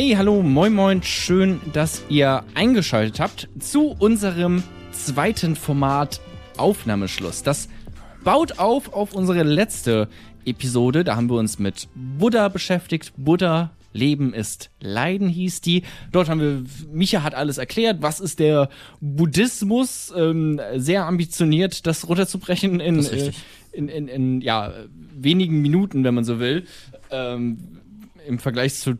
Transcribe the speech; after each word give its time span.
Hey, 0.00 0.14
hallo, 0.16 0.42
moin 0.44 0.74
moin, 0.74 1.02
schön, 1.02 1.60
dass 1.72 2.04
ihr 2.08 2.44
eingeschaltet 2.54 3.18
habt 3.18 3.48
zu 3.58 3.96
unserem 3.98 4.62
zweiten 4.92 5.56
Format 5.56 6.20
Aufnahmeschluss. 6.56 7.42
Das 7.42 7.68
baut 8.22 8.60
auf 8.60 8.92
auf 8.92 9.12
unsere 9.12 9.42
letzte 9.42 10.06
Episode. 10.44 11.02
Da 11.02 11.16
haben 11.16 11.28
wir 11.28 11.36
uns 11.36 11.58
mit 11.58 11.88
Buddha 11.96 12.46
beschäftigt. 12.46 13.12
Buddha, 13.16 13.72
Leben 13.92 14.34
ist 14.34 14.70
Leiden 14.78 15.28
hieß 15.28 15.62
die. 15.62 15.82
Dort 16.12 16.28
haben 16.28 16.40
wir, 16.40 16.62
Micha 16.92 17.24
hat 17.24 17.34
alles 17.34 17.58
erklärt. 17.58 18.00
Was 18.00 18.20
ist 18.20 18.38
der 18.38 18.68
Buddhismus? 19.00 20.12
Ähm, 20.16 20.60
sehr 20.76 21.06
ambitioniert, 21.06 21.88
das 21.88 22.08
runterzubrechen 22.08 22.78
in, 22.78 22.98
Das 22.98 23.10
äh, 23.10 23.32
in, 23.72 23.88
in, 23.88 24.06
in 24.06 24.40
ja, 24.42 24.72
wenigen 25.16 25.60
Minuten, 25.60 26.04
wenn 26.04 26.14
man 26.14 26.22
so 26.22 26.38
will. 26.38 26.66
Ähm, 27.10 27.80
Im 28.28 28.38
Vergleich 28.38 28.74
zu 28.74 28.96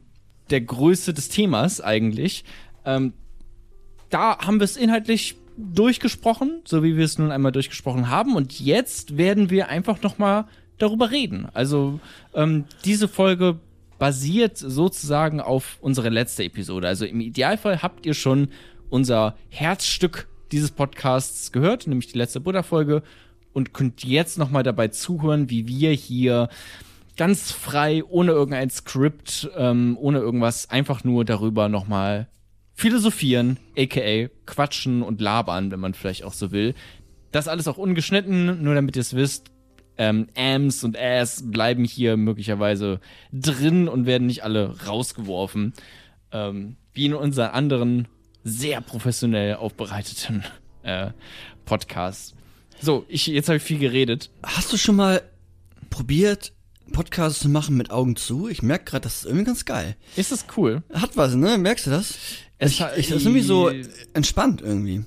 der 0.51 0.61
Größe 0.61 1.15
des 1.15 1.29
Themas 1.29 1.81
eigentlich. 1.81 2.45
Ähm, 2.85 3.13
da 4.11 4.39
haben 4.39 4.61
wir 4.61 4.65
es 4.65 4.77
inhaltlich 4.77 5.37
durchgesprochen, 5.57 6.63
so 6.65 6.83
wie 6.83 6.97
wir 6.97 7.05
es 7.05 7.19
nun 7.19 7.33
einmal 7.33 7.53
durchgesprochen 7.53 8.09
haben. 8.09 8.37
Und 8.37 8.61
jetzt 8.61 9.17
werden 9.17 9.51
wir 9.51 9.69
einfach 9.69 10.03
noch 10.03 10.19
mal 10.19 10.47
darüber 10.79 11.11
reden. 11.11 11.49
Also 11.53 12.01
ähm, 12.35 12.65
diese 12.85 13.09
Folge 13.09 13.59
basiert 13.99 14.57
sozusagen 14.57 15.41
auf 15.41 15.79
unsere 15.81 16.09
letzte 16.09 16.45
Episode. 16.45 16.87
Also 16.87 17.05
im 17.05 17.21
Idealfall 17.21 17.83
habt 17.83 18.07
ihr 18.07 18.15
schon 18.15 18.49
unser 18.89 19.37
Herzstück 19.49 20.29
dieses 20.53 20.71
Podcasts 20.71 21.53
gehört, 21.53 21.87
nämlich 21.87 22.07
die 22.07 22.19
letzte 22.19 22.41
Buddha-Folge 22.41 23.03
und 23.53 23.75
könnt 23.75 24.05
jetzt 24.05 24.39
noch 24.39 24.51
mal 24.51 24.63
dabei 24.63 24.89
zuhören, 24.89 25.51
wie 25.51 25.67
wir 25.67 25.91
hier 25.91 26.49
ganz 27.19 27.53
frei, 27.53 28.03
ohne 28.05 28.33
irgendein 28.33 28.71
Skript, 28.71 29.51
ähm, 29.57 29.99
ohne 30.01 30.21
irgendwas, 30.21 30.71
einfach 30.71 31.05
nur 31.05 31.27
darüber 31.27 31.69
noch 31.69 31.87
mal 31.87 32.29
philosophieren, 32.73 33.59
aka 33.77 34.29
quatschen 34.47 35.03
und 35.03 35.21
labern, 35.21 35.71
wenn 35.71 35.81
man 35.81 35.95
vielleicht 35.95 36.25
auch 36.25 36.33
so 36.33 36.53
will. 36.53 36.75
Das 37.33 37.49
alles 37.49 37.69
auch 37.69 37.77
ungeschnitten, 37.77 38.63
nur 38.63 38.75
damit 38.75 38.97
ihr 38.97 39.01
es 39.01 39.15
wisst. 39.15 39.51
Ähm, 39.99 40.29
Ams 40.37 40.85
und 40.85 40.97
Ass 40.97 41.43
bleiben 41.45 41.85
hier 41.85 42.17
möglicherweise 42.17 43.01
drin 43.33 43.89
und 43.89 44.07
werden 44.07 44.29
nicht 44.29 44.45
alle 44.45 44.87
rausgeworfen. 44.87 45.75
Ähm, 46.31 46.77
wie 46.93 47.07
in 47.07 47.15
unseren 47.15 47.51
anderen 47.51 48.09
sehr 48.45 48.81
professionell 48.81 49.57
aufbereiteten 49.57 50.45
äh, 50.85 51.11
Podcasts. 51.65 52.35
So, 52.81 53.05
ich, 53.09 53.27
jetzt 53.27 53.49
habe 53.49 53.57
ich 53.57 53.63
viel 53.63 53.81
geredet. 53.81 54.31
Hast 54.45 54.73
du 54.73 54.77
schon 54.77 54.95
mal 54.95 55.23
probiert, 55.91 56.53
Podcasts 56.93 57.41
zu 57.41 57.49
machen 57.49 57.77
mit 57.77 57.91
Augen 57.91 58.17
zu? 58.17 58.49
Ich 58.49 58.63
merke 58.63 58.85
gerade, 58.87 59.03
das 59.03 59.19
ist 59.19 59.25
irgendwie 59.27 59.45
ganz 59.45 59.65
geil. 59.65 59.97
Ist 60.17 60.33
das 60.33 60.47
cool? 60.57 60.83
Hat 60.93 61.17
was, 61.17 61.35
ne? 61.35 61.59
Merkst 61.59 61.87
du 61.87 61.91
das? 61.91 62.15
Es 62.59 62.73
ich, 62.73 62.81
ich, 62.97 63.09
das 63.09 63.19
ist 63.19 63.25
irgendwie 63.25 63.43
so 63.43 63.71
entspannt 64.15 64.61
irgendwie. 64.61 65.05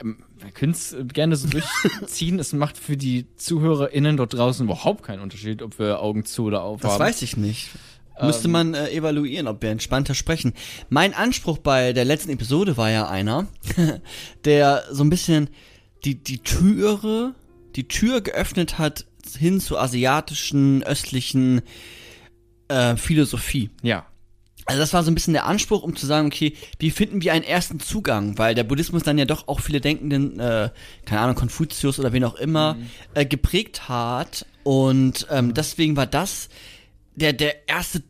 Ähm, 0.00 0.18
wir 0.38 0.50
können 0.52 0.72
es 0.72 0.94
gerne 1.12 1.36
so 1.36 1.48
durchziehen. 1.48 2.38
es 2.38 2.52
macht 2.52 2.76
für 2.76 2.96
die 2.96 3.26
ZuhörerInnen 3.36 4.16
dort 4.16 4.34
draußen 4.34 4.66
überhaupt 4.66 5.04
keinen 5.04 5.20
Unterschied, 5.20 5.62
ob 5.62 5.78
wir 5.78 6.00
Augen 6.00 6.24
zu 6.24 6.44
oder 6.44 6.62
auf 6.62 6.80
Das 6.80 6.92
haben. 6.92 7.00
weiß 7.00 7.22
ich 7.22 7.36
nicht. 7.36 7.70
Müsste 8.22 8.46
man 8.46 8.74
äh, 8.74 8.90
evaluieren, 8.90 9.48
ob 9.48 9.60
wir 9.62 9.70
entspannter 9.70 10.14
sprechen. 10.14 10.52
Mein 10.88 11.14
Anspruch 11.14 11.58
bei 11.58 11.92
der 11.92 12.04
letzten 12.04 12.30
Episode 12.30 12.76
war 12.76 12.88
ja 12.90 13.08
einer, 13.08 13.48
der 14.44 14.84
so 14.92 15.02
ein 15.02 15.10
bisschen 15.10 15.50
die, 16.04 16.22
die 16.22 16.38
Türe, 16.38 17.34
die 17.74 17.88
Tür 17.88 18.20
geöffnet 18.20 18.78
hat 18.78 19.06
hin 19.38 19.60
zur 19.60 19.80
asiatischen, 19.80 20.82
östlichen 20.82 21.62
äh, 22.68 22.96
Philosophie. 22.96 23.70
Ja. 23.82 24.06
Also 24.66 24.80
das 24.80 24.94
war 24.94 25.02
so 25.02 25.10
ein 25.10 25.14
bisschen 25.14 25.34
der 25.34 25.44
Anspruch, 25.44 25.82
um 25.82 25.94
zu 25.94 26.06
sagen, 26.06 26.28
okay, 26.28 26.54
wie 26.78 26.90
finden 26.90 27.22
wir 27.22 27.34
einen 27.34 27.44
ersten 27.44 27.80
Zugang? 27.80 28.38
Weil 28.38 28.54
der 28.54 28.64
Buddhismus 28.64 29.02
dann 29.02 29.18
ja 29.18 29.26
doch 29.26 29.46
auch 29.46 29.60
viele 29.60 29.80
Denkenden, 29.80 30.40
äh, 30.40 30.70
keine 31.04 31.20
Ahnung, 31.20 31.36
Konfuzius 31.36 31.98
oder 31.98 32.12
wen 32.14 32.24
auch 32.24 32.36
immer, 32.36 32.76
äh, 33.12 33.26
geprägt 33.26 33.88
hat. 33.90 34.46
Und 34.62 35.26
ähm, 35.30 35.52
deswegen 35.52 35.96
war 35.96 36.06
das 36.06 36.48
der, 37.14 37.34
der 37.34 37.68
erste 37.68 38.02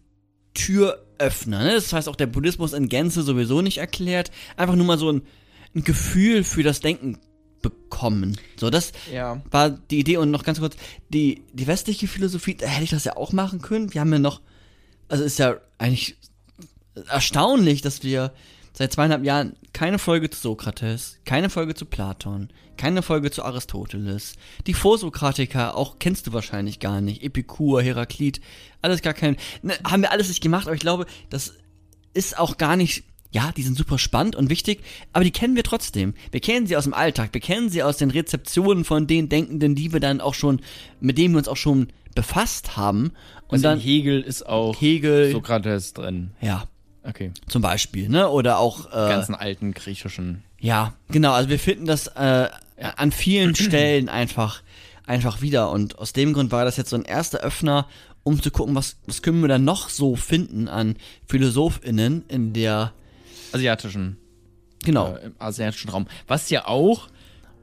Türöffner. 0.55 1.65
Ne? 1.65 1.73
Das 1.73 1.93
heißt 1.93 2.09
auch 2.09 2.17
der 2.17 2.27
Buddhismus 2.29 2.73
in 2.73 2.89
Gänze 2.89 3.23
sowieso 3.23 3.61
nicht 3.61 3.79
erklärt. 3.79 4.31
Einfach 4.57 4.77
nur 4.77 4.87
mal 4.87 4.99
so 4.99 5.11
ein, 5.11 5.23
ein 5.75 5.83
Gefühl 5.83 6.45
für 6.45 6.63
das 6.63 6.79
Denken 6.79 7.19
bekommen. 7.71 8.37
So, 8.57 8.71
das 8.71 8.93
Ja. 9.13 9.43
war 9.51 9.71
die 9.71 9.99
Idee. 9.99 10.17
Und 10.19 10.31
noch 10.31 10.45
ganz 10.45 10.61
kurz, 10.61 10.77
die, 11.09 11.43
die 11.53 11.67
westliche 11.67 12.07
Philosophie, 12.07 12.55
da 12.55 12.67
hätte 12.67 12.85
ich 12.85 12.91
das 12.91 13.05
ja 13.05 13.17
auch 13.17 13.33
machen 13.33 13.61
können. 13.61 13.93
Wir 13.93 14.01
haben 14.01 14.13
ja 14.13 14.19
noch, 14.21 14.41
also 15.09 15.25
ist 15.25 15.39
ja 15.39 15.57
eigentlich 15.79 16.17
erstaunlich, 17.09 17.83
dass 17.83 18.03
wir 18.03 18.33
seit 18.73 18.93
zweieinhalb 18.93 19.25
Jahren 19.25 19.55
keine 19.73 19.99
Folge 19.99 20.31
zu 20.31 20.41
Sokrates, 20.41 21.19
keine 21.25 21.51
Folge 21.51 21.75
zu 21.75 21.85
Platon, 21.87 22.49
keine 22.77 23.03
Folge 23.03 23.31
zu 23.31 23.45
Aristoteles. 23.45 24.35
Die 24.67 24.75
Vorsokratiker, 24.75 25.77
auch 25.77 25.99
kennst 25.99 26.27
du 26.27 26.33
wahrscheinlich 26.33 26.81
gar 26.81 27.01
nicht. 27.01 27.23
Epikur, 27.23 27.83
Heraklit, 27.83 28.41
alles 28.83 29.03
gar 29.03 29.15
kein. 29.15 29.37
Ne, 29.63 29.75
haben 29.85 30.03
wir 30.03 30.11
alles 30.11 30.29
nicht 30.29 30.43
gemacht, 30.43 30.67
aber 30.67 30.75
ich 30.75 30.81
glaube, 30.81 31.07
das 31.31 31.55
ist 32.15 32.39
auch 32.39 32.57
gar 32.57 32.77
nicht. 32.77 33.05
Ja, 33.35 33.51
die 33.57 33.63
sind 33.65 33.77
super 33.77 33.99
spannend 33.99 34.37
und 34.37 34.49
wichtig, 34.49 34.85
aber 35.13 35.25
die 35.25 35.33
kennen 35.33 35.57
wir 35.57 35.65
trotzdem. 35.65 36.15
Wir 36.31 36.39
kennen 36.41 36.69
sie 36.69 36.77
aus 36.77 36.85
dem 36.85 36.95
Alltag, 36.95 37.31
wir 37.33 37.41
kennen 37.41 37.69
sie 37.69 37.83
aus 37.83 37.97
den 37.97 38.11
Rezeptionen 38.11 38.85
von 38.85 39.09
den 39.09 39.29
Denkenden, 39.29 39.75
die 39.75 39.93
wir 39.93 39.99
dann 39.99 40.21
auch 40.21 40.35
schon, 40.35 40.61
mit 41.01 41.19
denen 41.19 41.35
wir 41.35 41.39
uns 41.39 41.49
auch 41.49 41.57
schon 41.57 41.89
befasst 42.15 42.77
haben. 42.77 43.07
Und 43.49 43.55
Also 43.55 43.63
dann 43.65 43.81
Hegel 43.81 44.21
ist 44.21 44.47
auch 44.47 44.81
Hegel, 44.81 45.33
Sokrates 45.33 45.93
drin. 45.95 46.31
ja, 46.41 46.65
Okay. 47.03 47.33
zum 47.49 47.61
Beispiel, 47.61 48.09
ne? 48.09 48.29
Oder 48.31 48.59
auch 48.61 48.87
Die 48.87 48.91
äh, 48.97 49.09
ganzen 49.09 49.35
alten 49.35 49.75
griechischen. 49.75 50.45
ja, 50.61 50.95
genau. 51.11 51.33
Also 51.33 51.51
wir 51.51 51.59
finden 51.59 51.87
das 51.87 52.07
äh, 52.07 52.49
an 52.97 53.11
vielen 53.13 53.55
Stellen 53.57 54.09
einfach 54.09 54.63
einfach 55.07 55.43
wieder 55.43 55.71
und 55.73 55.99
aus 55.99 56.13
dem 56.15 56.33
Grund 56.35 56.51
war 56.53 56.65
das 56.65 56.77
jetzt 56.79 56.91
so 56.91 56.97
ein 56.97 57.05
erster 57.05 57.39
Öffner, 57.41 57.89
um 58.23 58.41
zu 58.41 58.51
gucken, 58.53 58.75
was 58.77 58.97
was 59.07 59.21
können 59.23 59.41
wir 59.43 59.49
dann 59.49 59.65
noch 59.65 59.89
so 59.91 60.15
finden 60.17 60.67
an 60.69 60.97
Philosophinnen 61.27 62.23
in 62.29 62.53
der 62.55 62.93
asiatischen, 63.55 64.17
genau 64.85 65.15
äh, 65.17 65.27
im 65.27 65.35
asiatischen 65.39 65.91
Raum. 65.91 66.07
Was 66.27 66.51
ja 66.51 66.67
auch 66.67 67.09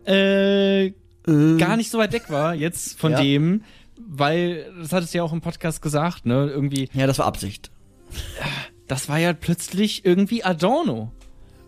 äh, 0.05 0.91
gar 1.25 1.77
nicht 1.77 1.91
so 1.91 1.97
weit 1.99 2.13
weg 2.13 2.29
war 2.29 2.55
jetzt 2.55 2.99
von 2.99 3.11
Ja. 3.13 3.21
dem, 3.21 3.63
weil, 3.97 4.71
das 4.81 4.91
hattest 4.93 5.13
du 5.13 5.19
ja 5.19 5.23
auch 5.23 5.33
im 5.33 5.41
Podcast 5.41 5.81
gesagt, 5.81 6.25
ne, 6.25 6.49
irgendwie, 6.49 6.89
ja, 6.93 7.05
das 7.07 7.19
war 7.19 7.25
Absicht. 7.27 7.69
das 8.87 9.07
war 9.09 9.19
ja 9.19 9.33
plötzlich 9.33 10.05
irgendwie 10.05 10.43
Adorno. 10.43 11.11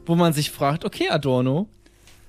Wo 0.06 0.16
man 0.16 0.34
sich 0.34 0.52
fragt, 0.52 0.84
okay, 0.84 1.08
Adorno, 1.10 1.70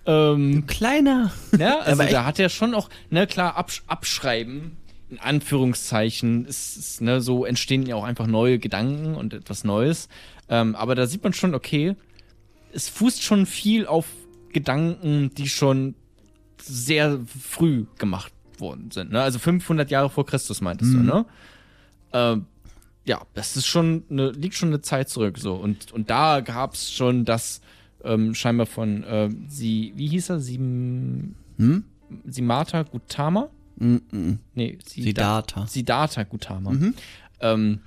ähm, 0.06 0.66
Kleiner. 0.66 1.32
Ja, 1.59 1.78
also 1.81 2.03
Aber 2.03 2.11
da 2.11 2.25
hat 2.25 2.38
er 2.38 2.49
schon 2.50 2.75
auch, 2.75 2.88
ne, 3.11 3.26
klar, 3.26 3.56
absch 3.56 3.82
abschreiben, 3.88 4.76
in 5.11 5.19
Anführungszeichen, 5.19 6.44
ist, 6.44 6.76
ist, 6.76 7.00
ne, 7.00 7.21
so 7.21 7.44
entstehen 7.44 7.84
ja 7.87 7.97
auch 7.97 8.05
einfach 8.05 8.26
neue 8.26 8.59
Gedanken 8.59 9.15
und 9.16 9.32
etwas 9.34 9.65
Neues. 9.65 10.09
Ähm, 10.49 10.75
aber 10.75 10.94
da 10.94 11.06
sieht 11.06 11.22
man 11.25 11.32
schon, 11.32 11.55
okay, 11.55 11.97
es 12.72 12.88
fußt 12.88 13.22
schon 13.22 13.47
viel 13.47 13.87
auf 13.87 14.06
Gedanken, 14.53 15.31
die 15.37 15.49
schon 15.49 15.94
sehr 16.60 17.20
früh 17.26 17.87
gemacht 17.99 18.32
worden 18.58 18.91
sind. 18.91 19.12
Ne? 19.12 19.20
Also 19.20 19.38
500 19.38 19.91
Jahre 19.91 20.11
vor 20.11 20.26
Christus 20.26 20.61
meintest 20.61 20.93
du, 20.93 20.99
ne? 20.99 21.26
Ähm, 22.12 22.46
ja, 23.05 23.20
das 23.35 23.56
ist 23.56 23.67
schon 23.67 24.05
eine, 24.08 24.31
liegt 24.31 24.55
schon 24.55 24.69
eine 24.69 24.81
Zeit 24.81 25.08
zurück 25.08 25.38
so. 25.38 25.55
Und, 25.55 25.93
und 25.93 26.08
da 26.08 26.41
gab's 26.41 26.93
schon 26.93 27.25
das 27.25 27.61
ähm, 28.02 28.35
scheinbar 28.35 28.67
von 28.67 29.05
ähm, 29.06 29.44
sie, 29.49 29.93
wie 29.97 30.06
hieß 30.08 30.31
er? 30.31 30.40
Sim, 30.40 31.35
Hm? 31.58 31.85
Simata 32.26 32.82
Gautama? 32.82 33.49
Mm 33.76 33.97
-mm. 33.97 34.38
Nee, 34.55 34.79
Siddhartha. 34.85 35.67
Siddhartha 35.67 36.23
Gautama. 36.25 36.73
Ähm, 37.40 37.81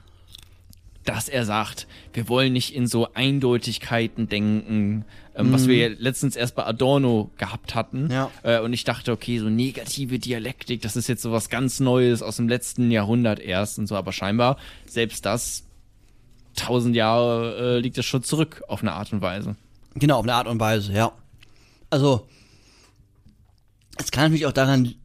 dass 1.07 1.29
er 1.29 1.45
sagt, 1.45 1.87
wir 2.11 2.27
wollen 2.27 2.51
nicht 2.51 2.75
in 2.75 2.85
so 2.85 3.13
Eindeutigkeiten 3.13 4.27
denken, 4.27 5.05
ähm, 5.35 5.53
was 5.53 5.67
wir 5.67 5.89
letztens 5.89 6.35
erst 6.35 6.55
bei 6.55 6.65
Adorno 6.65 7.31
gehabt 7.37 7.75
hatten. 7.75 8.09
Ja. 8.11 8.29
Äh, 8.43 8.59
und 8.59 8.73
ich 8.73 8.83
dachte, 8.83 9.13
okay, 9.13 9.39
so 9.39 9.49
negative 9.49 10.19
Dialektik, 10.19 10.81
das 10.81 10.97
ist 10.97 11.07
jetzt 11.07 11.21
so 11.21 11.31
was 11.31 11.49
ganz 11.49 11.79
Neues 11.79 12.21
aus 12.21 12.35
dem 12.35 12.49
letzten 12.49 12.91
Jahrhundert 12.91 13.39
erst 13.39 13.79
und 13.79 13.87
so, 13.87 13.95
aber 13.95 14.11
scheinbar 14.11 14.57
selbst 14.85 15.25
das 15.25 15.63
tausend 16.55 16.95
Jahre 16.95 17.77
äh, 17.77 17.79
liegt 17.79 17.97
es 17.97 18.05
schon 18.05 18.23
zurück 18.23 18.63
auf 18.67 18.81
eine 18.81 18.91
Art 18.91 19.13
und 19.13 19.21
Weise. 19.21 19.55
Genau, 19.95 20.17
auf 20.17 20.23
eine 20.23 20.33
Art 20.33 20.47
und 20.47 20.59
Weise, 20.59 20.91
ja. 20.91 21.13
Also, 21.89 22.27
es 23.97 24.11
kann 24.11 24.25
natürlich 24.25 24.45
auch 24.45 24.51
daran 24.51 24.95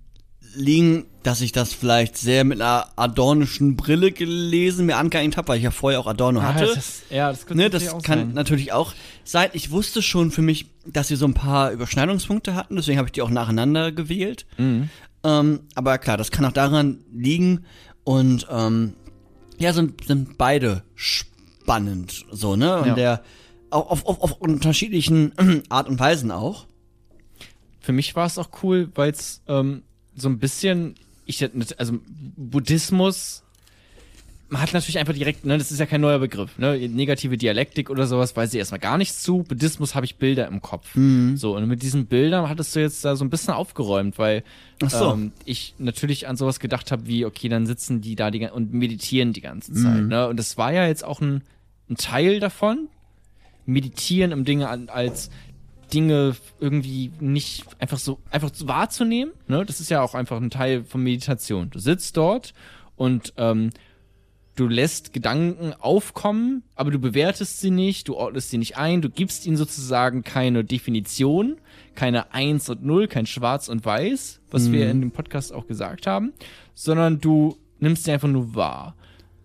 liegen, 0.55 1.07
dass 1.23 1.41
ich 1.41 1.53
das 1.53 1.73
vielleicht 1.73 2.17
sehr 2.17 2.45
mit 2.45 2.61
einer 2.61 2.89
adornischen 2.97 3.77
Brille 3.77 4.13
gelesen, 4.13 4.87
mir 4.87 4.97
angeeignet 4.97 5.37
habe, 5.37 5.49
weil 5.49 5.59
ich 5.59 5.65
ja 5.65 5.71
vorher 5.71 6.01
auch 6.01 6.07
Adorno 6.07 6.43
hatte. 6.43 6.65
Ah, 6.71 6.75
das, 6.75 7.03
ja, 7.11 7.29
das, 7.31 7.49
ne, 7.49 7.57
natürlich 7.65 7.85
das 7.85 7.95
auch 7.95 8.03
kann 8.03 8.19
sein. 8.19 8.33
natürlich 8.35 8.73
auch 8.73 8.95
sein. 9.25 9.51
Ich 9.53 9.71
wusste 9.71 10.03
schon 10.03 10.31
für 10.31 10.43
mich, 10.43 10.67
dass 10.87 11.09
sie 11.09 11.17
so 11.17 11.27
ein 11.27 11.35
paar 11.35 11.71
Überschneidungspunkte 11.71 12.55
hatten, 12.55 12.77
deswegen 12.77 12.99
habe 12.99 13.09
ich 13.09 13.13
die 13.13 13.23
auch 13.23 13.31
nacheinander 13.31 13.93
gewählt. 13.93 14.47
Mhm. 14.59 14.91
Ähm, 15.25 15.61
aber 15.75 15.99
klar, 15.99 16.17
das 16.17 16.31
kann 16.31 16.45
auch 16.45 16.53
daran 16.53 16.99
liegen 17.13 17.65
und 18.05 18.47
ähm, 18.51 18.95
ja, 19.59 19.73
sind, 19.73 20.05
sind 20.05 20.37
beide 20.39 20.83
sp 20.99 21.31
spannend, 21.63 22.27
so, 22.33 22.57
ne? 22.57 22.79
Und 22.81 22.87
Ja. 22.89 22.95
der 22.95 23.23
auch 23.71 23.89
auf, 23.89 24.05
auf, 24.05 24.21
auf 24.21 24.33
unterschiedlichen 24.41 25.33
Art 25.69 25.89
und 25.89 26.01
Weisen 26.01 26.33
auch. 26.33 26.67
Für 27.81 27.93
mich 27.93 28.17
war 28.17 28.27
es 28.27 28.37
auch 28.37 28.49
cool, 28.65 28.91
weil 28.97 29.13
es 29.13 29.43
ähm, 29.47 29.83
so 30.17 30.29
ein 30.29 30.39
bisschen, 30.39 30.95
ich 31.27 31.43
also 31.79 31.99
Buddhismus, 32.37 33.43
man 34.49 34.61
hat 34.61 34.75
natürlich 34.75 34.99
einfach 34.99 35.15
direkt, 35.15 35.47
ne, 35.47 35.57
das 35.57 35.73
ist 35.73 35.79
ja 35.81 35.87
kein 35.87 36.03
neuer 36.03 36.19
Begriff, 36.19 36.59
ne, 36.59 36.77
negative 36.89 37.39
Dialektik 37.39 37.89
oder 37.89 38.07
sowas, 38.07 38.37
weiß 38.37 38.53
ich 38.53 38.59
erstmal 38.59 38.81
gar 38.81 38.99
nichts 38.99 39.23
zu. 39.23 39.45
Buddhismus 39.45 39.95
habe 39.95 40.05
ich 40.05 40.17
Bilder 40.17 40.47
im 40.47 40.61
Kopf. 40.61 40.95
Mhm. 40.95 41.39
So, 41.39 41.57
und 41.57 41.67
mit 41.69 41.83
diesen 41.83 42.05
Bildern 42.07 42.49
hattest 42.51 42.77
du 42.77 42.81
jetzt 42.81 43.03
da 43.05 43.17
so 43.17 43.25
ein 43.25 43.31
bisschen 43.31 43.55
aufgeräumt, 43.55 44.19
weil 44.19 44.45
Ach 44.85 44.91
so. 44.91 45.13
ähm, 45.13 45.33
ich 45.47 45.75
natürlich 45.79 46.29
an 46.29 46.37
sowas 46.37 46.61
gedacht 46.61 46.93
habe, 46.93 47.07
wie, 47.07 47.25
okay, 47.25 47.49
dann 47.49 47.65
sitzen 47.67 48.03
die 48.03 48.15
da 48.15 48.31
die, 48.31 48.47
und 48.47 48.75
meditieren 48.75 49.33
die 49.33 49.41
ganze 49.41 49.73
Zeit, 49.73 50.03
Mhm. 50.03 50.09
ne, 50.09 50.29
und 50.29 50.37
das 50.37 50.59
war 50.59 50.71
ja 50.73 50.87
jetzt 50.87 51.05
auch 51.05 51.23
ein, 51.23 51.43
ein 51.89 51.97
Teil 51.97 52.39
davon, 52.39 52.89
meditieren 53.65 54.33
im 54.33 54.45
Dinge 54.45 54.69
an, 54.69 54.91
als 54.91 55.31
Dinge 55.93 56.37
irgendwie 56.61 57.13
nicht 57.21 57.65
einfach 57.79 57.99
so 57.99 58.19
einfach 58.31 58.51
wahrzunehmen. 58.65 59.33
Ne? 59.47 59.65
Das 59.65 59.81
ist 59.81 59.91
ja 59.91 60.03
auch 60.03 60.15
einfach 60.15 60.41
ein 60.41 60.51
Teil 60.51 60.85
von 60.85 61.03
Meditation. 61.03 61.71
Du 61.71 61.79
sitzt 61.79 62.17
dort 62.17 62.55
und 62.97 63.35
ähm, 63.37 63.71
du 64.55 64.69
lässt 64.69 65.13
Gedanken 65.13 65.75
aufkommen, 65.79 66.63
aber 66.75 66.91
du 66.91 66.99
bewertest 66.99 67.61
sie 67.61 67.71
nicht, 67.71 68.09
du 68.09 68.15
ordnest 68.15 68.51
sie 68.51 68.59
nicht 68.59 68.77
ein, 68.77 69.03
du 69.03 69.11
gibst 69.11 69.47
ihnen 69.47 69.57
sozusagen 69.57 70.23
keine 70.23 70.65
Definition, 70.65 71.57
keine 71.95 72.33
Eins 72.33 72.69
und 72.69 72.85
Null, 72.85 73.09
kein 73.09 73.27
Schwarz 73.27 73.69
und 73.69 73.85
Weiß, 73.85 74.41
was 74.51 74.71
wir 74.73 74.91
in 74.91 75.01
dem 75.01 75.11
Podcast 75.11 75.53
auch 75.53 75.67
gesagt 75.67 76.07
haben, 76.07 76.33
sondern 76.75 77.21
du 77.21 77.57
nimmst 77.81 78.05
sie 78.05 78.13
einfach 78.13 78.29
nur 78.29 78.55
wahr. 78.55 78.95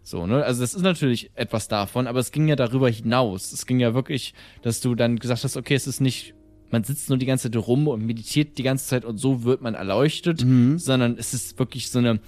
So, 0.07 0.25
ne? 0.25 0.41
Also 0.41 0.61
das 0.61 0.73
ist 0.73 0.83
natürlich 0.83 1.31
etwas 1.35 1.67
davon, 1.67 2.07
aber 2.07 2.19
es 2.19 2.31
ging 2.31 2.47
ja 2.47 2.55
darüber 2.55 2.89
hinaus. 2.89 3.51
Es 3.51 3.65
ging 3.65 3.81
ja 3.81 3.93
wirklich, 3.93 4.33
dass 4.61 4.79
du 4.79 4.95
dann 4.95 5.19
gesagt 5.19 5.43
hast, 5.43 5.57
okay, 5.57 5.75
es 5.75 5.85
ist 5.85 5.99
nicht, 5.99 6.33
man 6.71 6.83
sitzt 6.83 7.09
nur 7.09 7.17
die 7.17 7.25
ganze 7.25 7.49
Zeit 7.51 7.67
rum 7.67 7.87
und 7.87 8.05
meditiert 8.05 8.57
die 8.57 8.63
ganze 8.63 8.87
Zeit 8.87 9.05
und 9.05 9.17
so 9.17 9.43
wird 9.43 9.61
man 9.61 9.73
erleuchtet, 9.75 10.41
sondern 10.77 11.17
es 11.17 11.33
ist 11.33 11.57
wirklich 11.59 11.89
so 11.89 11.99
eine 11.99 12.19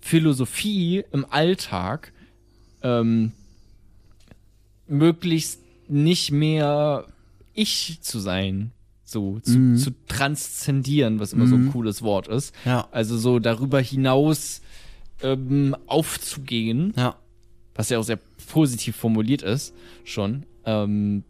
Philosophie 0.00 1.04
im 1.12 1.24
Alltag, 1.30 2.12
ähm, 2.82 3.32
möglichst 4.86 5.60
nicht 5.88 6.30
mehr 6.32 7.06
ich 7.54 7.98
zu 8.02 8.18
sein, 8.20 8.72
so 9.04 9.40
zu, 9.40 9.74
zu 9.76 9.90
transzendieren, 10.06 11.18
was 11.18 11.32
immer 11.32 11.46
so 11.46 11.54
ein 11.56 11.72
cooles 11.72 12.02
Wort 12.02 12.28
ist. 12.28 12.54
Ja. 12.64 12.88
Also 12.92 13.16
so 13.18 13.38
darüber 13.38 13.80
hinaus 13.80 14.60
ähm, 15.22 15.74
aufzugehen, 15.86 16.92
Ja. 16.96 17.16
was 17.74 17.88
ja 17.90 17.98
auch 17.98 18.02
sehr 18.04 18.18
positiv 18.52 18.96
formuliert 18.96 19.42
ist, 19.42 19.74
schon. 20.04 20.44
Ähm, 20.64 21.24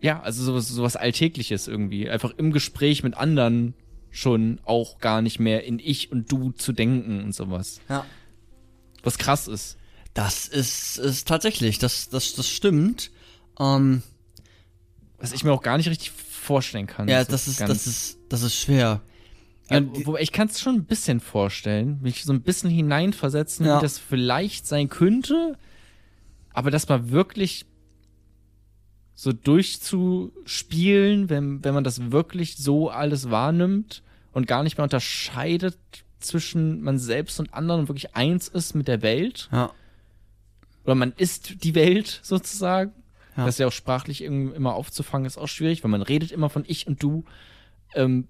ja, 0.00 0.20
also 0.20 0.44
sowas, 0.44 0.68
sowas 0.68 0.96
Alltägliches 0.96 1.68
irgendwie. 1.68 2.08
Einfach 2.08 2.32
im 2.36 2.52
Gespräch 2.52 3.02
mit 3.02 3.16
anderen 3.16 3.74
schon 4.10 4.60
auch 4.64 4.98
gar 4.98 5.22
nicht 5.22 5.38
mehr 5.38 5.64
in 5.64 5.78
ich 5.78 6.10
und 6.12 6.30
du 6.32 6.50
zu 6.52 6.72
denken 6.72 7.22
und 7.24 7.34
sowas. 7.34 7.80
Ja. 7.88 8.04
Was 9.02 9.18
krass 9.18 9.48
ist. 9.48 9.76
Das 10.14 10.48
ist, 10.48 10.98
ist 10.98 11.28
tatsächlich, 11.28 11.78
das, 11.78 12.08
das, 12.08 12.34
das 12.34 12.48
stimmt. 12.48 13.10
Ähm, 13.60 14.02
Was 15.18 15.32
ich 15.32 15.44
mir 15.44 15.52
auch 15.52 15.62
gar 15.62 15.76
nicht 15.76 15.88
richtig 15.88 16.10
vorstellen 16.10 16.86
kann. 16.86 17.08
ja, 17.08 17.22
das 17.24 17.46
ist, 17.46 17.60
das 17.60 17.86
ist, 17.86 18.18
das 18.28 18.42
ist 18.42 18.54
schwer. 18.54 19.02
Ja, 19.70 19.82
wobei 20.06 20.22
ich 20.22 20.32
kann 20.32 20.48
es 20.48 20.60
schon 20.60 20.76
ein 20.76 20.84
bisschen 20.86 21.20
vorstellen, 21.20 21.98
mich 22.00 22.24
so 22.24 22.32
ein 22.32 22.40
bisschen 22.40 22.70
hineinversetzen, 22.70 23.66
Ja. 23.66 23.78
wie 23.78 23.82
das 23.82 23.98
vielleicht 23.98 24.66
sein 24.66 24.88
könnte, 24.88 25.58
aber 26.54 26.70
das 26.70 26.88
mal 26.88 27.10
wirklich 27.10 27.66
so 29.20 29.32
durchzuspielen, 29.32 31.28
wenn, 31.28 31.64
wenn 31.64 31.74
man 31.74 31.82
das 31.82 32.12
wirklich 32.12 32.56
so 32.56 32.88
alles 32.88 33.30
wahrnimmt 33.30 34.04
und 34.32 34.46
gar 34.46 34.62
nicht 34.62 34.78
mehr 34.78 34.84
unterscheidet 34.84 35.76
zwischen 36.20 36.82
man 36.82 36.98
selbst 37.00 37.40
und 37.40 37.52
anderen 37.52 37.80
und 37.82 37.88
wirklich 37.88 38.14
eins 38.14 38.46
ist 38.46 38.74
mit 38.76 38.86
der 38.86 39.02
Welt, 39.02 39.48
Ja. 39.50 39.72
oder 40.84 40.94
man 40.94 41.12
ist 41.16 41.64
die 41.64 41.74
Welt 41.74 42.20
sozusagen. 42.22 42.92
Ja. 43.36 43.44
Das 43.46 43.56
ist 43.56 43.58
ja 43.58 43.66
auch 43.66 43.72
sprachlich 43.72 44.22
irgendwie 44.22 44.54
immer 44.54 44.74
aufzufangen, 44.74 45.26
ist 45.26 45.36
auch 45.36 45.48
schwierig, 45.48 45.82
weil 45.82 45.90
man 45.90 46.02
redet 46.02 46.30
immer 46.30 46.48
von 46.48 46.64
ich 46.66 46.86
und 46.86 47.02
du. 47.02 47.24
Ähm, 47.94 48.28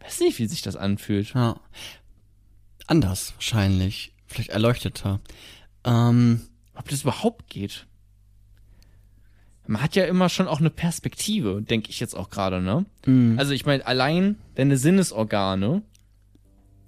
weiß 0.00 0.20
nicht, 0.20 0.38
wie 0.38 0.46
sich 0.48 0.60
das 0.60 0.76
anfühlt. 0.76 1.32
Ja. 1.34 1.58
Anders 2.86 3.32
wahrscheinlich. 3.36 4.12
Vielleicht 4.26 4.50
erleuchteter. 4.50 5.20
Ähm, 5.84 6.42
Ob 6.74 6.88
das 6.88 7.02
überhaupt 7.02 7.48
geht. 7.48 7.86
Man 9.66 9.80
hat 9.82 9.94
ja 9.94 10.04
immer 10.04 10.28
schon 10.28 10.48
auch 10.48 10.58
eine 10.60 10.70
Perspektive, 10.70 11.62
denke 11.62 11.90
ich 11.90 12.00
jetzt 12.00 12.14
auch 12.16 12.30
gerade, 12.30 12.60
ne? 12.60 12.84
Mhm. 13.06 13.38
Also 13.38 13.52
ich 13.52 13.64
meine, 13.64 13.86
allein 13.86 14.36
deine 14.56 14.76
Sinnesorgane, 14.76 15.82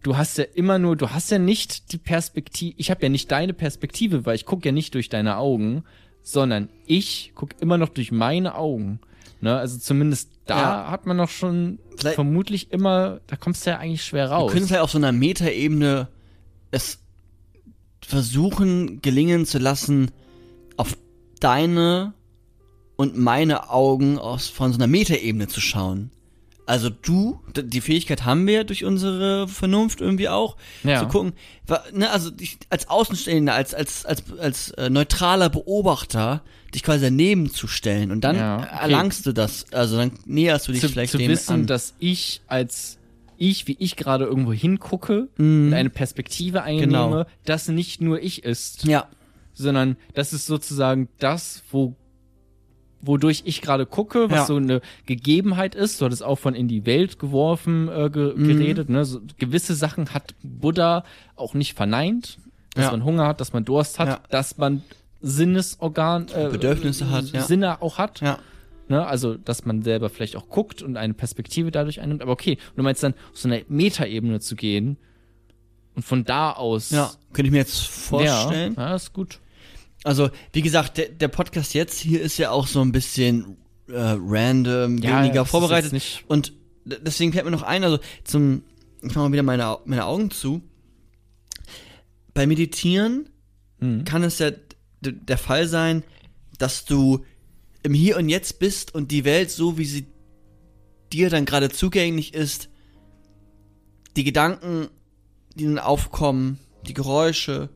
du 0.02 0.16
hast 0.16 0.38
ja 0.38 0.44
immer 0.44 0.78
nur, 0.78 0.96
du 0.96 1.10
hast 1.10 1.30
ja 1.30 1.38
nicht 1.38 1.92
die 1.92 1.98
Perspektive, 1.98 2.74
ich 2.76 2.90
habe 2.90 3.02
ja 3.02 3.08
nicht 3.08 3.30
deine 3.30 3.54
Perspektive, 3.54 4.26
weil 4.26 4.34
ich 4.34 4.44
gucke 4.44 4.66
ja 4.66 4.72
nicht 4.72 4.94
durch 4.94 5.08
deine 5.08 5.36
Augen, 5.36 5.84
sondern 6.22 6.68
ich 6.86 7.32
gucke 7.34 7.54
immer 7.60 7.78
noch 7.78 7.90
durch 7.90 8.10
meine 8.10 8.54
Augen. 8.56 8.98
Ne? 9.40 9.56
Also 9.56 9.78
zumindest 9.78 10.30
da 10.46 10.58
Ja. 10.86 10.90
hat 10.90 11.06
man 11.06 11.16
noch 11.16 11.28
schon 11.30 11.78
Vielleicht- 11.96 12.16
vermutlich 12.16 12.72
immer, 12.72 13.20
da 13.28 13.36
kommst 13.36 13.64
du 13.66 13.70
ja 13.70 13.78
eigentlich 13.78 14.04
schwer 14.04 14.26
wir 14.30 14.32
raus. 14.32 14.52
können 14.52 14.66
vielleicht 14.66 14.82
auf 14.82 14.90
so 14.90 14.98
einer 14.98 15.12
Metaebene 15.12 16.08
es 16.70 16.98
versuchen, 18.02 19.00
gelingen 19.00 19.46
zu 19.46 19.58
lassen, 19.58 20.10
auf 20.76 20.96
deine 21.40 22.12
und 22.96 23.16
meine 23.16 23.70
Augen 23.70 24.18
aus, 24.18 24.48
von 24.48 24.72
so 24.72 24.78
einer 24.78 24.86
Metaebene 24.86 25.48
zu 25.48 25.60
schauen. 25.60 26.10
Also 26.66 26.88
du, 26.88 27.40
die 27.54 27.82
Fähigkeit 27.82 28.24
haben 28.24 28.46
wir 28.46 28.64
durch 28.64 28.84
unsere 28.84 29.46
Vernunft 29.48 30.00
irgendwie 30.00 30.30
auch, 30.30 30.56
Ja. 30.82 31.00
zu 31.00 31.08
gucken, 31.08 31.34
ne, 31.92 32.10
also 32.10 32.30
dich 32.30 32.56
als 32.70 32.88
Außenstehender, 32.88 33.52
als, 33.52 33.74
als, 33.74 34.06
als, 34.06 34.22
als 34.38 34.70
äh, 34.70 34.88
neutraler 34.88 35.50
Beobachter, 35.50 36.42
dich 36.74 36.82
quasi 36.82 37.04
daneben 37.04 37.50
zu 37.50 37.66
stellen 37.66 38.10
und 38.10 38.22
dann 38.22 38.36
Ja, 38.36 38.56
okay. 38.60 38.68
erlangst 38.80 39.26
du 39.26 39.32
das, 39.32 39.66
also 39.72 39.98
dann 39.98 40.12
näherst 40.24 40.66
du 40.66 40.72
dich 40.72 40.80
zu, 40.80 40.88
vielleicht 40.88 41.12
zu 41.12 41.18
dem 41.18 41.30
wissen, 41.30 41.52
an. 41.52 41.66
dass 41.66 41.94
ich 41.98 42.40
als 42.46 42.98
ich, 43.36 43.66
wie 43.66 43.76
ich 43.78 43.96
gerade 43.96 44.24
irgendwo 44.24 44.52
hingucke 44.54 45.28
Mhm. 45.36 45.66
und 45.68 45.74
eine 45.74 45.90
Perspektive 45.90 46.62
einnehme, 46.62 46.86
Genau. 46.86 47.24
das 47.44 47.68
nicht 47.68 48.00
nur 48.00 48.22
ich 48.22 48.42
ist, 48.44 48.84
ja, 48.86 49.06
sondern 49.52 49.96
das 50.14 50.32
ist 50.32 50.46
sozusagen 50.46 51.08
das, 51.18 51.62
wo 51.70 51.94
wodurch 53.06 53.42
ich 53.44 53.60
gerade 53.62 53.86
gucke, 53.86 54.30
was 54.30 54.38
Ja. 54.40 54.44
so 54.46 54.56
eine 54.56 54.80
Gegebenheit 55.06 55.74
ist. 55.74 56.00
Du 56.00 56.04
hattest 56.06 56.22
auch 56.22 56.36
von 56.38 56.54
in 56.54 56.68
die 56.68 56.86
Welt 56.86 57.18
geworfen 57.18 57.88
äh, 57.88 58.10
ge 58.10 58.32
Mhm. 58.34 58.46
geredet. 58.48 58.88
Ne? 58.88 59.04
So, 59.04 59.20
gewisse 59.38 59.74
Sachen 59.74 60.12
hat 60.14 60.34
Buddha 60.42 61.04
auch 61.36 61.54
nicht 61.54 61.74
verneint, 61.74 62.38
dass 62.74 62.86
Ja. 62.86 62.90
man 62.90 63.04
Hunger 63.04 63.26
hat, 63.26 63.40
dass 63.40 63.52
man 63.52 63.64
Durst 63.64 63.98
hat, 63.98 64.08
Ja. 64.08 64.20
dass 64.30 64.56
man 64.58 64.82
Sinnesorgan, 65.20 66.26
äh, 66.34 66.48
Bedürfnisse 66.50 67.10
hat. 67.10 67.24
Sinne 67.24 67.80
auch 67.82 67.98
hat. 67.98 68.20
ja. 68.20 68.38
Ne? 68.88 69.06
Also, 69.06 69.34
dass 69.36 69.64
man 69.64 69.80
selber 69.80 70.10
vielleicht 70.10 70.36
auch 70.36 70.50
guckt 70.50 70.82
und 70.82 70.98
eine 70.98 71.14
Perspektive 71.14 71.70
dadurch 71.70 72.02
einnimmt. 72.02 72.20
Aber 72.20 72.32
okay, 72.32 72.52
und 72.70 72.76
du 72.76 72.82
meinst 72.82 73.02
dann, 73.02 73.14
auf 73.32 73.38
so 73.38 73.48
eine 73.48 73.64
Metaebene 73.68 74.40
zu 74.40 74.56
gehen 74.56 74.98
und 75.94 76.02
von 76.04 76.24
da 76.24 76.52
aus. 76.52 76.90
Ja, 76.90 77.10
könnte 77.32 77.46
ich 77.46 77.52
mir 77.52 77.58
jetzt 77.58 77.86
vorstellen. 77.86 78.74
Ja, 78.76 78.90
ja 78.90 78.94
ist 78.96 79.14
gut. 79.14 79.38
Also, 80.04 80.30
wie 80.52 80.62
gesagt, 80.62 80.98
der, 80.98 81.08
der 81.08 81.28
Podcast 81.28 81.74
jetzt 81.74 81.98
hier 81.98 82.20
ist 82.20 82.38
ja 82.38 82.50
auch 82.50 82.66
so 82.68 82.80
ein 82.82 82.92
bisschen 82.92 83.56
äh, 83.88 83.94
random, 83.98 84.98
Ja, 84.98 85.22
weniger 85.22 85.44
vorbereitet. 85.44 85.92
nicht- 85.92 86.24
Und 86.28 86.52
deswegen 86.84 87.32
fällt 87.32 87.44
mir 87.46 87.50
noch 87.50 87.62
ein, 87.62 87.82
also 87.82 87.98
zum, 88.22 88.62
ich 89.02 89.08
mache 89.14 89.18
mal 89.20 89.32
wieder 89.32 89.42
meine, 89.42 89.78
meine 89.86 90.04
Augen 90.04 90.30
zu. 90.30 90.62
Bei 92.32 92.46
Meditieren 92.46 93.28
Mhm. 93.80 94.04
kann 94.04 94.22
es 94.22 94.38
ja 94.38 94.50
der 95.00 95.36
Fall 95.38 95.66
sein, 95.68 96.02
dass 96.58 96.84
du 96.84 97.24
im 97.82 97.92
Hier 97.92 98.16
und 98.16 98.28
Jetzt 98.28 98.58
bist 98.58 98.94
und 98.94 99.10
die 99.10 99.24
Welt 99.24 99.50
so, 99.50 99.76
wie 99.78 99.84
sie 99.84 100.06
dir 101.12 101.28
dann 101.30 101.44
gerade 101.44 101.68
zugänglich 101.70 102.32
ist, 102.34 102.68
die 104.16 104.24
Gedanken, 104.24 104.88
die 105.54 105.64
dann 105.64 105.78
aufkommen, 105.78 106.58
die 106.86 106.94
Geräusche, 106.94 107.68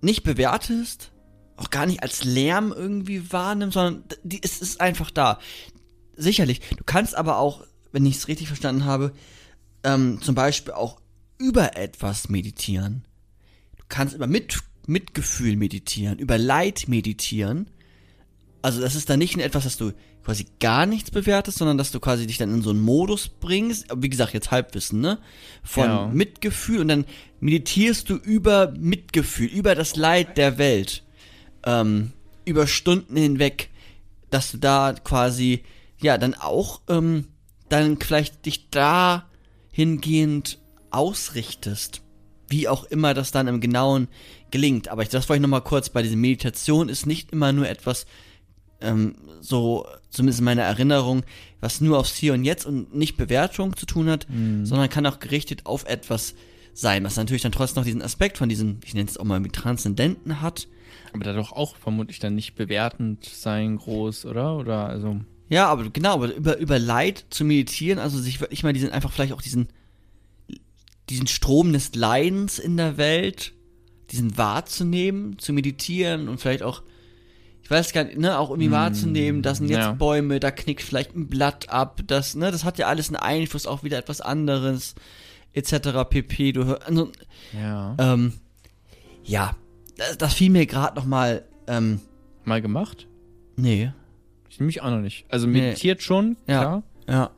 nicht 0.00 0.22
bewertest, 0.22 1.12
auch 1.56 1.70
gar 1.70 1.86
nicht 1.86 2.02
als 2.02 2.24
Lärm 2.24 2.72
irgendwie 2.72 3.32
wahrnimmst, 3.32 3.74
sondern 3.74 4.04
die, 4.22 4.40
es 4.42 4.60
ist 4.60 4.80
einfach 4.80 5.10
da. 5.10 5.38
Sicherlich. 6.16 6.60
Du 6.76 6.84
kannst 6.84 7.14
aber 7.14 7.38
auch, 7.38 7.64
wenn 7.92 8.06
ich 8.06 8.16
es 8.16 8.28
richtig 8.28 8.46
verstanden 8.48 8.84
habe, 8.84 9.12
ähm, 9.84 10.20
zum 10.22 10.34
Beispiel 10.34 10.74
auch 10.74 11.00
über 11.38 11.76
etwas 11.76 12.28
meditieren. 12.28 13.04
Du 13.76 13.84
kannst 13.88 14.14
über 14.14 14.26
Mit 14.26 14.58
Mitgefühl 14.86 15.56
meditieren, 15.56 16.18
über 16.18 16.36
Leid 16.38 16.88
meditieren. 16.88 17.70
Also 18.62 18.80
das 18.80 18.94
ist 18.94 19.08
dann 19.08 19.18
nicht 19.18 19.36
etwas, 19.38 19.64
dass 19.64 19.76
du 19.76 19.92
quasi 20.24 20.46
gar 20.60 20.84
nichts 20.84 21.10
bewertest, 21.10 21.58
sondern 21.58 21.78
dass 21.78 21.92
du 21.92 22.00
quasi 22.00 22.26
dich 22.26 22.36
dann 22.36 22.52
in 22.52 22.60
so 22.62 22.70
einen 22.70 22.80
Modus 22.80 23.28
bringst, 23.28 23.86
wie 23.96 24.10
gesagt, 24.10 24.34
jetzt 24.34 24.50
Halbwissen, 24.50 25.00
ne? 25.00 25.18
Von 25.62 25.84
Ja. 25.84 26.10
Mitgefühl 26.12 26.80
und 26.80 26.88
dann 26.88 27.04
meditierst 27.40 28.10
du 28.10 28.16
über 28.16 28.72
Mitgefühl, 28.78 29.46
über 29.48 29.74
das 29.74 29.96
Leid 29.96 30.36
der 30.36 30.58
Welt. 30.58 31.02
ähm, 31.64 32.12
über 32.46 32.66
Stunden 32.66 33.16
hinweg, 33.16 33.68
dass 34.30 34.50
du 34.50 34.56
da 34.56 34.94
quasi, 35.04 35.62
ja, 36.00 36.16
dann 36.16 36.34
auch, 36.34 36.80
ähm, 36.88 37.26
dann 37.68 37.98
vielleicht 37.98 38.46
dich 38.46 38.70
da 38.70 39.28
hingehend 39.70 40.58
ausrichtest. 40.90 42.02
Wie 42.48 42.66
auch 42.66 42.84
immer 42.84 43.14
das 43.14 43.30
dann 43.30 43.46
im 43.46 43.60
Genauen 43.60 44.08
gelingt. 44.50 44.88
Aber 44.88 45.02
ich, 45.02 45.08
das 45.10 45.28
wollte 45.28 45.38
ich 45.38 45.42
nochmal 45.42 45.62
kurz 45.62 45.90
bei 45.90 46.02
dieser 46.02 46.16
Meditation 46.16 46.88
ist 46.88 47.06
nicht 47.06 47.30
immer 47.30 47.52
nur 47.52 47.68
etwas, 47.68 48.06
ähm, 48.80 49.14
so, 49.40 49.86
zumindest 50.10 50.40
in 50.40 50.44
meiner 50.44 50.62
Erinnerung, 50.62 51.22
was 51.60 51.80
nur 51.80 51.98
aufs 51.98 52.14
Hier 52.16 52.34
und 52.34 52.44
Jetzt 52.44 52.66
und 52.66 52.94
nicht 52.94 53.16
Bewertung 53.16 53.76
zu 53.76 53.86
tun 53.86 54.08
hat, 54.08 54.26
sondern 54.64 54.88
kann 54.88 55.06
auch 55.06 55.18
gerichtet 55.18 55.66
auf 55.66 55.84
etwas 55.86 56.34
sein, 56.72 57.04
was 57.04 57.16
natürlich 57.16 57.42
dann 57.42 57.52
trotzdem 57.52 57.80
noch 57.80 57.86
diesen 57.86 58.02
Aspekt 58.02 58.38
von 58.38 58.48
diesem, 58.48 58.78
ich 58.84 58.94
nenne 58.94 59.08
es 59.08 59.18
auch 59.18 59.24
mal 59.24 59.40
mit 59.40 59.52
Transzendenten 59.52 60.40
hat. 60.40 60.68
Aber 61.12 61.24
da 61.24 61.32
doch 61.32 61.52
auch 61.52 61.76
vermutlich 61.76 62.18
dann 62.18 62.34
nicht 62.34 62.54
bewertend 62.54 63.24
sein 63.24 63.76
groß, 63.76 64.26
oder? 64.26 64.56
Oder 64.56 64.86
also. 64.86 65.20
Ja, 65.48 65.66
aber 65.66 65.90
genau, 65.90 66.14
aber 66.14 66.34
über, 66.34 66.58
über 66.58 66.78
Leid 66.78 67.24
zu 67.30 67.44
meditieren, 67.44 67.98
also 67.98 68.18
sich 68.18 68.40
wirklich 68.40 68.62
mal 68.62 68.72
diesen, 68.72 68.90
einfach 68.90 69.12
vielleicht 69.12 69.32
auch 69.32 69.42
diesen, 69.42 69.68
diesen 71.08 71.26
Strom 71.26 71.72
des 71.72 71.94
Leidens 71.94 72.58
in 72.58 72.76
der 72.76 72.96
Welt, 72.96 73.52
diesen 74.12 74.38
wahrzunehmen, 74.38 75.38
zu 75.38 75.52
meditieren 75.52 76.28
und 76.28 76.40
vielleicht 76.40 76.62
auch, 76.62 76.82
ich 77.70 77.76
weiß 77.76 77.92
gar 77.92 78.02
nicht, 78.02 78.18
ne, 78.18 78.36
auch 78.36 78.50
irgendwie 78.50 78.72
wahrzunehmen, 78.72 79.42
das 79.42 79.58
sind 79.58 79.68
jetzt 79.68 79.78
ja. 79.78 79.92
Bäume, 79.92 80.40
da 80.40 80.50
knickt 80.50 80.82
vielleicht 80.82 81.14
ein 81.14 81.28
Blatt 81.28 81.68
ab, 81.68 82.00
das, 82.04 82.34
ne, 82.34 82.50
das 82.50 82.64
hat 82.64 82.78
ja 82.78 82.88
alles 82.88 83.06
einen 83.10 83.16
Einfluss 83.16 83.64
auf 83.64 83.84
wieder 83.84 83.96
etwas 83.96 84.20
anderes, 84.20 84.96
etc. 85.52 85.90
pp. 86.10 86.50
Du 86.50 86.64
hör, 86.64 86.84
also, 86.84 87.12
Ja. 87.52 87.94
ähm, 88.00 88.32
ja, 89.22 89.54
das, 89.96 90.18
das 90.18 90.34
fiel 90.34 90.50
mir 90.50 90.66
gerade 90.66 90.96
noch 90.96 91.06
mal, 91.06 91.44
ähm, 91.68 92.00
Mal 92.44 92.60
gemacht? 92.60 93.06
nee, 93.54 93.92
Ich 94.48 94.58
mich 94.58 94.82
auch 94.82 94.90
noch 94.90 94.98
nicht. 95.00 95.26
Also 95.28 95.46
meditiert 95.46 96.02
schon, 96.02 96.36
Ja. 96.48 96.58
klar. 96.60 96.82
ja, 97.08 97.30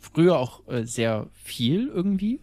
Früher 0.00 0.36
auch 0.36 0.66
äh, 0.66 0.84
sehr 0.84 1.28
viel 1.32 1.86
irgendwie. 1.86 2.40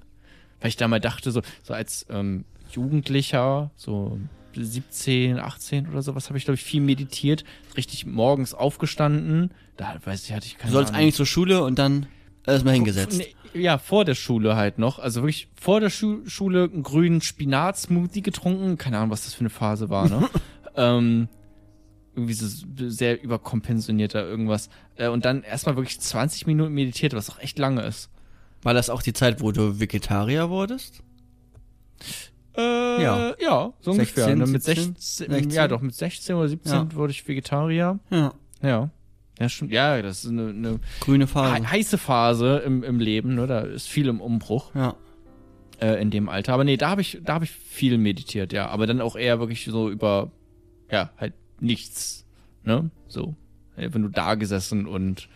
Weil 0.61 0.69
ich 0.69 0.77
da 0.77 0.87
mal 0.87 1.01
dachte, 1.01 1.31
so, 1.31 1.41
so 1.61 1.73
als 1.73 2.05
ähm, 2.09 2.45
Jugendlicher, 2.71 3.71
so 3.75 4.17
17, 4.55 5.39
18 5.39 5.89
oder 5.89 6.01
sowas, 6.01 6.29
habe 6.29 6.37
ich, 6.37 6.45
glaube 6.45 6.55
ich, 6.55 6.63
viel 6.63 6.81
meditiert. 6.81 7.43
Richtig 7.77 8.05
morgens 8.05 8.53
aufgestanden. 8.53 9.51
Da 9.77 9.95
weiß 10.03 10.25
ich, 10.25 10.33
hatte 10.33 10.45
ich 10.45 10.57
keine 10.57 10.71
du 10.71 10.77
sollst 10.77 10.91
Ahnung. 10.91 11.01
eigentlich 11.01 11.15
zur 11.15 11.25
Schule 11.25 11.63
und 11.63 11.79
dann 11.79 12.07
erstmal 12.45 12.75
hingesetzt. 12.75 13.17
Nee, 13.17 13.35
ja, 13.53 13.77
vor 13.77 14.05
der 14.05 14.15
Schule 14.15 14.55
halt 14.55 14.79
noch. 14.79 14.99
Also 14.99 15.21
wirklich 15.21 15.47
vor 15.59 15.79
der 15.79 15.89
Schu 15.89 16.21
Schule 16.25 16.69
einen 16.71 16.83
grünen 16.83 17.21
Spinat-Smoothie 17.21 18.21
getrunken. 18.21 18.77
Keine 18.77 18.97
Ahnung, 18.97 19.11
was 19.11 19.25
das 19.25 19.33
für 19.33 19.41
eine 19.41 19.49
Phase 19.49 19.89
war, 19.89 20.09
ne? 20.09 20.29
ähm, 20.75 21.27
irgendwie 22.15 22.33
so 22.33 22.47
sehr 22.89 23.21
überkompensionierter 23.21 24.23
irgendwas. 24.23 24.69
Äh, 24.95 25.07
und 25.07 25.25
dann 25.25 25.43
erstmal 25.43 25.75
wirklich 25.75 25.99
20 25.99 26.47
Minuten 26.47 26.73
meditiert, 26.73 27.13
was 27.13 27.29
auch 27.29 27.39
echt 27.39 27.57
lange 27.59 27.81
ist. 27.81 28.09
War 28.61 28.73
das 28.73 28.89
auch 28.89 29.01
die 29.01 29.13
Zeit, 29.13 29.41
wo 29.41 29.51
du 29.51 29.79
Vegetarier 29.79 30.49
wurdest? 30.49 31.03
Äh, 32.57 33.01
Ja. 33.03 33.33
ja, 33.39 33.73
so 33.81 33.91
ungefähr. 33.91 34.25
16, 34.25 34.37
ne? 34.39 34.45
Mit 34.47 34.63
17, 34.63 34.95
16, 34.95 35.29
16? 35.31 35.51
ja 35.51 35.67
doch, 35.67 35.81
mit 35.81 35.95
16 35.95 36.35
oder 36.35 36.47
17 36.49 36.71
Ja. 36.73 36.93
wurde 36.95 37.11
ich 37.11 37.27
Vegetarier. 37.27 37.99
Ja. 38.09 38.33
Ja. 38.61 38.89
Ja, 39.39 39.49
stimmt. 39.49 39.71
Ja, 39.71 39.99
das 40.01 40.23
ist 40.23 40.29
eine, 40.29 40.49
eine 40.49 40.79
Grüne 40.99 41.25
Farbe. 41.25 41.69
heiße 41.69 41.97
Phase 41.97 42.57
im, 42.65 42.83
im 42.83 42.99
Leben, 42.99 43.33
ne? 43.35 43.47
Da 43.47 43.61
ist 43.61 43.87
viel 43.89 44.07
im 44.07 44.21
Umbruch. 44.21 44.73
Ja. 44.75 44.95
äh, 45.81 45.99
in 46.01 46.11
dem 46.11 46.29
Alter. 46.29 46.53
Aber 46.53 46.63
nee, 46.63 46.77
da 46.77 46.89
habe 46.91 47.01
ich, 47.01 47.19
da 47.23 47.33
habe 47.33 47.45
ich 47.45 47.51
viel 47.51 47.97
meditiert, 47.97 48.53
ja. 48.53 48.67
Aber 48.67 48.85
dann 48.85 49.01
auch 49.01 49.15
eher 49.15 49.39
wirklich 49.39 49.65
so 49.65 49.89
über, 49.89 50.31
ja, 50.91 51.09
halt 51.17 51.33
nichts, 51.59 52.25
ne? 52.63 52.91
So, 53.07 53.33
wenn 53.75 54.03
du 54.03 54.09
da 54.09 54.35
gesessen 54.35 54.85
und 54.85 55.27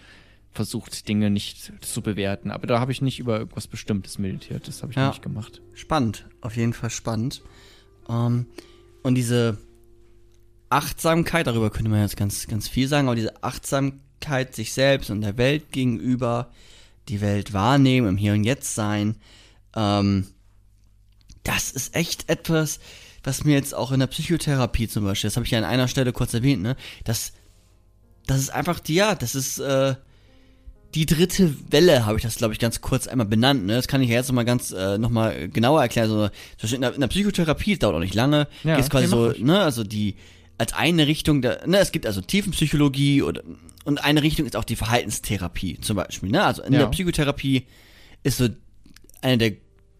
versucht, 0.58 1.08
Dinge 1.08 1.30
nicht 1.30 1.72
zu 1.82 2.02
bewerten. 2.02 2.52
Aber 2.52 2.68
da 2.68 2.80
habe 2.82 2.92
ich 2.92 3.02
nicht 3.02 3.20
über 3.20 3.40
irgendwas 3.40 3.68
Bestimmtes 3.68 4.18
meditiert. 4.20 4.68
Das 4.68 4.82
habe 4.82 4.92
ich 4.92 4.98
Ja. 4.98 5.08
nicht 5.10 5.22
gemacht. 5.22 5.62
Spannend. 5.74 6.26
Auf 6.42 6.58
jeden 6.58 6.74
Fall 6.74 6.90
spannend. 6.90 7.42
Ähm, 8.10 8.48
und 9.04 9.16
diese 9.16 9.58
Achtsamkeit, 10.70 11.48
darüber 11.48 11.70
könnte 11.70 11.90
man 11.90 12.02
jetzt 12.02 12.18
ganz, 12.18 12.46
ganz 12.48 12.68
viel 12.68 12.88
sagen, 12.90 13.08
aber 13.08 13.16
diese 13.16 13.42
Achtsamkeit 13.42 14.54
sich 14.54 14.74
selbst 14.74 15.10
und 15.10 15.22
der 15.22 15.38
Welt 15.38 15.72
gegenüber, 15.72 16.52
die 17.08 17.22
Welt 17.22 17.54
wahrnehmen, 17.54 18.08
im 18.10 18.18
Hier 18.18 18.34
und 18.34 18.44
Jetzt 18.44 18.76
sein, 18.76 19.16
ähm, 19.76 20.28
das 21.44 21.72
ist 21.72 21.96
echt 21.96 22.30
etwas, 22.30 22.80
was 23.24 23.46
mir 23.46 23.54
jetzt 23.54 23.74
auch 23.74 23.92
in 23.94 24.02
der 24.02 24.08
Psychotherapie 24.08 24.90
zum 24.90 25.06
Beispiel, 25.06 25.30
das 25.30 25.38
habe 25.38 25.46
ich 25.46 25.52
ja 25.52 25.60
an 25.60 25.64
einer 25.64 25.88
Stelle 25.88 26.12
kurz 26.12 26.34
erwähnt, 26.34 26.62
ne, 26.62 26.76
das, 27.06 27.32
das 28.26 28.40
ist 28.40 28.50
einfach 28.50 28.82
die, 28.82 28.96
ja, 28.96 29.16
das 29.16 29.36
ist, 29.36 29.60
äh, 29.60 29.96
die 30.96 31.06
dritte 31.06 31.54
Welle 31.70 32.06
habe 32.06 32.18
ich 32.18 32.24
das, 32.24 32.36
glaube 32.36 32.54
ich, 32.54 32.60
ganz 32.60 32.82
kurz 32.82 33.08
einmal 33.08 33.28
benannt. 33.28 33.66
Ne? 33.66 33.74
Das 33.74 33.88
kann 33.88 34.02
ich 34.02 34.10
ja 34.10 34.16
jetzt 34.16 34.28
nochmal 34.30 34.46
ganz 34.46 34.72
äh, 34.72 34.98
nochmal 34.98 35.50
genauer 35.50 35.82
erklären. 35.82 36.10
So, 36.10 36.28
zum 36.28 36.32
Beispiel 36.62 36.76
in, 36.76 36.82
der, 36.82 36.94
in 36.96 37.02
der 37.02 37.08
Psychotherapie, 37.08 37.72
das 37.74 37.80
dauert 37.80 37.96
auch 37.96 38.00
nicht 38.00 38.16
lange, 38.16 38.48
Ja, 38.64 38.76
geht's 38.78 38.90
quasi 38.90 39.08
so, 39.08 39.32
ne, 39.38 39.60
also 39.60 39.84
die 39.84 40.16
als 40.58 40.74
eine 40.74 41.06
Richtung, 41.06 41.42
der, 41.42 41.68
ne, 41.68 41.78
es 41.80 41.92
gibt 41.92 42.06
also 42.08 42.22
Tiefenpsychologie 42.22 43.22
oder 43.22 43.44
und 43.86 44.04
eine 44.04 44.24
Richtung 44.24 44.46
ist 44.46 44.56
auch 44.56 44.64
die 44.66 44.76
Verhaltenstherapie 44.76 45.80
zum 45.82 45.96
Beispiel. 45.98 46.30
Ne? 46.30 46.44
Also 46.44 46.64
in 46.64 46.74
Ja. 46.74 46.80
der 46.80 46.88
Psychotherapie 46.88 47.68
ist 48.24 48.38
so 48.38 48.48
eine 49.22 49.38
der 49.38 49.52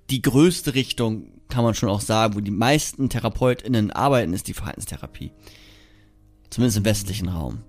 die 0.10 0.22
größte 0.22 0.74
Richtung, 0.74 1.28
kann 1.50 1.64
man 1.64 1.74
schon 1.74 1.90
auch 1.90 2.02
sagen, 2.02 2.36
wo 2.36 2.40
die 2.40 2.50
meisten 2.52 3.10
TherapeutInnen 3.10 3.92
arbeiten, 3.92 4.34
ist 4.34 4.48
die 4.48 4.54
Verhaltenstherapie. 4.54 5.32
Zumindest 6.50 6.78
im 6.78 6.86
westlichen 6.86 7.30
Raum. 7.30 7.60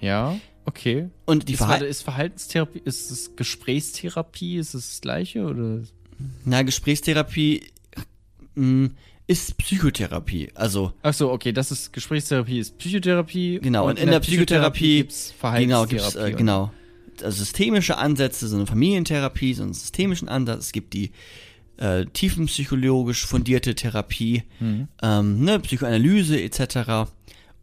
Ja, 0.00 0.36
okay. 0.64 1.08
Und 1.26 1.48
die 1.48 1.52
ist, 1.54 1.58
Verhalten 1.58 1.84
ist 1.86 2.02
Verhaltenstherapie, 2.02 2.80
ist 2.84 3.10
es 3.10 3.36
Gesprächstherapie, 3.36 4.56
ist 4.56 4.74
es 4.74 4.88
das 4.90 5.00
gleiche 5.00 5.44
oder? 5.44 5.82
Na, 6.44 6.62
Gesprächstherapie 6.62 7.64
mh, 8.54 8.90
ist 9.26 9.56
Psychotherapie. 9.58 10.50
Also, 10.54 10.92
Ach 11.02 11.14
so, 11.14 11.30
okay, 11.32 11.52
das 11.52 11.70
ist 11.70 11.92
Gesprächstherapie, 11.92 12.58
ist 12.58 12.78
Psychotherapie. 12.78 13.60
genau. 13.62 13.88
Und, 13.88 13.98
in, 13.98 14.10
der, 14.10 14.20
Psychotherapie, 14.20 14.98
gibt's 14.98 15.32
genau, 15.40 15.86
gibt's, 15.86 16.04
Verhaltenstherapie. 16.12 16.32
äh, 16.32 16.36
genau. 16.36 16.72
Also 17.22 17.38
systemische 17.38 17.98
Ansätze, 17.98 18.48
so 18.48 18.56
eine 18.56 18.66
Familientherapie, 18.66 19.54
so 19.54 19.62
einen 19.62 19.74
systemischen 19.74 20.28
Ansatz. 20.28 20.66
Es 20.66 20.72
gibt 20.72 20.92
die 20.94 21.12
äh, 21.76 22.04
tiefenpsychologisch 22.06 23.26
fundierte 23.26 23.74
Therapie, 23.74 24.42
Mhm. 24.60 24.88
ähm, 25.02 25.44
ne, 25.44 25.58
Psychoanalyse 25.60 26.40
etc. 26.40 27.10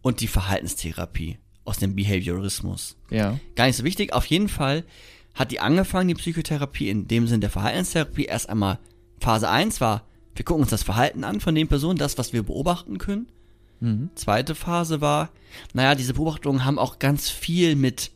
Und 0.02 0.22
die 0.22 0.28
Verhaltenstherapie 0.28 1.38
aus 1.70 1.78
dem 1.78 1.96
Behaviorismus. 1.96 2.98
Ja. 3.12 3.40
Gar 3.56 3.68
nicht 3.68 3.78
so 3.78 3.84
wichtig. 3.84 4.12
Auf 4.12 4.26
jeden 4.26 4.50
Fall 4.50 4.84
hat 5.36 5.52
die 5.52 5.60
angefangen, 5.60 6.08
die 6.08 6.16
Psychotherapie, 6.16 6.90
in 6.90 7.08
dem 7.08 7.28
Sinn 7.28 7.42
der 7.42 7.52
Verhaltenstherapie. 7.52 8.26
Erst 8.26 8.50
einmal 8.50 8.80
Phase 9.20 9.50
1 9.50 9.80
war, 9.80 10.04
wir 10.36 10.44
gucken 10.44 10.64
uns 10.64 10.72
das 10.72 10.84
Verhalten 10.84 11.24
an 11.24 11.40
von 11.40 11.54
den 11.54 11.68
Personen, 11.68 12.00
das, 12.00 12.18
was 12.18 12.34
wir 12.34 12.44
beobachten 12.44 12.98
können. 12.98 13.28
Mhm. 13.82 14.10
Zweite 14.16 14.56
Phase 14.56 15.00
war, 15.00 15.30
naja, 15.74 15.96
diese 15.96 16.16
Beobachtungen 16.16 16.66
haben 16.66 16.80
auch 16.80 17.00
ganz 17.00 17.30
viel 17.30 17.76
mit 17.76 18.12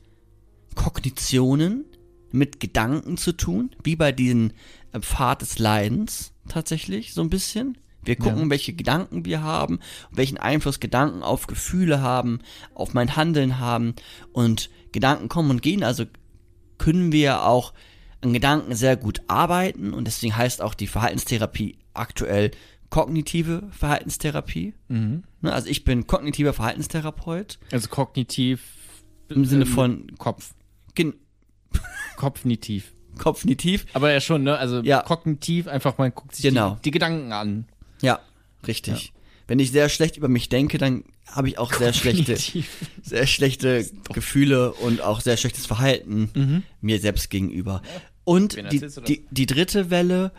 Kognitionen, 0.75 1.85
mit 2.31 2.59
Gedanken 2.59 3.17
zu 3.17 3.33
tun, 3.33 3.75
wie 3.83 3.95
bei 3.95 4.11
diesen 4.11 4.53
äh, 4.91 4.99
Pfad 4.99 5.41
des 5.43 5.59
Leidens 5.59 6.33
tatsächlich 6.49 7.13
so 7.13 7.21
ein 7.21 7.29
bisschen. 7.29 7.77
Wir 8.05 8.15
gucken, 8.15 8.43
Ja. 8.43 8.49
welche 8.49 8.73
Gedanken 8.73 9.25
wir 9.25 9.41
haben, 9.41 9.79
welchen 10.11 10.37
Einfluss 10.37 10.79
Gedanken 10.79 11.23
auf 11.23 11.47
Gefühle 11.47 12.01
haben, 12.01 12.39
auf 12.75 12.93
mein 12.93 13.15
Handeln 13.15 13.59
haben 13.59 13.95
und 14.31 14.69
Gedanken 14.91 15.29
kommen 15.29 15.49
und 15.49 15.61
gehen. 15.61 15.83
Also 15.83 16.05
können 16.77 17.11
wir 17.11 17.43
auch 17.45 17.73
an 18.21 18.33
Gedanken 18.33 18.75
sehr 18.75 18.95
gut 18.97 19.21
arbeiten 19.27 19.93
und 19.93 20.05
deswegen 20.05 20.35
heißt 20.35 20.61
auch 20.61 20.73
die 20.73 20.87
Verhaltenstherapie 20.87 21.77
aktuell 21.93 22.51
kognitive 22.89 23.63
Verhaltenstherapie. 23.71 24.73
Mhm. 24.87 25.23
Ne, 25.41 25.51
Also 25.51 25.67
ich 25.67 25.83
bin 25.83 26.05
kognitiver 26.07 26.53
Verhaltenstherapeut 26.53 27.57
Also 27.71 27.89
kognitiv. 27.89 28.61
im 29.29 29.45
Sinne 29.45 29.63
äh, 29.63 29.67
von 29.67 30.07
Kopf. 30.17 30.53
gen- 30.93 31.15
Kopfnitiv. 32.17 32.93
kognitiv. 33.17 33.85
Aber 33.93 34.11
ja 34.11 34.21
schon, 34.21 34.43
ne? 34.43 34.57
Also 34.57 34.81
Ja. 34.81 35.01
kognitiv 35.01 35.67
einfach, 35.67 35.97
man 35.97 36.13
guckt 36.13 36.35
sich 36.35 36.43
Genau. 36.43 36.75
die, 36.75 36.81
die 36.83 36.91
Gedanken 36.91 37.31
an. 37.31 37.65
Ja, 38.03 38.19
richtig. 38.67 39.13
Wenn 39.47 39.59
ich 39.59 39.71
sehr 39.71 39.89
schlecht 39.89 40.17
über 40.17 40.27
mich 40.27 40.49
denke, 40.49 40.77
dann 40.77 41.03
habe 41.27 41.47
ich 41.47 41.57
auch 41.57 41.73
sehr 41.73 41.93
schlechte, 41.93 42.37
sehr 43.01 43.27
schlechte 43.27 43.89
Gefühle 44.13 44.73
und 44.73 45.01
auch 45.01 45.21
sehr 45.21 45.37
schlechtes 45.37 45.65
Verhalten 45.65 46.63
mir 46.81 46.99
selbst 46.99 47.29
gegenüber. 47.29 47.81
Und 48.25 48.57
die, 48.71 48.79
die, 49.07 49.25
die 49.31 49.45
dritte 49.45 49.89
Welle 49.89 50.31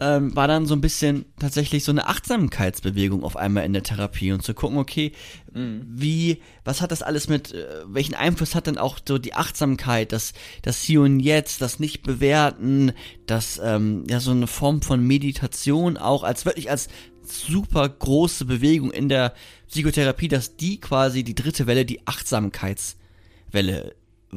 ähm, 0.00 0.36
war 0.36 0.46
dann 0.46 0.66
so 0.66 0.74
ein 0.74 0.80
bisschen 0.80 1.24
tatsächlich 1.38 1.84
so 1.84 1.92
eine 1.92 2.06
Achtsamkeitsbewegung 2.06 3.24
auf 3.24 3.36
einmal 3.36 3.64
in 3.64 3.72
der 3.72 3.82
Therapie 3.82 4.32
und 4.32 4.42
zu 4.42 4.52
gucken, 4.52 4.78
okay, 4.78 5.12
wie, 5.52 6.42
was 6.64 6.82
hat 6.82 6.92
das 6.92 7.02
alles 7.02 7.28
mit, 7.28 7.52
äh, 7.54 7.66
welchen 7.86 8.14
Einfluss 8.14 8.54
hat 8.54 8.66
dann 8.66 8.76
auch 8.76 8.98
so 9.06 9.16
die 9.18 9.34
Achtsamkeit, 9.34 10.12
das, 10.12 10.34
das 10.62 10.82
Hier 10.82 11.00
und 11.00 11.20
Jetzt, 11.20 11.62
das 11.62 11.78
Nicht-Bewerten, 11.78 12.92
das, 13.26 13.60
ähm, 13.62 14.04
ja, 14.08 14.20
so 14.20 14.32
eine 14.32 14.46
Form 14.46 14.82
von 14.82 15.06
Meditation 15.06 15.96
auch, 15.96 16.24
als 16.24 16.44
wirklich 16.44 16.70
als 16.70 16.88
super 17.22 17.88
große 17.88 18.44
Bewegung 18.44 18.90
in 18.90 19.08
der 19.08 19.34
Psychotherapie, 19.68 20.28
dass 20.28 20.56
die 20.56 20.78
quasi 20.78 21.24
die 21.24 21.34
dritte 21.34 21.66
Welle, 21.66 21.84
die 21.84 22.06
Achtsamkeitswelle 22.06 23.94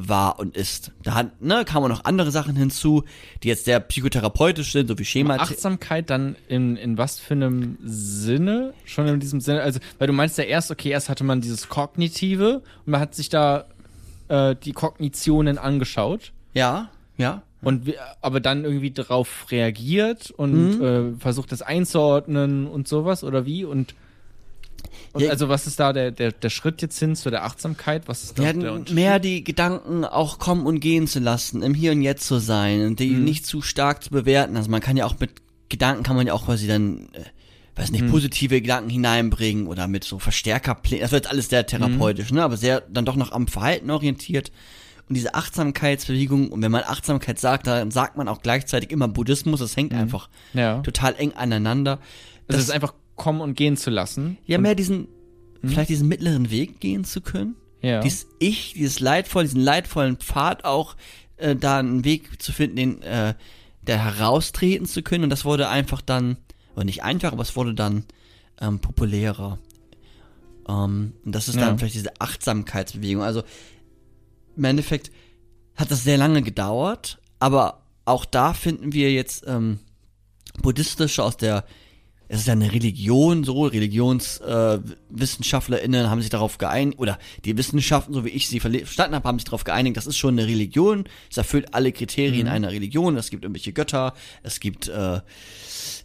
war 0.08 0.38
und 0.38 0.56
ist. 0.56 0.92
Da 1.02 1.30
ne, 1.40 1.64
kamen 1.64 1.88
noch 1.88 2.04
andere 2.04 2.30
Sachen 2.30 2.56
hinzu, 2.56 3.04
die 3.42 3.48
jetzt 3.48 3.64
sehr 3.64 3.80
psychotherapeutisch 3.80 4.72
sind, 4.72 4.88
so 4.88 4.98
wie 4.98 5.04
Schema. 5.04 5.36
Achtsamkeit 5.36 6.10
dann 6.10 6.36
in, 6.48 6.76
in 6.76 6.98
was 6.98 7.18
für 7.18 7.34
einem 7.34 7.78
Sinne? 7.84 8.72
Schon 8.84 9.06
in 9.06 9.20
diesem 9.20 9.40
Sinne, 9.40 9.62
also, 9.62 9.80
weil 9.98 10.06
du 10.06 10.12
meinst 10.12 10.38
ja 10.38 10.44
erst, 10.44 10.70
okay, 10.70 10.90
erst 10.90 11.08
hatte 11.08 11.24
man 11.24 11.40
dieses 11.40 11.68
Kognitive 11.68 12.62
und 12.86 12.90
man 12.92 13.00
hat 13.00 13.14
sich 13.14 13.28
da 13.28 13.66
äh, 14.28 14.56
die 14.56 14.72
Kognitionen 14.72 15.58
angeschaut. 15.58 16.32
Ja, 16.54 16.90
ja. 17.16 17.42
Und 17.62 17.92
aber 18.22 18.40
dann 18.40 18.64
irgendwie 18.64 18.90
darauf 18.90 19.46
reagiert 19.50 20.30
und 20.30 20.78
Mhm. 20.78 20.82
äh, 20.82 21.20
versucht 21.20 21.52
das 21.52 21.60
einzuordnen 21.60 22.66
und 22.66 22.88
sowas 22.88 23.22
oder 23.22 23.44
wie 23.44 23.64
und 23.66 23.94
Ja. 25.16 25.30
also 25.30 25.48
was 25.48 25.66
ist 25.66 25.80
da 25.80 25.92
der, 25.92 26.10
der, 26.10 26.32
der 26.32 26.50
Schritt 26.50 26.82
jetzt 26.82 26.98
hin 26.98 27.16
zu 27.16 27.30
der 27.30 27.44
Achtsamkeit? 27.44 28.06
Was 28.06 28.22
ist 28.24 28.38
da 28.38 28.44
Ja, 28.44 28.52
der 28.52 28.72
Unterschied? 28.72 28.94
mehr 28.94 29.18
die 29.18 29.42
Gedanken 29.44 30.04
auch 30.04 30.38
kommen 30.38 30.66
und 30.66 30.80
gehen 30.80 31.06
zu 31.06 31.18
lassen, 31.18 31.62
im 31.62 31.74
Hier 31.74 31.92
und 31.92 32.02
Jetzt 32.02 32.26
zu 32.26 32.38
sein 32.38 32.86
und 32.86 33.00
die 33.00 33.10
nicht 33.10 33.46
zu 33.46 33.60
stark 33.62 34.02
zu 34.04 34.10
bewerten. 34.10 34.56
Also 34.56 34.70
man 34.70 34.80
kann 34.80 34.96
ja 34.96 35.06
auch 35.06 35.18
mit 35.18 35.30
Gedanken 35.68 36.02
kann 36.02 36.16
man 36.16 36.26
ja 36.26 36.32
auch 36.32 36.46
quasi 36.46 36.66
dann, 36.66 37.08
äh, 37.12 37.24
weiß 37.76 37.92
nicht, 37.92 38.08
positive 38.08 38.60
Gedanken 38.60 38.90
hineinbringen 38.90 39.66
oder 39.68 39.86
mit 39.86 40.02
so 40.04 40.18
Verstärkerplänen. 40.18 41.02
Das 41.02 41.12
wird 41.12 41.28
alles 41.30 41.48
sehr 41.48 41.64
therapeutisch, 41.66 42.32
ne? 42.32 42.42
Aber 42.42 42.56
sehr 42.56 42.80
dann 42.82 43.04
doch 43.04 43.16
noch 43.16 43.30
am 43.32 43.46
Verhalten 43.46 43.90
orientiert. 43.90 44.50
Und 45.08 45.14
diese 45.16 45.34
Achtsamkeitsbewegung, 45.34 46.48
und 46.52 46.62
wenn 46.62 46.70
man 46.72 46.82
Achtsamkeit 46.84 47.38
sagt, 47.38 47.66
dann 47.66 47.90
sagt 47.90 48.16
man 48.16 48.28
auch 48.28 48.42
gleichzeitig 48.42 48.90
immer 48.90 49.08
Buddhismus, 49.08 49.60
das 49.60 49.76
hängt 49.76 49.92
einfach 49.92 50.28
Ja. 50.54 50.80
total 50.80 51.14
eng 51.18 51.32
aneinander. 51.32 51.92
Also 52.48 52.58
Das- 52.58 52.62
ist 52.62 52.70
einfach 52.70 52.94
kommen 53.20 53.40
und 53.42 53.54
gehen 53.54 53.76
zu 53.76 53.90
lassen. 53.90 54.38
ja, 54.46 54.56
mehr 54.58 54.74
diesen, 54.74 55.06
vielleicht 55.62 55.90
diesen 55.90 56.08
mittleren 56.08 56.50
Weg 56.50 56.80
gehen 56.80 57.04
zu 57.04 57.20
können. 57.20 57.54
ja. 57.82 58.00
Dieses 58.00 58.26
Ich, 58.38 58.72
dieses 58.72 58.98
leidvoll, 59.00 59.42
diesen 59.44 59.60
leidvollen 59.60 60.16
Pfad 60.16 60.64
auch, 60.64 60.96
äh, 61.36 61.54
da 61.54 61.78
einen 61.78 62.04
Weg 62.04 62.40
zu 62.42 62.52
finden, 62.52 62.76
den, 62.76 63.02
äh, 63.02 63.34
der 63.82 63.98
heraustreten 64.02 64.86
zu 64.86 65.02
können. 65.02 65.24
Und 65.24 65.30
das 65.30 65.44
wurde 65.44 65.68
einfach 65.68 66.00
dann, 66.00 66.38
oder 66.74 66.84
nicht 66.84 67.02
einfach, 67.02 67.32
aber 67.32 67.42
es 67.42 67.54
wurde 67.56 67.74
dann 67.74 68.04
ähm, 68.58 68.78
populärer. 68.78 69.58
Ähm, 70.66 71.12
und 71.24 71.34
das 71.34 71.48
ist 71.48 71.56
dann 71.60 71.72
Ja. 71.72 71.76
vielleicht 71.78 71.94
diese 71.96 72.18
Achtsamkeitsbewegung. 72.20 73.22
Also 73.22 73.42
im 74.56 74.64
Endeffekt 74.64 75.10
hat 75.76 75.90
das 75.90 76.04
sehr 76.04 76.16
lange 76.18 76.42
gedauert, 76.42 77.18
aber 77.38 77.82
auch 78.06 78.24
da 78.24 78.54
finden 78.54 78.92
wir 78.92 79.12
jetzt 79.12 79.44
ähm, 79.46 79.78
buddhistische 80.62 81.22
aus 81.22 81.36
der 81.36 81.64
es 82.32 82.42
ist 82.42 82.46
ja 82.46 82.52
eine 82.52 82.72
Religion, 82.72 83.42
so 83.42 83.64
ReligionswissenschaftlerInnen 83.64 86.04
äh, 86.04 86.08
haben 86.08 86.20
sich 86.20 86.30
darauf 86.30 86.58
geeinigt, 86.58 87.00
oder 87.00 87.18
die 87.44 87.58
Wissenschaften, 87.58 88.14
so 88.14 88.24
wie 88.24 88.28
ich 88.28 88.46
sie 88.46 88.60
verstanden 88.60 89.16
habe, 89.16 89.26
haben 89.26 89.40
sich 89.40 89.46
darauf 89.46 89.64
geeinigt, 89.64 89.96
das 89.96 90.06
ist 90.06 90.16
schon 90.16 90.38
eine 90.38 90.46
Religion, 90.46 91.06
es 91.28 91.38
erfüllt 91.38 91.74
alle 91.74 91.90
Kriterien 91.90 92.46
einer 92.46 92.70
Religion, 92.70 93.16
es 93.16 93.30
gibt 93.30 93.42
irgendwelche 93.42 93.72
Götter, 93.72 94.14
es 94.44 94.60
gibt 94.60 94.86
äh, 94.86 94.92
eine 94.92 95.22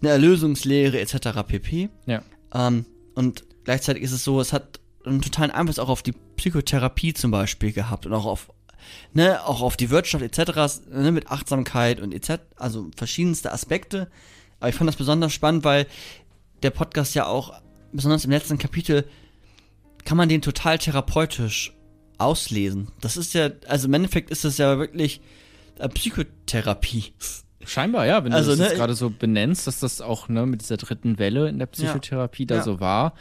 Erlösungslehre 0.01 0.99
etc. 0.99 1.43
pp. 1.45 1.89
ja. 2.07 2.23
Ähm, 2.55 2.87
und 3.13 3.43
gleichzeitig 3.63 4.01
ist 4.01 4.11
es 4.11 4.23
so, 4.23 4.41
es 4.41 4.51
hat 4.51 4.79
einen 5.05 5.21
totalen 5.21 5.51
Einfluss 5.51 5.77
auch 5.77 5.89
auf 5.89 6.01
die 6.01 6.13
Psychotherapie 6.37 7.13
zum 7.13 7.29
Beispiel 7.29 7.71
gehabt 7.71 8.07
und 8.07 8.13
auch 8.13 8.25
auf, 8.25 8.51
ne, 9.13 9.45
auch 9.45 9.61
auf 9.61 9.77
die 9.77 9.91
Wirtschaft 9.91 10.23
etc., 10.23 10.79
ne, 10.91 11.11
mit 11.11 11.29
Achtsamkeit 11.29 12.01
und 12.01 12.15
etc., 12.15 12.41
also 12.55 12.89
verschiedenste 12.97 13.53
Aspekte. 13.53 14.09
Aber 14.59 14.69
ich 14.69 14.75
fand 14.75 14.87
das 14.87 14.95
besonders 14.95 15.33
spannend, 15.33 15.63
weil 15.63 15.87
der 16.65 16.71
Podcast 16.71 17.15
ja 17.15 17.25
auch, 17.27 17.53
besonders 17.93 18.25
im 18.25 18.31
letzten 18.31 18.57
Kapitel, 18.57 19.05
kann 20.03 20.17
man 20.17 20.29
den 20.29 20.41
total 20.41 20.77
therapeutisch 20.77 21.73
auslesen. 22.17 22.89
Das 23.01 23.17
ist 23.17 23.33
ja, 23.33 23.49
also 23.67 23.87
im 23.87 23.93
Endeffekt 23.93 24.29
ist 24.29 24.43
das 24.45 24.57
ja 24.57 24.77
wirklich 24.77 25.21
äh, 25.79 25.87
Psychotherapie. 25.89 27.13
Scheinbar, 27.65 28.05
ja, 28.05 28.23
wenn 28.23 28.31
du 28.31 28.37
Also, 28.37 28.51
das 28.51 28.59
ne, 28.59 28.65
jetzt 28.65 28.75
gerade 28.75 28.93
so 28.93 29.09
benennst, 29.09 29.65
dass 29.67 29.79
das 29.79 29.99
auch 30.01 30.29
ne, 30.29 30.45
mit 30.45 30.61
dieser 30.61 30.77
dritten 30.77 31.17
Welle 31.17 31.49
in 31.49 31.57
der 31.59 31.65
Psychotherapie 31.65 32.45
da 32.45 32.55
Ja. 32.57 32.63
so 32.63 32.79
war. 32.79 33.13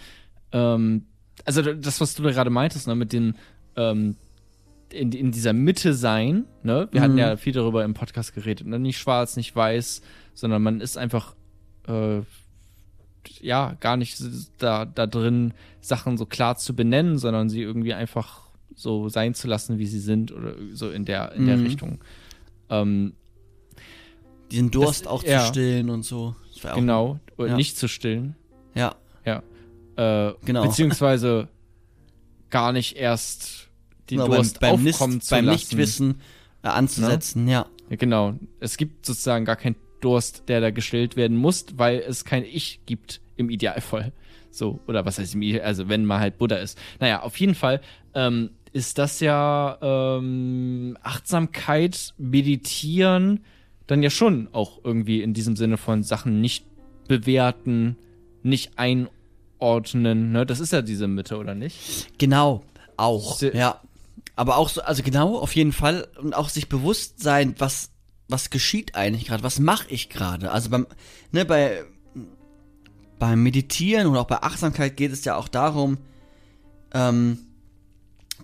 Ähm, 0.52 1.07
also 1.44 1.62
das, 1.62 2.00
was 2.00 2.14
du 2.14 2.22
da 2.22 2.30
gerade 2.30 2.50
meintest, 2.50 2.87
ne, 2.87 2.94
mit 2.94 3.12
den 3.12 3.37
ähm, 3.76 4.16
in, 4.92 5.11
in 5.12 5.33
dieser 5.33 5.52
Mitte 5.54 5.94
sein, 5.94 6.44
ne? 6.62 6.88
Wir 6.92 7.00
Mhm. 7.00 7.04
hatten 7.04 7.18
ja 7.18 7.37
viel 7.37 7.52
darüber 7.52 7.85
im 7.85 7.94
Podcast 7.94 8.35
geredet, 8.35 8.66
ne? 8.66 8.78
Nicht 8.78 8.98
schwarz, 8.98 9.37
nicht 9.37 9.57
weiß, 9.57 10.02
sondern 10.35 10.62
man 10.62 10.80
ist 10.80 10.96
einfach 10.98 11.35
äh, 11.88 12.20
ja 13.40 13.76
gar 13.80 13.96
nicht 13.96 14.18
da, 14.58 14.84
da 14.84 15.06
drin, 15.06 15.54
Sachen 15.80 16.16
so 16.16 16.26
klar 16.26 16.56
zu 16.56 16.74
benennen, 16.74 17.18
sondern 17.18 17.48
sie 17.48 17.62
irgendwie 17.62 17.94
einfach 17.94 18.42
so 18.74 19.08
sein 19.08 19.34
zu 19.34 19.46
lassen, 19.48 19.78
wie 19.78 19.87
sie 19.87 20.00
sind, 20.00 20.32
oder 20.32 20.54
so 20.72 20.90
in 20.90 21.04
der, 21.04 21.32
in 21.32 21.46
der 21.46 21.56
Mhm. 21.56 21.64
Richtung. 21.66 22.04
Ähm, 22.70 23.14
Diesen 24.50 24.70
Durst 24.70 25.02
Das- 25.02 25.06
auch 25.12 25.22
ja. 25.24 25.40
zu 25.40 25.46
stillen 25.48 25.90
und 25.90 26.04
so. 26.04 26.34
Genau, 26.74 27.18
oder 27.37 27.48
Ja. 27.50 27.56
nicht 27.56 27.76
zu 27.76 27.88
stillen. 27.88 28.37
Ja, 28.74 28.94
Ja. 29.24 29.42
Äh, 29.96 30.34
Genau. 30.44 30.64
Beziehungsweise 30.64 31.48
gar 32.50 32.72
nicht 32.72 32.96
erst 32.96 33.68
den 34.10 34.18
Genau, 34.18 34.26
Durst 34.34 34.60
beim, 34.60 34.76
beim, 34.82 34.87
aufkommen 34.92 35.14
Nicht, 35.14 35.24
zu 35.26 35.34
beim 35.34 35.44
lassen. 35.46 35.54
Nichtwissen 35.56 36.20
äh, 36.62 36.68
anzusetzen, 36.68 37.48
ja. 37.48 37.66
Ja, 37.90 37.96
genau. 37.96 38.34
Es 38.60 38.76
gibt 38.76 39.06
sozusagen 39.06 39.44
gar 39.44 39.56
keinen 39.56 39.76
Durst, 40.04 40.44
der 40.48 40.60
da 40.60 40.70
gestillt 40.70 41.16
werden 41.16 41.36
muss, 41.36 41.66
weil 41.76 41.98
es 41.98 42.24
kein 42.24 42.44
Ich 42.44 42.80
gibt 42.86 43.20
im 43.36 43.50
Idealfall. 43.50 44.12
So, 44.50 44.78
oder 44.86 45.04
was 45.04 45.18
heißt 45.18 45.34
im 45.34 45.42
Ideal, 45.42 45.64
also 45.64 45.88
wenn 45.88 46.04
man 46.04 46.20
halt 46.20 46.38
Buddha 46.38 46.56
ist. 46.56 46.78
Naja, 47.00 47.22
auf 47.22 47.38
jeden 47.40 47.54
Fall 47.56 47.80
ähm, 48.14 48.50
ist 48.72 48.98
das 48.98 49.18
ja 49.20 49.78
ähm, 49.82 50.96
Achtsamkeit, 51.02 52.14
Meditieren, 52.18 53.40
dann 53.86 54.02
ja 54.02 54.10
schon 54.10 54.48
auch 54.52 54.80
irgendwie 54.84 55.22
in 55.22 55.34
diesem 55.34 55.56
Sinne 55.56 55.76
von 55.76 56.02
Sachen 56.02 56.40
nicht 56.40 56.64
bewerten, 57.08 57.96
nicht 58.42 58.72
einordnen, 58.78 60.32
ne? 60.32 60.46
Das 60.46 60.60
ist 60.60 60.72
ja 60.72 60.82
diese 60.82 61.08
Mitte, 61.08 61.36
oder 61.36 61.54
nicht? 61.54 62.18
Genau, 62.18 62.62
auch. 62.96 63.36
Se- 63.36 63.54
ja. 63.56 63.80
Aber 64.36 64.56
auch 64.56 64.68
so, 64.68 64.82
also 64.82 65.02
genau, 65.02 65.38
auf 65.38 65.54
jeden 65.54 65.72
Fall. 65.72 66.08
Und 66.20 66.34
auch 66.34 66.48
sich 66.48 66.68
bewusst 66.68 67.20
sein, 67.22 67.54
was, 67.58 67.90
was 68.28 68.50
geschieht 68.50 68.94
eigentlich 68.94 69.26
gerade, 69.26 69.42
was 69.42 69.58
mache 69.58 69.88
ich 69.88 70.08
gerade. 70.08 70.50
Also 70.50 70.70
beim, 70.70 70.87
ne, 71.32 71.44
bei, 71.44 71.84
beim 73.18 73.42
Meditieren 73.42 74.06
und 74.06 74.16
auch 74.16 74.26
bei 74.26 74.42
Achtsamkeit 74.42 74.96
geht 74.96 75.12
es 75.12 75.24
ja 75.24 75.37
auch 75.37 75.48
darum, 75.48 75.98
ähm, 76.92 77.38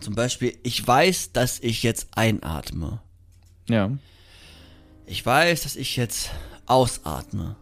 zum 0.01 0.15
Beispiel, 0.15 0.57
ich 0.63 0.87
weiß, 0.87 1.33
dass 1.33 1.61
ich 1.61 1.83
jetzt 1.83 2.09
einatme. 2.13 3.01
Ja. 3.69 3.91
Ich 5.07 5.25
weiß, 5.25 5.63
dass 5.63 5.77
ich 5.77 5.97
jetzt 5.97 6.31
ausatme. 6.67 7.57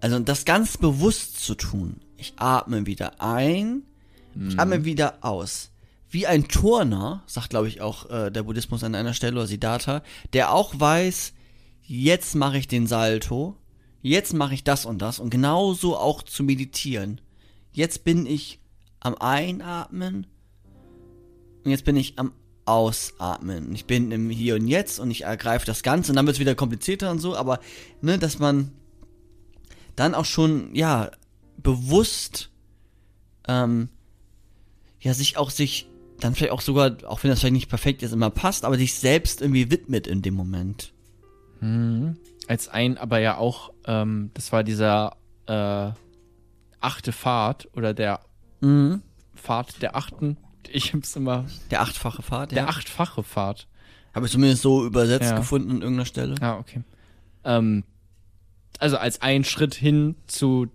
Also 0.00 0.18
das 0.20 0.44
ganz 0.44 0.78
bewusst 0.78 1.40
zu 1.44 1.54
tun. 1.54 2.00
Ich 2.16 2.34
atme 2.36 2.86
wieder 2.86 3.20
ein, 3.20 3.82
ich 4.48 4.58
atme 4.58 4.84
wieder 4.84 5.18
aus. 5.22 5.70
Wie 6.08 6.26
ein 6.26 6.48
Turner, 6.48 7.22
sagt 7.26 7.50
glaube 7.50 7.68
ich 7.68 7.80
auch 7.80 8.08
äh, 8.10 8.30
der 8.30 8.44
Buddhismus 8.44 8.84
an 8.84 8.94
einer 8.94 9.14
Stelle 9.14 9.36
oder 9.36 9.46
Siddhartha, 9.46 10.02
der 10.32 10.52
auch 10.52 10.78
weiß, 10.78 11.32
jetzt 11.86 12.34
mache 12.34 12.58
ich 12.58 12.68
den 12.68 12.86
Salto, 12.86 13.56
jetzt 14.02 14.34
mache 14.34 14.54
ich 14.54 14.64
das 14.64 14.84
und 14.86 15.00
das 15.00 15.18
und 15.18 15.30
genauso 15.30 15.96
auch 15.96 16.22
zu 16.22 16.42
meditieren. 16.42 17.20
Jetzt 17.72 18.04
bin 18.04 18.26
ich 18.26 18.60
am 19.00 19.14
Einatmen 19.16 20.26
und 21.64 21.70
jetzt 21.70 21.84
bin 21.84 21.96
ich 21.96 22.18
am 22.18 22.32
Ausatmen. 22.64 23.72
Ich 23.74 23.84
bin 23.86 24.10
im 24.10 24.30
Hier 24.30 24.56
und 24.56 24.66
Jetzt 24.66 24.98
und 24.98 25.10
ich 25.10 25.22
ergreife 25.22 25.66
das 25.66 25.82
Ganze 25.82 26.12
und 26.12 26.16
dann 26.16 26.26
wird 26.26 26.36
es 26.36 26.40
wieder 26.40 26.54
komplizierter 26.54 27.10
und 27.10 27.20
so, 27.20 27.36
aber 27.36 27.60
ne, 28.00 28.18
dass 28.18 28.38
man 28.38 28.72
dann 29.94 30.14
auch 30.14 30.24
schon, 30.24 30.74
ja, 30.74 31.10
bewusst, 31.56 32.50
ähm, 33.48 33.88
ja, 35.00 35.14
sich 35.14 35.36
auch 35.36 35.50
sich, 35.50 35.88
dann 36.20 36.34
vielleicht 36.34 36.52
auch 36.52 36.60
sogar, 36.60 36.96
auch 37.06 37.22
wenn 37.22 37.30
das 37.30 37.40
vielleicht 37.40 37.52
nicht 37.52 37.68
perfekt 37.68 38.02
jetzt 38.02 38.12
immer 38.12 38.30
passt, 38.30 38.64
aber 38.64 38.76
sich 38.76 38.94
selbst 38.94 39.40
irgendwie 39.40 39.70
widmet 39.70 40.06
in 40.06 40.22
dem 40.22 40.34
Moment. 40.34 40.92
Als 42.48 42.68
ein, 42.68 42.96
aber 42.98 43.18
ja 43.18 43.36
auch, 43.38 43.72
ähm, 43.86 44.30
das 44.34 44.52
war 44.52 44.62
dieser 44.64 45.16
äh, 45.46 45.90
achte 46.80 47.12
Pfad 47.12 47.68
oder 47.74 47.94
der 47.94 48.20
Mhm. 48.60 49.02
Pfad 49.34 49.82
der 49.82 49.96
achten. 49.96 50.36
Ich 50.68 50.92
hab's 50.94 51.14
immer. 51.16 51.44
Der 51.70 51.82
achtfache 51.82 52.22
Der 52.50 52.62
ja. 52.64 52.68
achtfache 52.68 53.22
Pfad. 53.22 53.66
Habe 54.14 54.26
ich 54.26 54.32
zumindest 54.32 54.62
so 54.62 54.84
übersetzt 54.86 55.30
Ja. 55.30 55.36
gefunden 55.36 55.70
an 55.70 55.82
irgendeiner 55.82 56.06
Stelle. 56.06 56.34
Ah, 56.40 56.56
okay. 56.58 56.82
Ähm, 57.44 57.84
also 58.78 58.96
als 58.96 59.20
ein 59.22 59.44
Schritt 59.44 59.74
hin 59.74 60.16
zu 60.26 60.68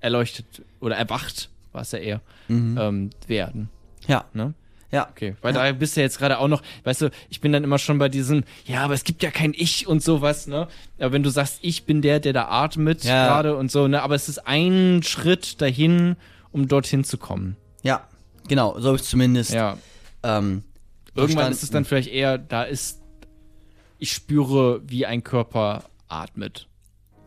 erleuchtet 0.00 0.62
oder 0.80 0.96
erwacht, 0.96 1.50
war 1.72 1.82
es 1.82 1.92
ja 1.92 1.98
eher, 1.98 2.20
Mhm. 2.48 2.78
ähm, 2.80 3.10
werden. 3.26 3.68
Ja. 4.06 4.24
Ne? 4.32 4.54
Ja. 4.92 5.08
Okay, 5.10 5.34
weil 5.42 5.54
ja. 5.54 5.64
da 5.66 5.72
bist 5.72 5.96
du 5.96 6.00
jetzt 6.00 6.18
gerade 6.18 6.38
auch 6.38 6.48
noch, 6.48 6.62
weißt 6.84 7.02
du, 7.02 7.10
ich 7.28 7.40
bin 7.40 7.52
dann 7.52 7.64
immer 7.64 7.78
schon 7.78 7.98
bei 7.98 8.08
diesem, 8.08 8.44
ja, 8.66 8.82
aber 8.84 8.94
es 8.94 9.02
gibt 9.04 9.22
ja 9.22 9.30
kein 9.30 9.52
Ich 9.54 9.86
und 9.86 10.02
sowas, 10.02 10.46
ne? 10.46 10.68
Aber 10.98 11.12
wenn 11.12 11.22
du 11.22 11.30
sagst, 11.30 11.58
ich 11.62 11.84
bin 11.84 12.02
der, 12.02 12.20
der 12.20 12.32
da 12.32 12.48
atmet 12.48 13.02
Ja. 13.04 13.26
gerade 13.26 13.56
und 13.56 13.70
so, 13.70 13.88
ne? 13.88 14.02
Aber 14.02 14.14
es 14.14 14.28
ist 14.28 14.46
ein 14.46 15.02
Schritt 15.02 15.60
dahin, 15.60 16.16
um 16.52 16.68
dorthin 16.68 17.02
zu 17.04 17.18
kommen. 17.18 17.56
Ja, 17.82 18.06
genau, 18.48 18.78
so 18.78 18.88
habe 18.88 18.96
ich 18.96 19.04
zumindest 19.04 19.52
Ja. 19.52 19.76
ähm, 20.22 20.62
Irgendwann 21.14 21.50
ist 21.50 21.62
es 21.62 21.70
dann 21.70 21.84
vielleicht 21.86 22.10
eher, 22.10 22.36
da 22.38 22.62
ist, 22.62 23.00
ich 23.98 24.12
spüre, 24.12 24.82
wie 24.86 25.06
ein 25.06 25.24
Körper 25.24 25.84
atmet. 26.08 26.68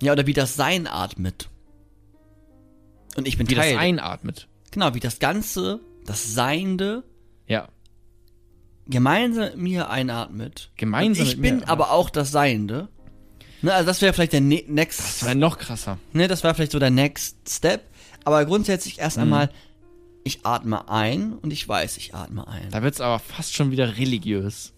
Ja, 0.02 0.12
oder 0.14 0.28
wie 0.28 0.34
das 0.34 0.56
Sein 0.56 0.88
atmet. 0.88 1.50
Und 3.18 3.28
ich 3.28 3.38
bin 3.38 3.50
Wie 3.50 3.56
Teil. 3.56 3.74
das 3.74 3.82
einatmet. 3.82 4.48
genau, 4.72 4.94
wie 4.94 5.00
das 5.00 5.20
Ganze, 5.20 5.80
das 6.06 6.34
Seiende, 6.34 7.04
Ja. 7.50 7.68
gemeinsam 8.88 9.44
mit 9.46 9.58
mir 9.58 9.90
einatmet. 9.90 10.72
Gemeinsam 10.78 11.26
ich 11.26 11.32
mit 11.38 11.42
mir, 11.42 11.52
bin 11.52 11.60
ja. 11.62 11.68
aber 11.68 11.92
auch 11.92 12.10
das 12.10 12.32
Seiende. 12.32 12.88
Ne, 13.62 13.74
also 13.74 13.88
das 13.88 14.02
wäre 14.02 14.14
vielleicht 14.14 14.34
der 14.34 14.42
ne 14.42 14.64
next, 14.68 15.00
Das 15.00 15.24
wäre 15.26 15.36
noch 15.36 15.58
krasser. 15.58 15.98
ne, 16.14 16.28
das 16.30 16.44
wäre 16.44 16.56
vielleicht 16.56 16.72
so 16.72 16.80
der 16.80 16.90
next 16.92 17.38
step. 17.50 17.82
Aber 18.24 18.46
grundsätzlich 18.46 19.00
erst 19.00 19.18
Mhm. 19.18 19.24
einmal, 19.24 19.50
ich 20.24 20.46
atme 20.46 20.88
ein 20.90 21.34
und 21.34 21.52
ich 21.52 21.68
weiß, 21.68 21.98
ich 21.98 22.16
atme 22.16 22.48
ein. 22.48 22.70
Da 22.72 22.82
wird's 22.84 23.02
aber 23.02 23.20
fast 23.20 23.54
schon 23.56 23.72
wieder 23.72 23.98
religiös. 23.98 24.74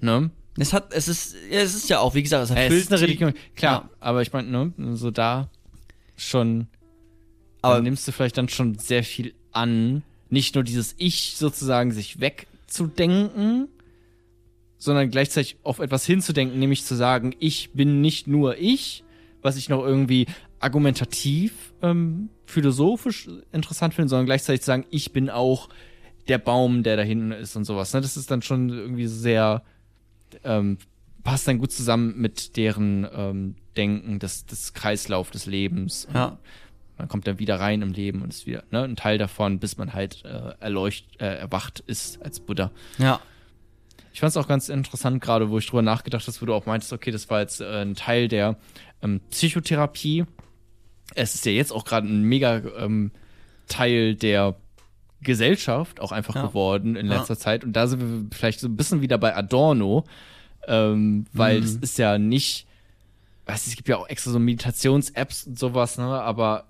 Ne? 0.00 0.30
Es 0.58 0.72
hat, 0.72 0.92
es 0.92 1.08
ist, 1.08 1.34
ja, 1.50 1.60
es 1.60 1.74
ist 1.74 1.88
ja 1.88 2.00
auch, 2.00 2.14
wie 2.14 2.22
gesagt, 2.22 2.44
es 2.44 2.50
erfüllt 2.50 2.72
es 2.72 2.84
ist 2.86 2.92
eine 2.92 3.00
Religion. 3.00 3.32
Klar, 3.56 3.82
Ja. 3.84 3.90
aber 4.00 4.22
ich 4.22 4.32
meine, 4.32 4.48
ne, 4.48 4.96
so 4.96 5.10
da 5.10 5.48
schon 6.16 6.66
aber 7.62 7.80
nimmst 7.80 8.06
du 8.06 8.12
vielleicht 8.12 8.36
dann 8.38 8.48
schon 8.48 8.78
sehr 8.78 9.02
viel 9.04 9.34
an, 9.52 10.02
nicht 10.30 10.54
nur 10.54 10.64
dieses 10.64 10.94
Ich 10.98 11.36
sozusagen 11.36 11.92
sich 11.92 12.20
wegzudenken, 12.20 13.68
sondern 14.78 15.10
gleichzeitig 15.10 15.56
auf 15.62 15.80
etwas 15.80 16.06
hinzudenken, 16.06 16.58
nämlich 16.58 16.84
zu 16.84 16.94
sagen, 16.94 17.34
ich 17.40 17.72
bin 17.72 18.00
nicht 18.00 18.26
nur 18.26 18.56
ich, 18.58 19.04
was 19.42 19.56
ich 19.56 19.68
noch 19.68 19.84
irgendwie 19.84 20.26
argumentativ, 20.60 21.72
ähm, 21.82 22.28
philosophisch 22.46 23.28
interessant 23.52 23.94
finde, 23.94 24.08
sondern 24.08 24.26
gleichzeitig 24.26 24.62
zu 24.62 24.66
sagen, 24.66 24.86
ich 24.90 25.12
bin 25.12 25.30
auch 25.30 25.68
der 26.28 26.38
Baum, 26.38 26.82
der 26.82 26.96
da 26.96 27.02
hinten 27.02 27.32
ist 27.32 27.56
und 27.56 27.64
sowas. 27.64 27.92
Ne? 27.94 28.00
Das 28.00 28.16
ist 28.16 28.30
dann 28.30 28.42
schon 28.42 28.68
irgendwie 28.68 29.06
sehr, 29.06 29.62
ähm, 30.44 30.78
passt 31.24 31.48
dann 31.48 31.58
gut 31.58 31.72
zusammen 31.72 32.14
mit 32.16 32.56
deren 32.56 33.06
ähm, 33.12 33.54
Denken, 33.76 34.18
des, 34.18 34.46
des 34.46 34.74
Kreislauf 34.74 35.30
des 35.30 35.46
Lebens. 35.46 36.06
Und 36.06 36.14
Ja. 36.14 36.38
Man 36.98 37.08
kommt 37.08 37.26
dann 37.26 37.38
wieder 37.38 37.58
rein 37.60 37.82
im 37.82 37.92
Leben 37.92 38.22
und 38.22 38.30
ist 38.32 38.46
wieder 38.46 38.64
ne, 38.70 38.82
ein 38.82 38.96
Teil 38.96 39.18
davon, 39.18 39.58
bis 39.60 39.76
man 39.78 39.94
halt 39.94 40.24
äh, 40.24 40.52
erleucht, 40.60 41.04
äh, 41.20 41.36
erwacht 41.38 41.80
ist 41.86 42.20
als 42.22 42.40
Buddha. 42.40 42.70
Ja. 42.98 43.20
Ich 44.12 44.20
fand 44.20 44.30
es 44.30 44.36
auch 44.36 44.48
ganz 44.48 44.68
interessant, 44.68 45.22
gerade 45.22 45.48
wo 45.50 45.58
ich 45.58 45.66
drüber 45.66 45.82
nachgedacht 45.82 46.26
habe, 46.26 46.40
wo 46.40 46.46
du 46.46 46.54
auch 46.54 46.66
meintest, 46.66 46.92
okay, 46.92 47.10
das 47.12 47.30
war 47.30 47.40
jetzt 47.40 47.60
äh, 47.60 47.82
ein 47.82 47.94
Teil 47.94 48.26
der 48.28 48.56
ähm, 49.02 49.20
Psychotherapie. 49.30 50.24
Es 51.14 51.34
ist 51.34 51.46
ja 51.46 51.52
jetzt 51.52 51.72
auch 51.72 51.84
gerade 51.84 52.08
ein 52.08 52.22
mega 52.22 52.60
ähm, 52.78 53.12
Teil 53.68 54.14
der 54.16 54.56
Gesellschaft 55.20 56.00
auch 56.00 56.12
einfach 56.12 56.34
Ja. 56.34 56.46
geworden 56.46 56.96
in 56.96 57.06
Ja. 57.06 57.18
letzter 57.18 57.36
Zeit. 57.38 57.64
Und 57.64 57.72
da 57.74 57.86
sind 57.86 58.00
wir 58.00 58.36
vielleicht 58.36 58.60
so 58.60 58.68
ein 58.68 58.76
bisschen 58.76 59.00
wieder 59.02 59.18
bei 59.18 59.34
Adorno, 59.36 60.04
ähm, 60.66 61.26
weil 61.32 61.58
Mhm. 61.58 61.62
das 61.62 61.74
ist 61.76 61.98
ja 61.98 62.18
nicht, 62.18 62.66
weißt 63.46 63.66
du, 63.66 63.70
es 63.70 63.76
gibt 63.76 63.88
ja 63.88 63.96
auch 63.96 64.08
extra 64.08 64.30
so 64.30 64.38
Meditations-Apps 64.38 65.46
und 65.46 65.58
sowas, 65.58 65.98
ne, 65.98 66.04
aber 66.04 66.64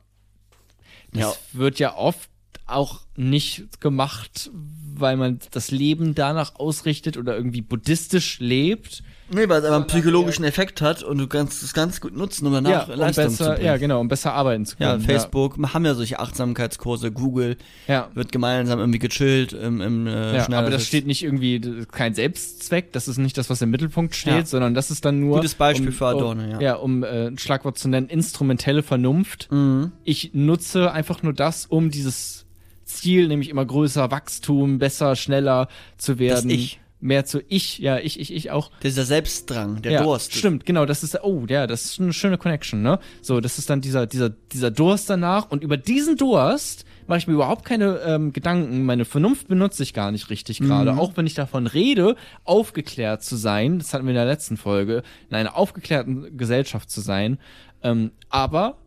Ja. 1.19 1.35
wird 1.53 1.79
ja 1.79 1.97
oft 1.97 2.29
auch 2.67 3.01
nicht 3.19 3.81
gemacht, 3.81 4.51
weil 4.95 5.17
man 5.17 5.39
das 5.51 5.71
Leben 5.71 6.15
danach 6.15 6.57
ausrichtet 6.57 7.17
oder 7.17 7.37
irgendwie 7.37 7.61
buddhistisch 7.63 8.39
lebt. 8.41 9.03
Nee, 9.31 9.47
weil 9.49 9.61
es 9.61 9.67
aber 9.67 9.77
einen 9.77 9.87
psychologischen 9.87 10.45
Effekt 10.45 10.81
hat 10.81 11.03
und 11.03 11.19
du 11.19 11.27
kannst 11.27 11.63
es 11.63 11.75
ganz 11.75 12.01
gut 12.01 12.17
nutzen, 12.17 12.47
um 12.47 12.53
danach 12.55 12.89
um 12.89 12.95
Leistung 12.95 13.25
zu 13.25 13.31
besser, 13.39 13.53
bringen. 13.55 13.67
ja, 13.67 13.77
genau, 13.77 14.01
um 14.01 14.09
besser 14.09 14.33
arbeiten 14.33 14.65
zu 14.65 14.77
Ja, 14.79 14.93
können. 14.93 15.03
Facebook 15.05 15.59
haben 15.75 15.85
ja 15.85 15.95
solche 15.95 16.19
Achtsamkeitskurse, 16.19 17.13
Google 17.13 17.59
Ja. 17.87 18.09
wird 18.15 18.33
gemeinsam 18.33 18.79
irgendwie 18.79 18.99
gechillt 18.99 19.53
im, 19.53 19.83
im 19.83 20.07
äh, 20.07 20.37
Ja, 20.39 20.49
aber 20.49 20.71
das 20.71 20.87
steht 20.87 21.07
nicht 21.07 21.23
irgendwie 21.23 21.85
kein 21.93 22.15
Selbstzweck, 22.15 22.93
das 22.93 23.07
ist 23.07 23.19
nicht 23.19 23.37
das, 23.37 23.51
was 23.51 23.61
im 23.61 23.69
Mittelpunkt 23.71 24.15
steht, 24.15 24.33
Ja. 24.35 24.47
sondern 24.47 24.73
das 24.73 24.91
ist 24.91 25.05
dann 25.05 25.21
nur. 25.21 25.37
Gutes 25.37 25.55
Beispiel 25.55 25.89
um, 25.89 25.93
für 25.93 26.07
Adorno, 26.07 26.43
um, 26.45 26.51
ja. 26.51 26.61
Ja, 26.61 26.75
um 26.77 27.05
äh, 27.05 27.27
ein 27.27 27.37
Schlagwort 27.39 27.79
zu 27.79 27.89
nennen, 27.89 28.09
instrumentelle 28.09 28.83
Vernunft. 28.83 29.49
Mhm. 29.53 29.93
Ich 30.05 30.31
nutze 30.33 30.91
einfach 30.91 31.23
nur 31.23 31.35
das, 31.35 31.67
um 31.67 31.91
dieses 31.91 32.47
Ziel, 32.89 33.29
nämlich 33.29 33.49
immer 33.49 33.65
größer 33.65 34.11
Wachstum, 34.11 34.79
besser, 34.79 35.17
schneller 35.17 35.69
zu 35.97 36.19
werden. 36.19 36.51
Ich. 36.51 36.81
Mehr 37.01 37.25
zu 37.25 37.41
ich, 37.47 37.79
ja, 37.79 37.99
ich, 37.99 38.19
ich, 38.19 38.35
ich 38.35 38.51
auch. 38.51 38.73
Dieser 38.83 39.05
Selbstdrang, 39.05 39.83
der 39.83 39.93
ja, 39.93 40.03
Durst. 40.03 40.35
Stimmt, 40.35 40.67
genau, 40.67 40.85
das 40.85 41.05
ist, 41.05 41.23
oh, 41.23 41.45
ja, 41.49 41.69
das 41.69 41.85
ist 41.85 42.01
eine 42.01 42.13
schöne 42.13 42.39
Connection, 42.39 42.83
ne? 42.83 42.99
So, 43.23 43.41
das 43.41 43.57
ist 43.57 43.71
dann 43.71 43.81
dieser, 43.81 44.07
dieser, 44.09 44.31
dieser 44.31 44.73
Durst 44.73 45.09
danach 45.09 45.49
und 45.49 45.63
über 45.63 45.77
diesen 45.77 46.17
Durst 46.17 46.85
mache 47.07 47.19
ich 47.19 47.29
mir 47.29 47.35
überhaupt 47.35 47.65
keine 47.65 48.01
ähm, 48.01 48.33
Gedanken. 48.33 48.85
Meine 48.85 49.05
Vernunft 49.05 49.47
benutze 49.47 49.85
ich 49.85 49.95
gar 49.95 50.11
nicht 50.11 50.29
richtig 50.29 50.59
gerade. 50.59 50.93
Mhm. 50.93 50.99
Auch 50.99 51.17
wenn 51.17 51.27
ich 51.27 51.35
davon 51.35 51.69
rede, 51.69 52.17
aufgeklärt 52.43 53.23
zu 53.23 53.37
sein, 53.37 53.79
das 53.79 53.95
hatten 53.95 54.05
wir 54.05 54.11
in 54.11 54.17
der 54.17 54.27
letzten 54.27 54.57
Folge, 54.57 55.05
in 55.31 55.37
einer 55.37 55.57
aufgeklärten 55.57 56.37
Gesellschaft 56.37 56.91
zu 56.91 57.01
sein. 57.01 57.39
Ähm, 57.83 58.11
aber 58.29 58.79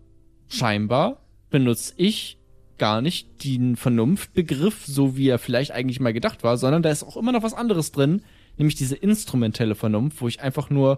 scheinbar 0.50 1.22
benutze 1.50 1.94
ich 1.96 2.38
gar 2.82 3.04
nicht 3.04 3.44
den 3.44 3.76
Vernunftbegriff, 3.76 4.88
so 4.88 5.16
wie 5.16 5.30
er 5.30 5.38
vielleicht 5.38 5.70
eigentlich 5.70 6.00
mal 6.00 6.14
gedacht 6.14 6.44
war, 6.44 6.58
sondern 6.58 6.82
da 6.82 6.90
ist 6.90 7.04
auch 7.04 7.16
immer 7.16 7.32
noch 7.32 7.44
was 7.44 7.54
anderes 7.54 7.92
drin, 7.92 8.24
nämlich 8.58 8.74
diese 8.74 8.96
instrumentelle 8.96 9.76
Vernunft, 9.76 10.20
wo 10.20 10.28
ich 10.28 10.42
einfach 10.42 10.72
nur 10.72 10.98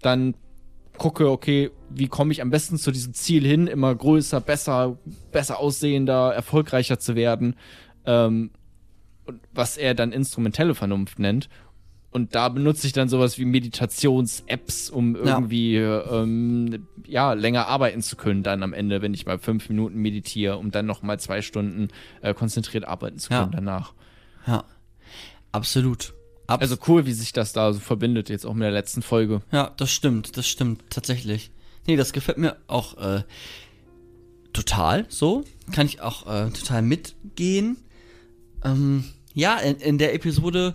dann 0.00 0.32
gucke, 0.96 1.30
okay, 1.30 1.72
wie 1.90 2.08
komme 2.08 2.32
ich 2.32 2.40
am 2.40 2.48
besten 2.48 2.78
zu 2.78 2.90
diesem 2.90 3.12
Ziel 3.12 3.46
hin, 3.46 3.66
immer 3.66 3.94
größer, 3.94 4.40
besser, 4.40 4.96
besser 5.30 5.58
aussehender, 5.58 6.32
erfolgreicher 6.32 6.98
zu 6.98 7.14
werden, 7.16 7.54
ähm, 8.06 8.50
was 9.52 9.76
er 9.76 9.92
dann 9.92 10.12
instrumentelle 10.12 10.74
Vernunft 10.74 11.18
nennt. 11.18 11.50
Und 12.12 12.34
da 12.34 12.48
benutze 12.48 12.86
ich 12.88 12.92
dann 12.92 13.08
sowas 13.08 13.38
wie 13.38 13.44
Meditations-Apps, 13.44 14.90
um 14.90 15.14
Ja. 15.14 15.22
irgendwie 15.36 15.76
ähm, 15.76 16.86
ja 17.06 17.34
länger 17.34 17.68
arbeiten 17.68 18.02
zu 18.02 18.16
können. 18.16 18.42
Dann 18.42 18.62
am 18.64 18.72
Ende, 18.72 19.00
wenn 19.00 19.14
ich 19.14 19.26
mal 19.26 19.38
fünf 19.38 19.68
Minuten 19.68 19.98
meditiere, 19.98 20.56
um 20.58 20.70
dann 20.72 20.86
noch 20.86 21.02
mal 21.02 21.20
zwei 21.20 21.40
Stunden 21.40 21.88
äh, 22.20 22.34
konzentriert 22.34 22.84
arbeiten 22.84 23.18
zu 23.18 23.32
Ja. 23.32 23.40
können 23.42 23.52
danach. 23.52 23.94
Ja. 24.46 24.64
Absolut. 25.52 26.14
Abs 26.48 26.62
Also 26.62 26.76
cool, 26.88 27.06
wie 27.06 27.12
sich 27.12 27.32
das 27.32 27.52
da 27.52 27.72
so 27.72 27.78
verbindet, 27.78 28.28
jetzt 28.28 28.44
auch 28.44 28.54
mit 28.54 28.62
der 28.64 28.72
letzten 28.72 29.02
Folge. 29.02 29.42
Ja, 29.52 29.70
das 29.76 29.92
stimmt, 29.92 30.36
das 30.36 30.48
stimmt 30.48 30.82
tatsächlich. 30.90 31.52
Nee, 31.86 31.94
das 31.96 32.12
gefällt 32.12 32.38
mir 32.38 32.56
auch 32.66 32.98
äh, 32.98 33.22
total 34.52 35.06
so. 35.08 35.44
Kann 35.72 35.86
ich 35.86 36.00
auch 36.00 36.26
äh, 36.26 36.50
total 36.50 36.82
mitgehen. 36.82 37.76
Ähm, 38.64 39.04
ja, 39.32 39.58
in, 39.58 39.76
in 39.76 39.98
der 39.98 40.12
Episode. 40.14 40.74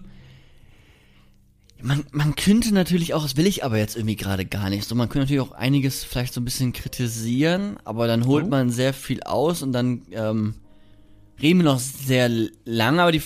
Man, 1.86 2.04
man 2.12 2.36
könnte 2.36 2.74
natürlich 2.74 3.14
auch, 3.14 3.22
das 3.22 3.38
will 3.38 3.46
ich 3.46 3.64
aber 3.64 3.78
jetzt 3.78 3.96
irgendwie 3.96 4.16
gerade 4.16 4.44
gar 4.44 4.72
nicht. 4.72 4.88
So, 4.88 4.96
man 4.96 5.08
könnte 5.08 5.26
natürlich 5.26 5.42
auch 5.42 5.52
einiges 5.52 6.04
vielleicht 6.04 6.34
so 6.34 6.42
ein 6.42 6.46
bisschen 6.46 6.74
kritisieren, 6.74 7.78
aber 7.84 8.08
dann 8.08 8.26
holt 8.26 8.46
Oh. 8.46 8.50
man 8.50 8.72
sehr 8.72 8.92
viel 8.92 9.22
aus 9.22 9.62
und 9.62 9.72
dann 9.72 10.02
ähm, 10.12 10.56
reden 11.40 11.60
wir 11.60 11.66
noch 11.66 11.80
sehr 11.80 12.28
lange. 12.66 13.04
Aber 13.04 13.12
die, 13.12 13.22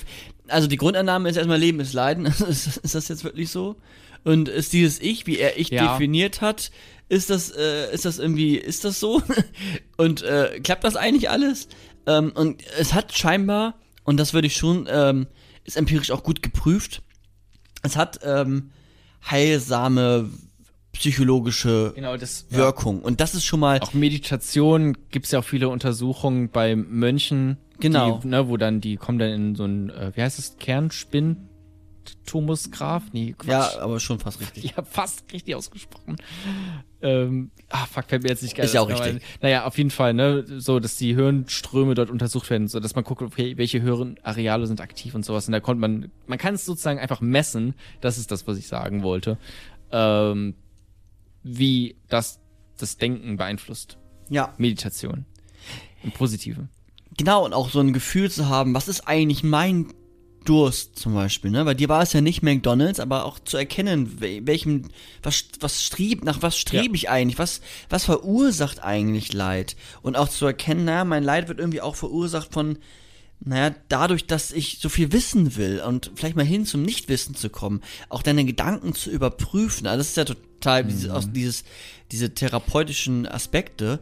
also 0.49 0.67
die 0.67 0.75
Grundannahme 0.75 1.29
ist 1.29 1.37
erstmal 1.37 1.57
Leben 1.57 1.79
ist 1.79 1.93
Leiden. 1.93 2.25
ist, 2.49 2.77
ist 2.77 2.95
das 2.95 3.07
jetzt 3.07 3.23
wirklich 3.23 3.49
so? 3.49 3.77
Und 4.25 4.49
ist 4.49 4.73
dieses 4.73 4.99
Ich, 4.99 5.25
wie 5.25 5.37
er 5.37 5.57
Ich 5.57 5.69
Ja. 5.69 5.93
definiert 5.93 6.41
hat, 6.41 6.71
ist 7.07 7.29
das, 7.29 7.51
äh, 7.51 7.93
ist 7.93 8.03
das 8.03 8.19
irgendwie, 8.19 8.57
ist 8.57 8.83
das 8.83 8.99
so? 8.99 9.21
und 9.97 10.21
äh, 10.23 10.59
klappt 10.61 10.83
das 10.83 10.97
eigentlich 10.97 11.29
alles? 11.29 11.69
Ähm, 12.05 12.33
und 12.35 12.61
es 12.77 12.93
hat 12.93 13.17
scheinbar, 13.17 13.75
und 14.03 14.17
das 14.17 14.33
würde 14.33 14.47
ich 14.47 14.57
schon, 14.57 14.85
ähm, 14.91 15.27
ist 15.63 15.77
empirisch 15.77 16.11
auch 16.11 16.23
gut 16.23 16.41
geprüft, 16.41 17.03
es 17.81 17.95
hat 17.95 18.19
ähm, 18.23 18.71
heilsame 19.29 20.29
psychologische 20.93 21.93
Genau, 21.95 22.17
das 22.17 22.45
Wirkung. 22.49 23.01
Und 23.01 23.21
das 23.21 23.35
ist 23.35 23.45
schon 23.45 23.59
mal, 23.59 23.79
Auch 23.79 23.93
Meditation 23.93 24.97
gibt's 25.11 25.31
ja 25.31 25.39
auch 25.39 25.45
viele 25.45 25.69
Untersuchungen 25.69 26.49
bei 26.49 26.75
Mönchen. 26.75 27.57
Genau. 27.79 28.19
Die, 28.19 28.27
ne, 28.27 28.49
wo 28.49 28.57
dann, 28.57 28.81
die 28.81 28.97
kommen 28.97 29.19
dann 29.19 29.29
in 29.29 29.55
so 29.55 29.65
ein, 29.65 29.89
äh, 29.89 30.11
wie 30.15 30.21
heißt 30.21 30.39
es, 30.39 30.57
Kernspinn? 30.57 31.48
Thomusgraf? 32.25 33.03
Nee, 33.11 33.35
Quatsch. 33.37 33.75
ja, 33.75 33.81
aber 33.81 33.99
schon 33.99 34.19
fast 34.19 34.39
richtig. 34.39 34.63
Ich 34.69 34.77
habe 34.77 34.87
fast 34.87 35.31
richtig 35.33 35.55
ausgesprochen. 35.55 36.17
Ähm, 37.01 37.51
ah, 37.69 37.85
fuck, 37.85 38.05
fällt 38.05 38.23
mir 38.23 38.29
jetzt 38.29 38.43
nicht 38.43 38.55
geil. 38.55 38.65
Ist 38.65 38.73
ja 38.73 38.81
auch 38.81 38.89
richtig. 38.89 39.21
Naja, 39.41 39.65
auf 39.65 39.77
jeden 39.77 39.89
Fall, 39.89 40.13
ne, 40.13 40.43
so, 40.59 40.79
dass 40.79 40.95
die 40.97 41.15
Hirnströme 41.15 41.95
dort 41.95 42.09
untersucht 42.09 42.49
werden, 42.49 42.67
so 42.67 42.79
dass 42.79 42.95
man 42.95 43.03
guckt, 43.03 43.21
okay, 43.21 43.57
welche 43.57 43.81
Hirnareale 43.81 44.67
sind 44.67 44.81
aktiv 44.81 45.15
und 45.15 45.23
sowas. 45.23 45.47
Und 45.47 45.53
da 45.53 45.59
konnte 45.59 45.81
man, 45.81 46.11
man 46.27 46.37
kann 46.37 46.55
es 46.55 46.65
sozusagen 46.65 46.99
einfach 46.99 47.21
messen. 47.21 47.73
Das 48.01 48.17
ist 48.17 48.31
das, 48.31 48.47
was 48.47 48.57
ich 48.57 48.67
sagen 48.67 49.01
wollte. 49.03 49.37
Ähm, 49.91 50.55
wie 51.43 51.95
das 52.09 52.39
das 52.77 52.97
Denken 52.97 53.37
beeinflusst. 53.37 53.97
Ja, 54.29 54.53
Meditation. 54.57 55.25
Im 56.03 56.11
Positive. 56.11 56.67
genau. 57.17 57.45
Und 57.45 57.53
auch 57.53 57.69
so 57.69 57.79
ein 57.79 57.93
Gefühl 57.93 58.29
zu 58.31 58.47
haben, 58.47 58.73
was 58.73 58.87
ist 58.87 59.07
eigentlich 59.07 59.43
mein 59.43 59.87
Durst 60.45 60.97
zum 60.97 61.13
Beispiel, 61.13 61.51
ne? 61.51 61.65
Bei 61.65 61.73
dir 61.73 61.89
war 61.89 62.01
es 62.01 62.13
ja 62.13 62.21
nicht 62.21 62.41
McDonalds, 62.43 62.99
aber 62.99 63.25
auch 63.25 63.39
zu 63.39 63.57
erkennen, 63.57 64.17
wel- 64.19 64.47
welchem, 64.47 64.83
was, 65.21 65.43
was 65.59 65.83
strieb, 65.83 66.23
nach 66.23 66.41
was 66.41 66.57
strebe 66.57 66.85
Ja. 66.87 66.93
ich 66.95 67.09
eigentlich, 67.09 67.37
was, 67.39 67.61
was 67.89 68.05
verursacht 68.05 68.83
eigentlich 68.83 69.33
Leid? 69.33 69.75
Und 70.01 70.15
auch 70.15 70.29
zu 70.29 70.45
erkennen, 70.45 70.85
naja, 70.85 71.03
mein 71.05 71.23
Leid 71.23 71.47
wird 71.49 71.59
irgendwie 71.59 71.81
auch 71.81 71.95
verursacht 71.95 72.53
von, 72.53 72.77
naja, 73.41 73.75
dadurch, 73.89 74.25
dass 74.27 74.51
ich 74.51 74.79
so 74.81 74.89
viel 74.89 75.11
wissen 75.11 75.55
will 75.55 75.81
und 75.85 76.11
vielleicht 76.15 76.35
mal 76.35 76.45
hin 76.45 76.65
zum 76.65 76.81
Nichtwissen 76.83 77.35
zu 77.35 77.49
kommen, 77.49 77.81
auch 78.09 78.21
deine 78.21 78.43
Gedanken 78.45 78.93
zu 78.93 79.09
überprüfen. 79.11 79.87
Also 79.87 79.99
das 79.99 80.09
ist 80.09 80.17
ja 80.17 80.25
total 80.25 80.83
dieses, 80.85 81.09
aus 81.09 81.31
dieses, 81.31 81.63
diese 82.11 82.33
therapeutischen 82.33 83.25
Aspekte, 83.27 83.99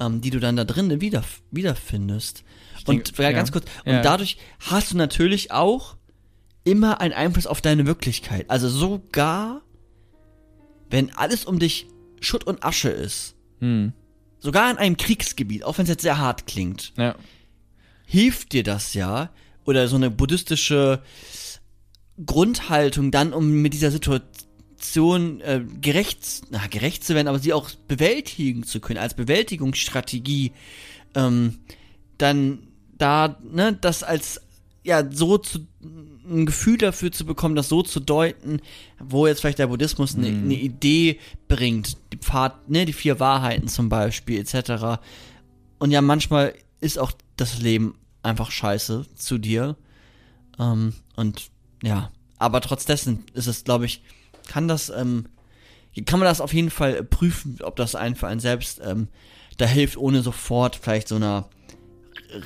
ähm, 0.00 0.20
die 0.20 0.30
du 0.30 0.40
dann 0.40 0.56
da 0.56 0.64
drin 0.64 1.00
wieder, 1.00 1.22
wiederfindest. 1.50 2.42
Und 2.86 3.08
denke, 3.08 3.22
ja, 3.22 3.30
ja. 3.30 3.36
ganz 3.36 3.52
kurz, 3.52 3.66
und 3.84 3.92
Ja. 3.92 4.02
dadurch 4.02 4.38
hast 4.60 4.92
du 4.92 4.96
natürlich 4.96 5.52
auch 5.52 5.96
immer 6.64 7.00
einen 7.00 7.12
Einfluss 7.14 7.46
auf 7.46 7.60
deine 7.60 7.86
Wirklichkeit. 7.86 8.48
Also 8.48 8.68
sogar, 8.68 9.62
wenn 10.88 11.14
alles 11.16 11.44
um 11.44 11.58
dich 11.58 11.86
Schutt 12.20 12.44
und 12.44 12.64
Asche 12.64 12.88
ist, 12.90 13.34
Hm. 13.60 13.92
sogar 14.38 14.70
in 14.70 14.78
einem 14.78 14.96
Kriegsgebiet, 14.96 15.64
auch 15.64 15.78
wenn 15.78 15.84
es 15.84 15.90
jetzt 15.90 16.02
sehr 16.02 16.18
hart 16.18 16.46
klingt, 16.46 16.92
Ja. 16.96 17.14
hilft 18.06 18.52
dir 18.52 18.62
das 18.62 18.94
ja, 18.94 19.30
oder 19.64 19.86
so 19.88 19.96
eine 19.96 20.10
buddhistische 20.10 21.02
Grundhaltung 22.24 23.10
dann, 23.10 23.32
um 23.32 23.62
mit 23.62 23.72
dieser 23.72 23.90
Situation 23.90 24.20
äh, 24.96 25.60
gerecht, 25.80 26.42
na, 26.50 26.66
gerecht 26.68 27.04
zu 27.04 27.14
werden, 27.14 27.28
aber 27.28 27.38
sie 27.38 27.52
auch 27.52 27.70
bewältigen 27.88 28.64
zu 28.64 28.80
können, 28.80 28.98
als 28.98 29.14
Bewältigungsstrategie, 29.14 30.52
ähm, 31.14 31.58
dann 32.18 32.68
da, 32.96 33.38
ne, 33.42 33.76
das 33.80 34.02
als, 34.02 34.40
ja, 34.82 35.10
so 35.10 35.38
zu, 35.38 35.66
ein 35.82 36.46
Gefühl 36.46 36.78
dafür 36.78 37.10
zu 37.12 37.24
bekommen, 37.24 37.56
das 37.56 37.68
so 37.68 37.82
zu 37.82 38.00
deuten, 38.00 38.60
wo 38.98 39.26
jetzt 39.26 39.40
vielleicht 39.40 39.58
der 39.58 39.66
Buddhismus 39.66 40.14
eine 40.14 40.28
eine 40.28 40.54
Idee 40.54 41.18
bringt, 41.48 41.96
die 42.12 42.18
Pfad, 42.18 42.68
ne, 42.68 42.84
die 42.84 42.92
vier 42.92 43.18
Wahrheiten 43.20 43.68
zum 43.68 43.88
Beispiel, 43.88 44.38
etc. 44.38 45.00
Und 45.78 45.90
ja, 45.90 46.00
manchmal 46.02 46.54
ist 46.80 46.98
auch 46.98 47.12
das 47.36 47.58
Leben 47.58 47.94
einfach 48.22 48.50
scheiße 48.50 49.06
zu 49.14 49.38
dir. 49.38 49.76
Ähm, 50.58 50.94
und 51.16 51.50
ja, 51.82 52.10
aber 52.38 52.60
trotz 52.60 52.84
dessen 52.84 53.24
ist 53.34 53.46
es, 53.46 53.64
glaube 53.64 53.86
ich, 53.86 54.02
kann 54.50 54.66
das, 54.66 54.90
ähm, 54.90 55.26
kann 56.06 56.18
man 56.18 56.26
das 56.26 56.40
auf 56.40 56.52
jeden 56.52 56.70
Fall 56.70 57.04
prüfen, 57.04 57.58
ob 57.62 57.76
das 57.76 57.94
einen 57.94 58.16
für 58.16 58.26
einen 58.26 58.40
selbst 58.40 58.80
ähm, 58.84 59.06
da 59.58 59.64
hilft, 59.64 59.96
ohne 59.96 60.22
sofort 60.22 60.74
vielleicht 60.74 61.06
so 61.06 61.14
einer 61.16 61.48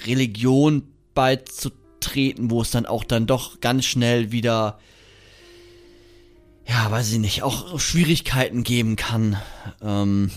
Religion 0.06 0.82
beizutreten, 1.14 2.50
wo 2.50 2.60
es 2.60 2.70
dann 2.70 2.84
auch 2.84 3.04
dann 3.04 3.26
doch 3.26 3.60
ganz 3.60 3.86
schnell 3.86 4.32
wieder, 4.32 4.78
ja, 6.66 6.90
weiß 6.90 7.12
ich 7.12 7.18
nicht, 7.18 7.42
auch 7.42 7.80
Schwierigkeiten 7.80 8.64
geben 8.64 8.96
kann. 8.96 9.38
Ähm, 9.80 10.30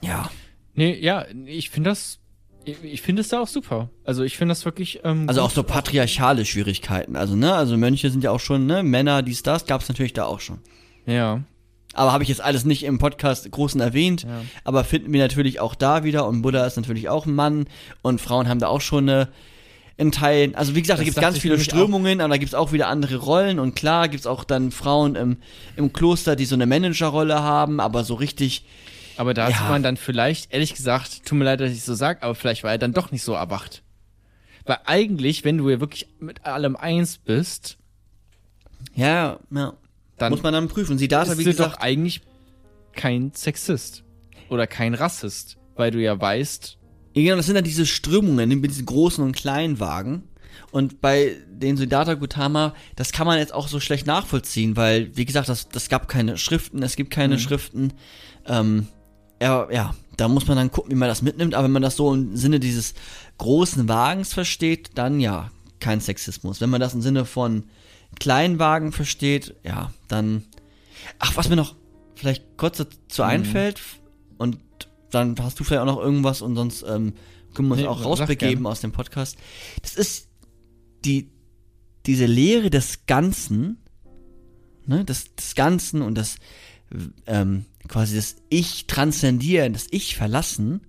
ja. 0.00 0.30
Nee, 0.74 0.98
ja, 0.98 1.26
ich 1.46 1.70
finde 1.70 1.90
das. 1.90 2.19
Ich, 2.64 2.76
ich 2.82 3.02
finde 3.02 3.22
es 3.22 3.28
da 3.28 3.40
auch 3.40 3.48
super. 3.48 3.90
Also 4.04 4.22
ich 4.22 4.36
finde 4.36 4.52
das 4.52 4.64
wirklich. 4.64 5.00
Ähm, 5.04 5.28
Also 5.28 5.42
auch 5.42 5.50
so 5.50 5.62
patriarchale 5.62 6.44
Schwierigkeiten. 6.44 7.16
Also, 7.16 7.36
ne, 7.36 7.54
also 7.54 7.76
Mönche 7.76 8.10
sind 8.10 8.22
ja 8.22 8.30
auch 8.30 8.40
schon, 8.40 8.66
ne, 8.66 8.82
Männer, 8.82 9.22
dies, 9.22 9.42
das, 9.42 9.66
gab's 9.66 9.88
natürlich 9.88 10.12
da 10.12 10.24
auch 10.24 10.40
schon. 10.40 10.58
Ja. 11.06 11.42
Aber 11.94 12.12
habe 12.12 12.22
ich 12.22 12.28
jetzt 12.28 12.40
alles 12.40 12.64
nicht 12.64 12.84
im 12.84 12.98
Podcast 12.98 13.50
großen 13.50 13.80
erwähnt. 13.80 14.22
Ja. 14.22 14.42
Aber 14.62 14.84
finden 14.84 15.12
wir 15.12 15.20
natürlich 15.20 15.58
auch 15.58 15.74
da 15.74 16.04
wieder. 16.04 16.26
Und 16.26 16.42
Buddha 16.42 16.64
ist 16.64 16.76
natürlich 16.76 17.08
auch 17.08 17.26
ein 17.26 17.34
Mann. 17.34 17.66
Und 18.02 18.20
Frauen 18.20 18.48
haben 18.48 18.60
da 18.60 18.68
auch 18.68 18.80
schon 18.80 19.08
eine, 19.08 19.28
in 19.96 20.12
Teilen. 20.12 20.54
Also 20.54 20.74
wie 20.74 20.82
gesagt, 20.82 21.00
da 21.00 21.04
gibt's 21.04 21.16
dachte 21.16 21.26
ganz 21.32 21.38
viele 21.38 21.58
Strömungen, 21.58 22.20
aber 22.20 22.34
da 22.34 22.36
gibt's 22.38 22.54
auch 22.54 22.72
wieder 22.72 22.88
andere 22.88 23.16
Rollen. 23.16 23.58
Und 23.58 23.74
klar 23.74 24.08
gibt's 24.08 24.26
auch 24.26 24.44
dann 24.44 24.70
Frauen 24.70 25.16
im, 25.16 25.38
im 25.76 25.92
Kloster, 25.92 26.36
die 26.36 26.44
so 26.44 26.54
eine 26.54 26.66
Managerrolle 26.66 27.42
haben, 27.42 27.80
aber 27.80 28.04
so 28.04 28.14
richtig. 28.14 28.64
Aber 29.20 29.34
da 29.34 29.50
Ja. 29.50 29.54
ist 29.56 29.68
man 29.68 29.82
dann 29.82 29.98
vielleicht, 29.98 30.50
ehrlich 30.50 30.72
gesagt, 30.74 31.26
tut 31.26 31.36
mir 31.38 31.44
leid, 31.44 31.60
dass 31.60 31.72
ich 31.72 31.82
so 31.84 31.92
sag, 31.94 32.22
aber 32.22 32.34
vielleicht 32.34 32.64
war 32.64 32.70
er 32.70 32.78
dann 32.78 32.94
doch 32.94 33.12
nicht 33.12 33.22
so 33.22 33.34
erwacht. 33.34 33.82
Weil 34.64 34.78
eigentlich, 34.86 35.44
wenn 35.44 35.58
du 35.58 35.68
ja 35.68 35.78
wirklich 35.78 36.08
mit 36.20 36.46
allem 36.46 36.74
eins 36.74 37.18
bist, 37.18 37.76
Ja, 38.94 39.38
ja. 39.50 39.74
dann 40.16 40.32
muss 40.32 40.42
man 40.42 40.54
dann 40.54 40.68
prüfen. 40.68 40.96
Sie 40.96 41.06
da, 41.06 41.26
wie 41.36 41.44
gesagt. 41.44 41.74
doch 41.74 41.78
eigentlich 41.80 42.22
kein 42.94 43.32
Sexist. 43.34 44.04
Oder 44.48 44.66
kein 44.66 44.94
Rassist. 44.94 45.58
Weil 45.76 45.90
du 45.90 46.00
ja 46.00 46.18
weißt, 46.18 46.78
Ja, 47.12 47.22
genau, 47.22 47.36
das 47.36 47.44
sind 47.44 47.56
ja 47.56 47.62
diese 47.62 47.84
Strömungen 47.84 48.48
mit 48.60 48.70
diesen 48.70 48.86
großen 48.86 49.22
und 49.22 49.36
kleinen 49.36 49.80
Wagen. 49.80 50.22
Und 50.70 51.02
bei 51.02 51.36
den 51.50 51.76
Siddhartha 51.76 52.14
Gautama, 52.14 52.74
das 52.96 53.12
kann 53.12 53.26
man 53.26 53.38
jetzt 53.38 53.52
auch 53.52 53.68
so 53.68 53.80
schlecht 53.80 54.06
nachvollziehen, 54.06 54.76
weil, 54.76 55.14
wie 55.14 55.26
gesagt, 55.26 55.50
das, 55.50 55.68
das 55.68 55.90
gab 55.90 56.08
keine 56.08 56.38
Schriften, 56.38 56.82
es 56.82 56.96
gibt 56.96 57.10
keine 57.10 57.38
Schriften. 57.38 57.92
Ähm, 58.46 58.86
ja, 59.40 59.70
ja, 59.70 59.94
da 60.16 60.28
muss 60.28 60.46
man 60.46 60.56
dann 60.56 60.70
gucken, 60.70 60.90
wie 60.90 60.96
man 60.96 61.08
das 61.08 61.22
mitnimmt. 61.22 61.54
Aber 61.54 61.64
wenn 61.64 61.72
man 61.72 61.82
das 61.82 61.96
so 61.96 62.12
im 62.12 62.36
Sinne 62.36 62.60
dieses 62.60 62.94
großen 63.38 63.88
Wagens 63.88 64.34
versteht, 64.34 64.90
dann 64.94 65.20
ja, 65.20 65.50
kein 65.78 66.00
Sexismus. 66.00 66.60
Wenn 66.60 66.70
man 66.70 66.80
das 66.80 66.94
im 66.94 67.02
Sinne 67.02 67.24
von 67.24 67.64
kleinen 68.18 68.58
Wagen 68.58 68.92
versteht, 68.92 69.54
ja, 69.64 69.92
dann. 70.08 70.44
Ach, 71.18 71.36
was 71.36 71.48
mir 71.48 71.56
noch 71.56 71.74
vielleicht 72.14 72.58
kurz 72.58 72.76
dazu 72.76 73.22
einfällt, 73.22 73.80
und 74.36 74.58
dann 75.10 75.34
hast 75.40 75.58
du 75.58 75.64
vielleicht 75.64 75.82
auch 75.82 75.86
noch 75.86 76.00
irgendwas 76.00 76.42
und 76.42 76.56
sonst 76.56 76.82
ähm, 76.82 77.14
können 77.54 77.68
wir 77.68 77.72
uns 77.72 77.82
Nee, 77.82 77.88
auch 77.88 78.04
rausbegeben 78.04 78.66
aus 78.66 78.80
dem 78.80 78.92
Podcast. 78.92 79.36
Das 79.82 79.96
ist 79.96 80.28
die, 81.04 81.30
diese 82.06 82.26
Lehre 82.26 82.70
des 82.70 83.06
Ganzen, 83.06 83.78
ne, 84.86 85.04
des, 85.04 85.34
des 85.34 85.54
Ganzen 85.54 86.02
und 86.02 86.14
das 86.16 86.36
ähm, 87.26 87.64
quasi 87.88 88.16
das 88.16 88.36
Ich 88.48 88.86
transzendieren, 88.86 89.72
das 89.72 89.86
Ich 89.90 90.16
verlassen, 90.16 90.80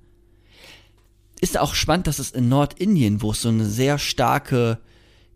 ist 1.39 1.57
auch 1.57 1.73
spannend, 1.73 2.07
dass 2.07 2.19
es 2.19 2.31
in 2.31 2.49
Nordindien, 2.49 3.21
wo 3.21 3.31
es 3.31 3.41
so 3.41 3.49
eine 3.49 3.65
sehr 3.65 3.97
starke 3.97 4.77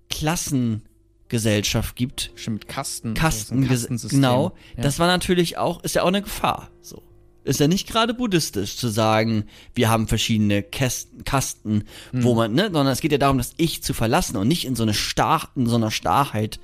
Klassengesellschaft 0.10 1.96
gibt, 1.96 2.32
schon 2.36 2.54
mit 2.56 2.68
Kasten. 2.68 3.14
Kasten, 3.14 3.68
Kastensystem. 3.68 4.20
genau. 4.20 4.56
Ja. 4.78 4.84
Das 4.84 5.00
war 5.00 5.08
natürlich 5.08 5.58
auch, 5.58 5.84
ist 5.84 5.96
ja 5.96 6.04
auch 6.04 6.08
eine 6.08 6.22
Gefahr. 6.22 6.70
So. 6.82 7.02
Ist 7.44 7.60
ja 7.60 7.68
nicht 7.68 7.88
gerade 7.88 8.14
buddhistisch 8.14 8.76
zu 8.78 8.88
sagen, 8.88 9.46
wir 9.76 9.90
haben 9.90 10.08
verschiedene 10.08 10.64
Kästen, 10.64 11.24
Kasten, 11.26 11.84
wo 12.12 12.32
Hm. 12.32 12.38
man, 12.38 12.54
ne, 12.54 12.64
sondern 12.64 12.88
es 12.88 13.02
geht 13.02 13.12
ja 13.12 13.20
darum, 13.20 13.38
das 13.38 13.54
Ich 13.58 13.84
zu 13.84 13.94
verlassen 13.94 14.38
und 14.38 14.48
nicht 14.48 14.66
in 14.66 14.76
so 14.76 14.84
eine 14.84 14.94
Star, 14.96 15.50
in 15.56 15.68
so 15.68 15.76
einer 15.76 15.92
Starrheit 15.92 16.60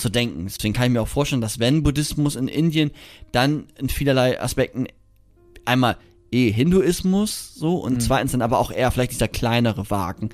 zu 0.00 0.08
denken. 0.08 0.44
Deswegen 0.46 0.74
kann 0.74 0.84
ich 0.86 0.90
mir 0.90 1.02
auch 1.02 1.08
vorstellen, 1.08 1.40
dass 1.42 1.58
wenn 1.58 1.82
Buddhismus 1.82 2.36
in 2.36 2.48
Indien, 2.48 2.90
dann 3.32 3.64
in 3.78 3.88
vielerlei 3.88 4.40
Aspekten 4.40 4.86
einmal 5.64 5.96
eh 6.32 6.50
Hinduismus 6.50 7.54
so 7.54 7.76
und 7.78 7.94
Hm. 7.94 8.00
zweitens 8.00 8.32
dann 8.32 8.42
aber 8.42 8.58
auch 8.58 8.70
eher 8.70 8.90
vielleicht 8.90 9.12
dieser 9.12 9.28
kleinere 9.28 9.90
Wagen. 9.90 10.30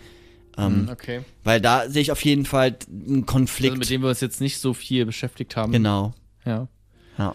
Ähm, 0.59 0.83
Mhm, 0.85 0.89
okay. 0.89 1.21
Weil 1.45 1.61
da 1.61 1.89
sehe 1.91 2.03
ich 2.03 2.13
auf 2.13 2.25
jeden 2.25 2.47
Fall 2.47 2.77
einen 2.89 3.27
Konflikt. 3.27 3.73
Also 3.73 3.79
mit 3.81 3.91
dem 3.91 4.03
wir 4.03 4.09
uns 4.09 4.21
jetzt 4.21 4.41
nicht 4.41 4.59
so 4.59 4.73
viel 4.75 5.05
beschäftigt 5.07 5.57
haben. 5.57 5.73
genau. 5.73 6.15
Ja. 6.45 6.69
Ja. 7.19 7.35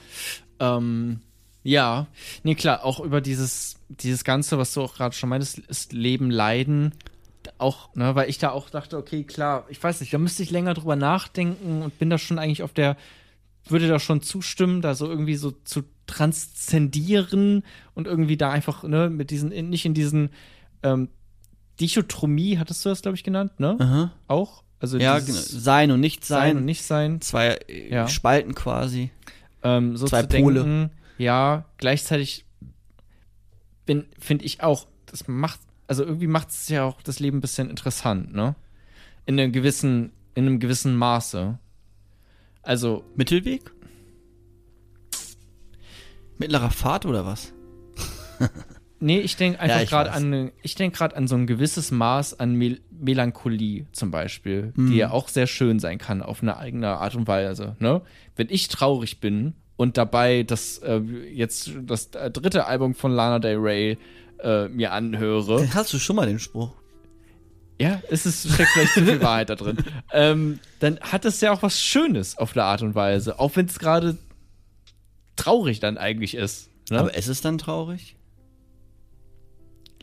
Ähm, 0.60 1.22
ja, 1.64 2.08
nee, 2.44 2.56
klar, 2.56 2.84
auch 2.86 3.00
über 3.00 3.22
dieses, 3.22 3.76
dieses 3.90 4.24
Ganze, 4.24 4.58
was 4.58 4.74
du 4.74 4.82
auch 4.82 4.96
gerade 4.96 5.14
schon 5.16 5.30
meintest, 5.30 5.60
ist 5.60 5.94
Leben, 5.94 6.32
Leiden. 6.32 6.94
Auch, 7.58 7.96
ne, 7.96 8.14
weil 8.16 8.30
ich 8.30 8.38
da 8.38 8.52
auch 8.52 8.70
dachte, 8.70 8.98
okay, 8.98 9.24
klar, 9.24 9.66
ich 9.70 9.82
weiß 9.82 10.00
nicht, 10.02 10.14
da 10.14 10.18
müsste 10.18 10.44
ich 10.44 10.52
länger 10.52 10.74
drüber 10.74 10.96
nachdenken 10.96 11.82
und 11.82 11.98
bin 12.00 12.10
da 12.10 12.18
schon 12.18 12.38
eigentlich 12.40 12.64
auf 12.64 12.74
der, 12.74 12.98
würde 13.68 13.88
da 13.88 14.00
schon 14.00 14.22
zustimmen, 14.22 14.82
da 14.82 14.94
so 14.96 15.08
irgendwie 15.10 15.36
so 15.36 15.52
zu 15.52 15.84
transzendieren 16.08 17.64
und 17.94 18.08
irgendwie 18.08 18.38
da 18.38 18.52
einfach, 18.52 18.84
ne, 18.84 19.10
mit 19.10 19.30
diesen, 19.32 19.52
in- 19.52 19.70
nicht 19.70 19.86
in 19.86 19.94
diesen, 19.94 20.30
ähm, 20.84 21.10
Dichotomie, 21.80 22.58
hattest 22.60 22.86
du 22.86 22.90
das, 22.90 23.02
glaube 23.02 23.16
ich, 23.16 23.24
genannt, 23.24 23.60
ne? 23.60 23.76
Aha. 23.80 24.12
Auch? 24.28 24.64
Also 24.80 24.98
Ja, 25.00 25.18
genau. 25.20 25.32
Sein 25.40 25.90
und 25.92 26.00
nicht 26.00 26.24
Sein 26.26 26.40
sein. 26.50 26.58
und 26.58 26.66
nicht 26.66 26.84
sein. 26.84 27.22
Zwei 27.22 27.56
äh, 27.68 27.92
Ja. 27.92 28.08
Spalten 28.08 28.54
quasi. 28.56 29.10
ähm, 29.64 29.96
so 29.98 30.06
Zwei 30.08 30.24
Pole. 30.24 30.64
denken, 30.64 30.92
ja, 31.18 31.66
gleichzeitig 31.78 32.46
bin, 33.86 34.06
finde 34.20 34.46
ich 34.46 34.62
auch, 34.62 34.88
das 35.08 35.28
macht, 35.28 35.60
also 35.92 36.06
irgendwie 36.06 36.28
macht 36.28 36.52
es 36.52 36.70
ja 36.70 36.86
auch 36.86 37.02
das 37.02 37.20
Leben 37.20 37.40
ein 37.40 37.42
bisschen 37.42 37.70
interessant, 37.70 38.34
ne? 38.34 38.56
In 39.26 39.38
einem 39.38 39.52
gewissen, 39.52 40.14
in 40.36 40.46
einem 40.48 40.60
gewissen 40.62 40.96
Maße. 40.96 41.60
Also, 42.64 43.04
Mittelweg? 43.18 43.70
Mittlerer 46.38 46.72
Pfad 46.72 47.06
oder 47.06 47.26
was? 47.26 47.52
nee, 49.02 49.20
ich 49.20 49.36
denke 49.36 49.58
Ja, 49.58 49.64
einfach 49.64 49.82
ich 49.82 49.90
gerade 49.90 50.14
an, 50.14 50.52
ich 50.64 50.76
denke 50.76 50.98
gerade 50.98 51.18
an 51.18 51.28
so 51.28 51.36
ein 51.36 51.46
gewisses 51.46 51.92
Maß 51.92 52.40
an 52.40 52.56
Mel 52.56 52.80
Melancholie 52.90 53.86
zum 53.92 54.12
Beispiel, 54.12 54.72
Mhm. 54.76 54.92
die 54.92 54.96
ja 54.98 55.12
auch 55.12 55.28
sehr 55.28 55.48
schön 55.48 55.80
sein 55.80 55.98
kann 55.98 56.22
auf 56.22 56.42
eine 56.42 56.56
eigene 56.58 56.88
Art 56.88 57.16
und 57.16 57.28
Weise, 57.28 57.76
ne? 57.80 58.02
Wenn 58.38 58.48
ich 58.50 58.70
traurig 58.70 59.20
bin 59.20 59.56
und 59.76 59.98
dabei 59.98 60.44
das 60.44 60.78
äh, 60.78 61.00
jetzt 61.34 61.72
das 61.82 62.08
äh, 62.16 62.32
dritte 62.32 62.66
Album 62.68 62.94
von 62.96 63.12
Lana 63.12 63.40
Del 63.40 63.58
Rey 63.58 63.98
äh, 64.44 64.68
mir 64.70 64.92
anhöre, 64.92 65.58
Den 65.58 65.74
hast 65.74 65.94
du 65.94 66.00
schon 66.00 66.16
mal 66.16 66.26
den 66.28 66.40
Spruch. 66.40 66.72
ja, 67.80 68.02
es 68.10 68.26
ist, 68.26 68.52
steckt 68.54 68.70
vielleicht 68.74 68.94
zu 68.94 69.06
viel 69.06 69.22
Wahrheit 69.22 69.50
da 69.50 69.56
drin. 69.56 69.78
Ähm, 70.14 70.60
dann 70.80 71.00
hat 71.00 71.24
es 71.26 71.40
ja 71.42 71.52
auch 71.54 71.64
was 71.64 71.82
Schönes 71.82 72.38
auf 72.38 72.52
der 72.54 72.66
Art 72.66 72.82
und 72.82 72.96
Weise, 72.96 73.40
auch 73.40 73.56
wenn 73.56 73.66
es 73.68 73.80
gerade 73.80 74.18
traurig 75.38 75.80
dann 75.80 75.98
eigentlich 75.98 76.36
ist. 76.36 76.70
Ne? 76.90 77.00
Aber 77.00 77.16
ist 77.16 77.28
es 77.28 77.40
dann 77.42 77.58
traurig? 77.58 78.18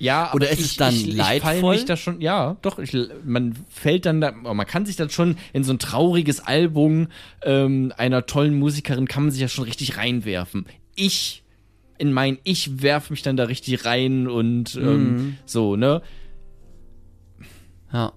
Ja, 0.00 0.26
aber 0.26 0.36
Oder 0.36 0.50
ist 0.50 0.60
es 0.60 0.76
dann 0.76 0.94
ich, 0.94 1.08
ich 1.08 1.14
leidvoll? 1.16 1.74
mich 1.74 1.84
da 1.84 1.96
schon, 1.96 2.20
ja, 2.20 2.56
doch, 2.62 2.78
ich, 2.78 2.96
man 3.24 3.54
fällt 3.68 4.06
dann 4.06 4.20
da, 4.20 4.30
man 4.30 4.64
kann 4.66 4.86
sich 4.86 4.94
dann 4.94 5.10
schon 5.10 5.36
in 5.52 5.64
so 5.64 5.72
ein 5.72 5.80
trauriges 5.80 6.38
Album 6.40 7.08
ähm, 7.42 7.92
einer 7.96 8.24
tollen 8.24 8.58
Musikerin 8.58 9.08
kann 9.08 9.24
man 9.24 9.32
sich 9.32 9.40
ja 9.40 9.48
schon 9.48 9.64
richtig 9.64 9.96
reinwerfen. 9.96 10.66
Ich, 10.94 11.42
in 11.98 12.12
mein 12.12 12.38
Ich 12.44 12.82
werf 12.82 13.10
mich 13.10 13.22
dann 13.22 13.36
da 13.36 13.44
richtig 13.44 13.84
rein 13.84 14.26
und 14.28 14.76
ähm, 14.76 15.10
Mhm. 15.16 15.36
so, 15.44 15.76
ne? 15.76 16.02
Ja. 17.92 18.12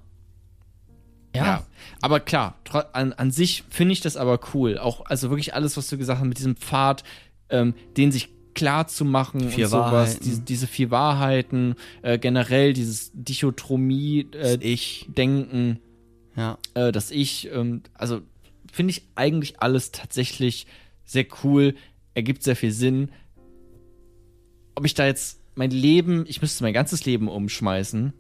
Ja. 1.36 1.66
Aber 2.02 2.20
klar, 2.20 2.58
an, 2.94 3.14
an 3.14 3.32
sich 3.32 3.64
finde 3.70 3.94
ich 3.94 4.02
das 4.02 4.18
aber 4.18 4.40
cool. 4.54 4.78
Auch, 4.78 5.06
also 5.06 5.30
wirklich 5.30 5.54
alles, 5.54 5.78
was 5.78 5.88
du 5.90 5.98
gesagt 5.98 6.20
hast 6.20 6.28
mit 6.28 6.38
diesem 6.38 6.56
Pfad, 6.58 7.04
ähm, 7.50 7.74
den 7.96 8.12
sich 8.12 8.30
klar 8.54 8.88
zu 8.88 9.06
machen 9.06 9.50
Vier 9.50 9.66
und 9.66 9.72
sowas, 9.72 10.20
diese, 10.20 10.42
diese 10.42 10.68
vier 10.68 10.92
Wahrheiten, 10.92 11.76
äh, 12.02 12.18
generell 12.20 12.74
dieses 12.74 13.12
Dichotomie, 13.14 14.28
äh, 14.34 14.58
Ich. 14.60 15.06
Denken, 15.16 15.80
Ja. 16.36 16.58
äh, 16.74 16.92
dass 16.92 17.12
ich, 17.12 17.50
ähm, 17.54 17.82
also 17.94 18.22
finde 18.74 18.92
ich 18.92 19.04
eigentlich 19.16 19.62
alles 19.62 19.92
tatsächlich 19.92 20.68
sehr 21.06 21.26
cool, 21.44 21.76
ergibt 22.14 22.44
sehr 22.44 22.58
viel 22.58 22.72
Sinn. 22.74 23.10
Ob 24.82 24.86
ich 24.88 24.96
da 24.96 25.06
jetzt 25.06 25.40
mein 25.54 25.70
Leben, 25.70 26.26
ich 26.28 26.42
müsste 26.42 26.64
mein 26.64 26.74
ganzes 26.74 27.06
Leben 27.06 27.28
umschmeißen 27.28 28.14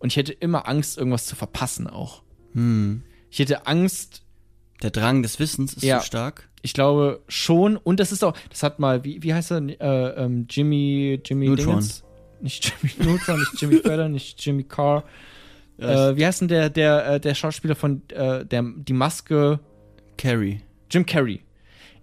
und 0.00 0.08
ich 0.12 0.16
hätte 0.18 0.34
immer 0.34 0.68
Angst, 0.68 0.98
irgendwas 0.98 1.24
zu 1.24 1.34
verpassen 1.34 1.86
auch. 1.86 2.22
Hm. 2.52 3.00
Ich 3.30 3.38
hätte 3.38 3.66
Angst, 3.66 4.20
Der 4.82 4.90
Drang 4.90 5.22
des 5.22 5.38
Wissens 5.38 5.72
ist 5.72 5.82
Ja. 5.82 6.00
zu 6.00 6.06
stark. 6.06 6.50
ich 6.60 6.74
glaube 6.74 7.22
schon, 7.26 7.78
und 7.78 8.00
das 8.00 8.12
ist 8.12 8.22
auch, 8.22 8.36
das 8.50 8.62
hat 8.62 8.80
mal, 8.80 9.02
wie, 9.02 9.22
wie 9.22 9.32
heißt 9.32 9.52
er, 9.52 9.62
äh, 9.80 10.24
ähm, 10.24 10.46
Jimmy, 10.50 11.18
Jimmy 11.24 11.46
Neutron. 11.48 11.66
Dingens? 11.68 12.04
Nicht 12.42 12.70
Jimmy 12.82 12.92
Neutron, 13.12 13.38
nicht 13.40 13.62
Jimmy 13.62 13.76
Fallon, 13.82 14.12
nicht 14.12 14.44
Jimmy 14.44 14.64
Carr. 14.64 15.04
Ja, 15.78 16.10
Äh, 16.10 16.16
wie 16.18 16.26
heißt 16.26 16.42
denn 16.42 16.48
der, 16.48 16.68
der, 16.68 17.06
äh, 17.14 17.18
der 17.20 17.34
Schauspieler 17.34 17.76
von, 17.76 18.02
äh, 18.10 18.44
der, 18.44 18.62
die 18.76 18.92
Maske, 18.92 19.58
Carrie. 20.18 20.60
Jim 20.90 21.06
Carrey. 21.06 21.40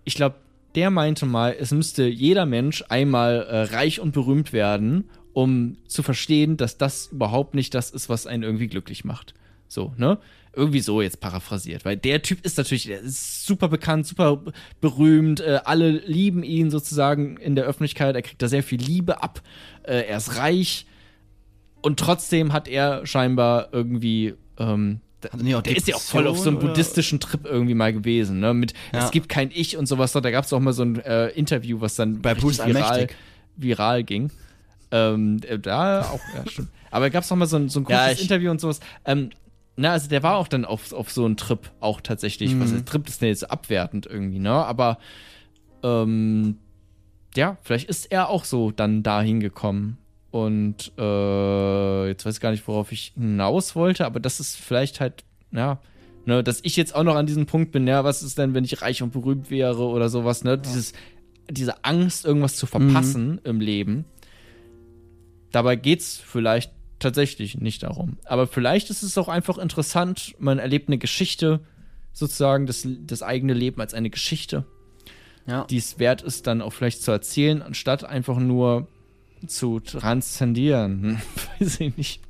Ich 0.06 0.16
glaube, 0.16 0.38
der 0.76 0.90
meinte 0.90 1.26
mal, 1.26 1.56
es 1.60 1.72
müsste 1.72 2.06
jeder 2.06 2.46
Mensch 2.46 2.84
einmal 2.90 3.44
äh, 3.44 3.62
reich 3.74 4.00
und 4.00 4.14
berühmt 4.14 4.54
werden, 4.54 5.10
um 5.34 5.78
zu 5.88 6.04
verstehen, 6.04 6.58
dass 6.58 6.78
das 6.78 7.08
überhaupt 7.08 7.56
nicht 7.56 7.74
das 7.74 7.92
ist, 7.92 8.10
was 8.10 8.28
einen 8.28 8.44
irgendwie 8.44 8.68
glücklich 8.68 9.06
macht. 9.06 9.34
So, 9.68 9.94
ne? 9.98 10.18
Irgendwie 10.54 10.82
so 10.82 11.02
jetzt 11.02 11.22
paraphrasiert, 11.22 11.86
weil 11.86 11.96
der 11.96 12.22
Typ 12.22 12.44
ist 12.44 12.58
natürlich, 12.58 12.90
ist 12.90 13.46
super 13.46 13.70
bekannt, 13.70 14.06
super 14.06 14.44
berühmt, 14.82 15.40
äh, 15.40 15.62
alle 15.64 15.92
lieben 15.92 16.44
ihn 16.44 16.70
sozusagen 16.70 17.38
in 17.38 17.56
der 17.56 17.64
Öffentlichkeit, 17.64 18.16
er 18.16 18.22
kriegt 18.22 18.42
da 18.42 18.50
sehr 18.50 18.64
viel 18.64 18.82
Liebe 18.82 19.24
ab, 19.24 19.42
äh, 19.84 20.02
er 20.08 20.18
ist 20.18 20.36
reich 20.36 20.88
und 21.82 22.00
trotzdem 22.00 22.52
hat 22.52 22.68
er 22.68 23.06
scheinbar 23.06 23.70
irgendwie, 23.72 24.34
ähm, 24.58 25.00
Er 25.26 25.58
auch 25.58 25.62
der 25.62 25.76
ist 25.78 25.88
ja 25.88 25.96
auch 25.96 26.02
voll 26.02 26.28
auf 26.28 26.38
so 26.40 26.50
einem 26.50 26.58
oder- 26.58 26.68
buddhistischen 26.68 27.20
Trip 27.20 27.46
irgendwie 27.46 27.74
mal 27.76 27.94
gewesen, 27.94 28.40
ne? 28.40 28.54
Mit 28.54 28.74
Ja. 28.94 29.06
es 29.06 29.12
gibt 29.12 29.30
kein 29.30 29.52
Ich 29.54 29.78
und 29.78 29.86
sowas. 29.88 30.12
Da 30.14 30.20
gab 30.32 30.46
es 30.46 30.54
auch 30.54 30.60
mal 30.60 30.74
so 30.74 30.84
ein 30.84 31.00
äh, 31.00 31.28
Interview, 31.30 31.82
was 31.82 31.96
dann 31.96 32.22
Bei 32.22 32.34
Bruce 32.34 32.66
viral, 32.66 33.08
viral 33.58 34.04
ging. 34.04 34.32
Ähm, 34.92 35.40
äh, 35.48 35.58
da 35.60 36.02
auch, 36.02 36.20
ja, 36.36 36.50
stimmt. 36.50 36.70
Aber 36.90 37.10
gab 37.10 37.24
es 37.24 37.30
noch 37.30 37.38
mal 37.38 37.46
so 37.46 37.56
ein, 37.58 37.70
so 37.70 37.80
ein 37.80 37.86
Ja, 37.90 38.00
kurzes 38.06 38.18
ich- 38.20 38.24
Interview 38.30 38.52
und 38.52 38.60
sowas. 38.60 38.80
Ähm, 39.06 39.30
na, 39.78 39.92
also 39.94 40.10
der 40.10 40.22
war 40.22 40.36
auch 40.36 40.48
dann 40.50 40.66
auf, 40.66 40.92
auf 40.92 41.12
so 41.12 41.24
einen 41.26 41.38
Trip 41.38 41.72
auch 41.80 42.02
tatsächlich. 42.02 42.60
Was 42.60 42.72
Mhm. 42.72 42.78
ist 42.78 42.88
Trip 42.88 43.08
ist 43.08 43.22
denn 43.22 43.30
jetzt 43.30 43.50
abwertend 43.50 44.06
irgendwie, 44.06 44.40
ne? 44.40 44.52
Aber 44.52 44.98
ähm, 45.84 46.58
ja, 47.36 47.58
vielleicht 47.64 47.90
ist 47.90 48.12
er 48.12 48.30
auch 48.30 48.44
so 48.44 48.72
dann 48.72 49.04
dahin 49.04 49.40
gekommen. 49.40 49.98
Und 50.32 50.94
äh, 50.98 52.08
jetzt 52.08 52.26
weiß 52.26 52.36
ich 52.36 52.42
gar 52.42 52.52
nicht, 52.52 52.68
worauf 52.68 52.92
ich 52.92 53.14
hinaus 53.16 53.76
wollte, 53.76 54.06
aber 54.06 54.20
das 54.22 54.40
ist 54.40 54.56
vielleicht 54.56 55.02
halt, 55.02 55.26
ja, 55.52 55.80
ne, 56.26 56.42
dass 56.44 56.62
ich 56.64 56.78
jetzt 56.78 56.96
auch 56.96 57.04
noch 57.04 57.16
an 57.16 57.26
diesem 57.26 57.46
Punkt 57.46 57.72
bin, 57.74 57.86
ja, 57.86 58.04
was 58.06 58.24
ist 58.24 58.38
denn, 58.38 58.54
wenn 58.54 58.64
ich 58.64 58.82
reich 58.82 59.04
und 59.04 59.12
berühmt 59.12 59.50
wäre 59.52 59.84
oder 59.84 60.08
sowas, 60.08 60.44
ne? 60.46 60.58
Dieses, 60.58 60.94
diese 61.50 61.84
Angst, 61.84 62.24
irgendwas 62.26 62.56
zu 62.56 62.66
verpassen 62.66 63.42
im 63.44 63.60
Leben. 63.60 64.06
Dabei 65.52 65.76
geht's 65.76 66.18
vielleicht 66.26 66.72
tatsächlich 67.00 67.58
nicht 67.58 67.84
darum. 67.84 68.18
Aber 68.24 68.48
vielleicht 68.48 68.90
ist 68.90 69.04
es 69.04 69.18
auch 69.18 69.28
einfach 69.28 69.58
interessant, 69.58 70.36
man 70.40 70.60
erlebt 70.60 70.88
eine 70.88 70.98
Geschichte, 70.98 71.60
sozusagen 72.14 72.68
das, 72.68 72.88
das 73.06 73.22
eigene 73.22 73.54
Leben 73.54 73.82
als 73.82 73.94
eine 73.94 74.10
Geschichte 74.10 74.66
Ja. 75.48 75.66
die 75.66 75.78
es 75.78 76.00
wert 76.00 76.22
ist, 76.22 76.48
dann 76.48 76.62
auch 76.62 76.72
vielleicht 76.72 77.02
zu 77.02 77.12
erzählen, 77.12 77.62
anstatt 77.62 78.04
einfach 78.06 78.38
nur 78.38 78.88
zu 79.48 79.80
transzendieren. 79.80 81.02
Hm, 81.02 81.22
Weiß 81.60 81.80
ich 81.80 81.98
nicht. 81.98 82.22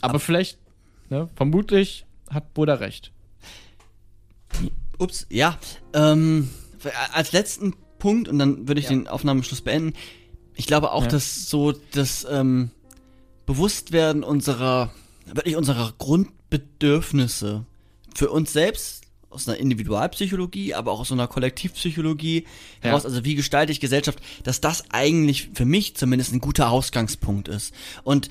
Aber 0.00 0.18
vielleicht, 0.20 0.58
ne, 1.10 1.28
vermutlich 1.36 2.04
hat 2.30 2.54
Buddha 2.54 2.74
recht. 2.74 3.12
Ups, 4.98 5.26
ja. 5.30 5.58
Ähm, 5.92 6.50
als 7.12 7.32
letzten 7.32 7.74
Punkt, 7.98 8.28
und 8.28 8.38
dann 8.38 8.68
würde 8.68 8.80
ich 8.80 8.86
Ja. 8.86 8.90
den 8.92 9.08
Aufnahmeschluss 9.08 9.60
beenden. 9.60 9.94
Ich 10.54 10.66
glaube 10.66 10.92
auch, 10.92 11.02
Ja. 11.02 11.08
dass 11.08 11.48
so 11.48 11.72
das 11.92 12.26
ähm, 12.30 12.70
Bewusstwerden 13.46 14.22
unserer, 14.24 14.90
wirklich 15.26 15.56
unserer 15.56 15.92
Grundbedürfnisse 15.98 17.66
für 18.14 18.30
uns 18.30 18.52
selbst 18.52 19.05
aus 19.36 19.48
einer 19.48 19.58
Individualpsychologie, 19.58 20.74
aber 20.74 20.92
auch 20.92 21.00
aus 21.00 21.08
so 21.08 21.14
einer 21.14 21.28
Kollektivpsychologie 21.28 22.44
Ja. 22.82 22.90
heraus, 22.90 23.04
also 23.04 23.24
wie 23.24 23.34
gestalte 23.34 23.72
ich 23.72 23.80
Gesellschaft, 23.80 24.18
dass 24.44 24.60
das 24.60 24.84
eigentlich 24.90 25.50
für 25.54 25.64
mich 25.64 25.94
zumindest 25.94 26.32
ein 26.32 26.40
guter 26.40 26.70
Ausgangspunkt 26.70 27.48
ist. 27.48 27.72
Und 28.02 28.28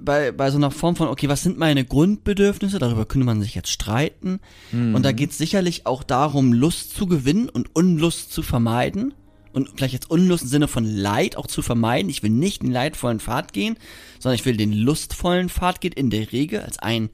bei, 0.00 0.32
bei 0.32 0.50
so 0.50 0.56
einer 0.56 0.70
Form 0.70 0.96
von, 0.96 1.08
okay, 1.08 1.28
was 1.28 1.42
sind 1.42 1.58
meine 1.58 1.84
Grundbedürfnisse, 1.84 2.78
darüber 2.78 3.06
könnte 3.06 3.24
man 3.26 3.40
sich 3.40 3.54
jetzt 3.54 3.70
streiten. 3.70 4.40
Und 4.72 5.02
da 5.04 5.12
geht 5.12 5.30
es 5.30 5.38
sicherlich 5.38 5.86
auch 5.86 6.02
darum, 6.02 6.52
Lust 6.52 6.94
zu 6.96 7.06
gewinnen 7.06 7.48
und 7.48 7.74
Unlust 7.74 8.32
zu 8.32 8.42
vermeiden. 8.42 9.14
Und 9.52 9.70
vielleicht 9.74 9.94
jetzt 9.94 10.10
Unlust 10.10 10.44
im 10.44 10.50
Sinne 10.50 10.68
von 10.68 10.84
Leid 10.84 11.36
auch 11.36 11.46
zu 11.46 11.62
vermeiden. 11.62 12.10
Ich 12.10 12.22
will 12.22 12.30
nicht 12.30 12.62
den 12.62 12.70
leidvollen 12.72 13.20
Pfad 13.20 13.54
gehen, 13.54 13.78
sondern 14.18 14.34
ich 14.34 14.44
will 14.44 14.56
den 14.58 14.72
lustvollen 14.72 15.48
Pfad 15.48 15.80
gehen, 15.80 15.92
in 15.92 16.10
der 16.10 16.30
Regel 16.32 16.60
als 16.60 16.78
ein 16.78 17.08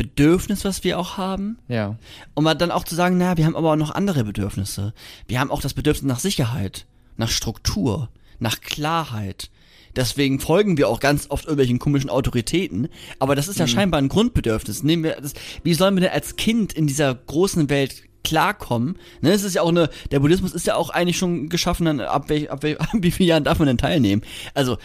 Bedürfnis, 0.00 0.64
was 0.64 0.82
wir 0.82 0.98
auch 0.98 1.18
haben. 1.18 1.58
Ja. 1.68 1.98
Um 2.32 2.46
dann 2.46 2.70
auch 2.70 2.84
zu 2.84 2.94
sagen, 2.94 3.18
naja, 3.18 3.36
wir 3.36 3.44
haben 3.44 3.54
aber 3.54 3.72
auch 3.72 3.76
noch 3.76 3.94
andere 3.94 4.24
Bedürfnisse. 4.24 4.94
Wir 5.28 5.38
haben 5.38 5.50
auch 5.50 5.60
das 5.60 5.74
Bedürfnis 5.74 6.08
nach 6.08 6.20
Sicherheit, 6.20 6.86
nach 7.18 7.28
Struktur, 7.28 8.08
nach 8.38 8.62
Klarheit. 8.62 9.50
Deswegen 9.94 10.40
folgen 10.40 10.78
wir 10.78 10.88
auch 10.88 11.00
ganz 11.00 11.26
oft 11.28 11.44
irgendwelchen 11.44 11.78
komischen 11.78 12.08
Autoritäten. 12.08 12.88
Aber 13.18 13.34
das 13.34 13.46
ist 13.46 13.58
ja 13.58 13.66
scheinbar 13.66 14.00
ein 14.00 14.08
Grundbedürfnis. 14.08 14.82
Nehmen 14.82 15.02
wir 15.04 15.20
das, 15.20 15.34
wie 15.64 15.74
sollen 15.74 15.96
wir 15.96 16.00
denn 16.00 16.12
als 16.12 16.36
Kind 16.36 16.72
in 16.72 16.86
dieser 16.86 17.14
großen 17.14 17.68
Welt 17.68 18.04
klarkommen? 18.24 18.96
Ne, 19.20 19.30
es 19.32 19.42
ist 19.42 19.54
ja 19.54 19.62
auch 19.62 19.68
eine, 19.68 19.88
der 20.10 20.20
Buddhismus 20.20 20.52
ist 20.52 20.66
ja 20.66 20.74
auch 20.76 20.90
eigentlich 20.90 21.18
schon 21.18 21.48
geschaffen, 21.48 21.86
dann 21.86 22.00
ab, 22.00 22.28
welch, 22.28 22.50
ab, 22.50 22.62
welch, 22.62 22.80
ab 22.80 22.88
wie 22.92 23.10
vielen 23.10 23.28
Jahren 23.28 23.44
darf 23.44 23.58
man 23.58 23.68
denn 23.68 23.78
teilnehmen? 23.78 24.22
Also, 24.54 24.78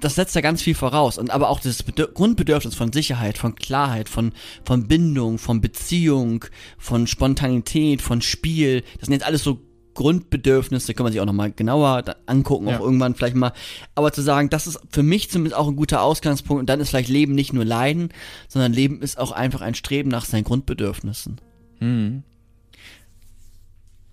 das 0.00 0.14
setzt 0.14 0.34
ja 0.34 0.40
ganz 0.40 0.62
viel 0.62 0.74
voraus. 0.74 1.18
Und 1.18 1.30
aber 1.30 1.48
auch 1.48 1.60
das 1.60 1.82
Bedür 1.82 2.08
Grundbedürfnis 2.12 2.74
von 2.74 2.92
Sicherheit, 2.92 3.38
von 3.38 3.54
Klarheit, 3.54 4.08
von, 4.08 4.32
von 4.64 4.86
Bindung, 4.86 5.38
von 5.38 5.60
Beziehung, 5.60 6.44
von 6.78 7.06
Spontanität, 7.06 8.02
von 8.02 8.22
Spiel, 8.22 8.82
das 8.98 9.06
sind 9.06 9.14
jetzt 9.14 9.26
alles 9.26 9.42
so 9.42 9.60
Grundbedürfnisse, 9.94 10.92
kann 10.94 11.04
man 11.04 11.12
sich 11.12 11.20
auch 11.20 11.26
nochmal 11.26 11.52
genauer 11.52 12.02
angucken, 12.26 12.68
Ja. 12.68 12.76
auch 12.76 12.80
irgendwann 12.80 13.14
vielleicht 13.14 13.36
mal. 13.36 13.52
Aber 13.94 14.12
zu 14.12 14.22
sagen, 14.22 14.50
das 14.50 14.66
ist 14.66 14.80
für 14.90 15.02
mich 15.02 15.30
zumindest 15.30 15.56
auch 15.56 15.68
ein 15.68 15.76
guter 15.76 16.02
Ausgangspunkt 16.02 16.60
und 16.60 16.66
dann 16.68 16.80
ist 16.80 16.90
vielleicht 16.90 17.08
Leben 17.08 17.34
nicht 17.34 17.52
nur 17.52 17.64
Leiden, 17.64 18.10
sondern 18.48 18.72
Leben 18.72 19.00
ist 19.02 19.18
auch 19.18 19.32
einfach 19.32 19.60
ein 19.60 19.74
Streben 19.74 20.10
nach 20.10 20.24
seinen 20.24 20.44
Grundbedürfnissen. 20.44 21.40
Mhm. 21.80 22.22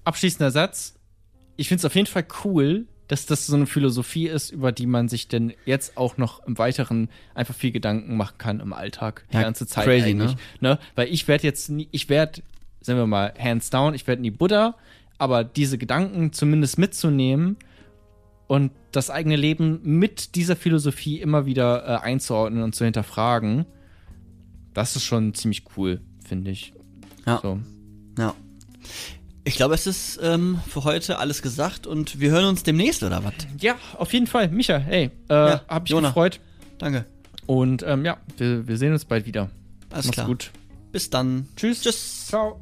Abschließender 0.03 0.51
Satz. 0.51 0.95
Ich 1.57 1.67
finde 1.67 1.81
es 1.81 1.85
auf 1.85 1.95
jeden 1.95 2.07
Fall 2.07 2.25
cool, 2.43 2.87
dass 3.07 3.25
das 3.25 3.45
so 3.45 3.55
eine 3.55 3.65
Philosophie 3.65 4.27
ist, 4.27 4.51
über 4.51 4.71
die 4.71 4.85
man 4.85 5.09
sich 5.09 5.27
denn 5.27 5.53
jetzt 5.65 5.97
auch 5.97 6.17
noch 6.17 6.45
im 6.47 6.57
Weiteren 6.57 7.09
einfach 7.35 7.53
viel 7.53 7.71
Gedanken 7.71 8.15
machen 8.15 8.37
kann 8.37 8.59
im 8.61 8.71
Alltag. 8.71 9.25
Die 9.31 9.35
Ja, 9.35 9.43
ganze 9.43 9.67
Zeit 9.67 9.83
crazy, 9.83 10.11
eigentlich. 10.11 10.35
Ne? 10.61 10.79
Weil 10.95 11.09
ich 11.09 11.27
werde 11.27 11.43
jetzt 11.43 11.69
nie, 11.69 11.89
ich 11.91 12.07
werde, 12.07 12.41
sagen 12.79 12.97
wir 12.97 13.07
mal, 13.07 13.33
hands 13.37 13.69
down, 13.69 13.93
ich 13.93 14.07
werde 14.07 14.21
nie 14.21 14.31
Buddha, 14.31 14.75
aber 15.17 15.43
diese 15.43 15.77
Gedanken 15.77 16.31
zumindest 16.31 16.77
mitzunehmen 16.77 17.57
und 18.47 18.71
das 18.93 19.09
eigene 19.09 19.35
Leben 19.35 19.81
mit 19.83 20.35
dieser 20.35 20.55
Philosophie 20.55 21.19
immer 21.19 21.45
wieder 21.45 21.85
äh, 21.85 22.05
einzuordnen 22.05 22.63
und 22.63 22.75
zu 22.75 22.85
hinterfragen, 22.85 23.65
das 24.73 24.95
ist 24.95 25.03
schon 25.03 25.33
ziemlich 25.33 25.65
cool, 25.75 25.99
finde 26.25 26.51
ich. 26.51 26.73
Ja. 27.25 27.39
So. 27.41 27.59
Ja. 28.17 28.33
Ich 29.43 29.55
glaube, 29.55 29.73
es 29.73 29.87
ist 29.87 30.19
ähm, 30.21 30.59
für 30.67 30.83
heute 30.83 31.17
alles 31.17 31.41
gesagt 31.41 31.87
und 31.87 32.19
wir 32.19 32.29
hören 32.29 32.45
uns 32.45 32.61
demnächst 32.63 33.01
oder 33.03 33.23
was? 33.23 33.33
Ja, 33.59 33.75
auf 33.97 34.13
jeden 34.13 34.27
Fall. 34.27 34.49
Micha, 34.49 34.77
hey, 34.77 35.09
äh, 35.29 35.33
Ja, 35.33 35.61
hab 35.67 35.83
mich 35.83 35.91
Jonah. 35.91 36.09
gefreut. 36.09 36.39
Danke. 36.77 37.05
Und 37.47 37.83
ähm, 37.87 38.05
ja, 38.05 38.17
wir, 38.37 38.67
wir 38.67 38.77
sehen 38.77 38.93
uns 38.93 39.05
bald 39.05 39.25
wieder. 39.25 39.49
Alles 39.89 40.05
Mach's 40.05 40.15
klar. 40.15 40.27
gut. 40.27 40.51
Bis 40.91 41.09
dann. 41.09 41.47
Tschüss. 41.55 41.81
Tschüss. 41.81 42.27
Ciao. 42.27 42.59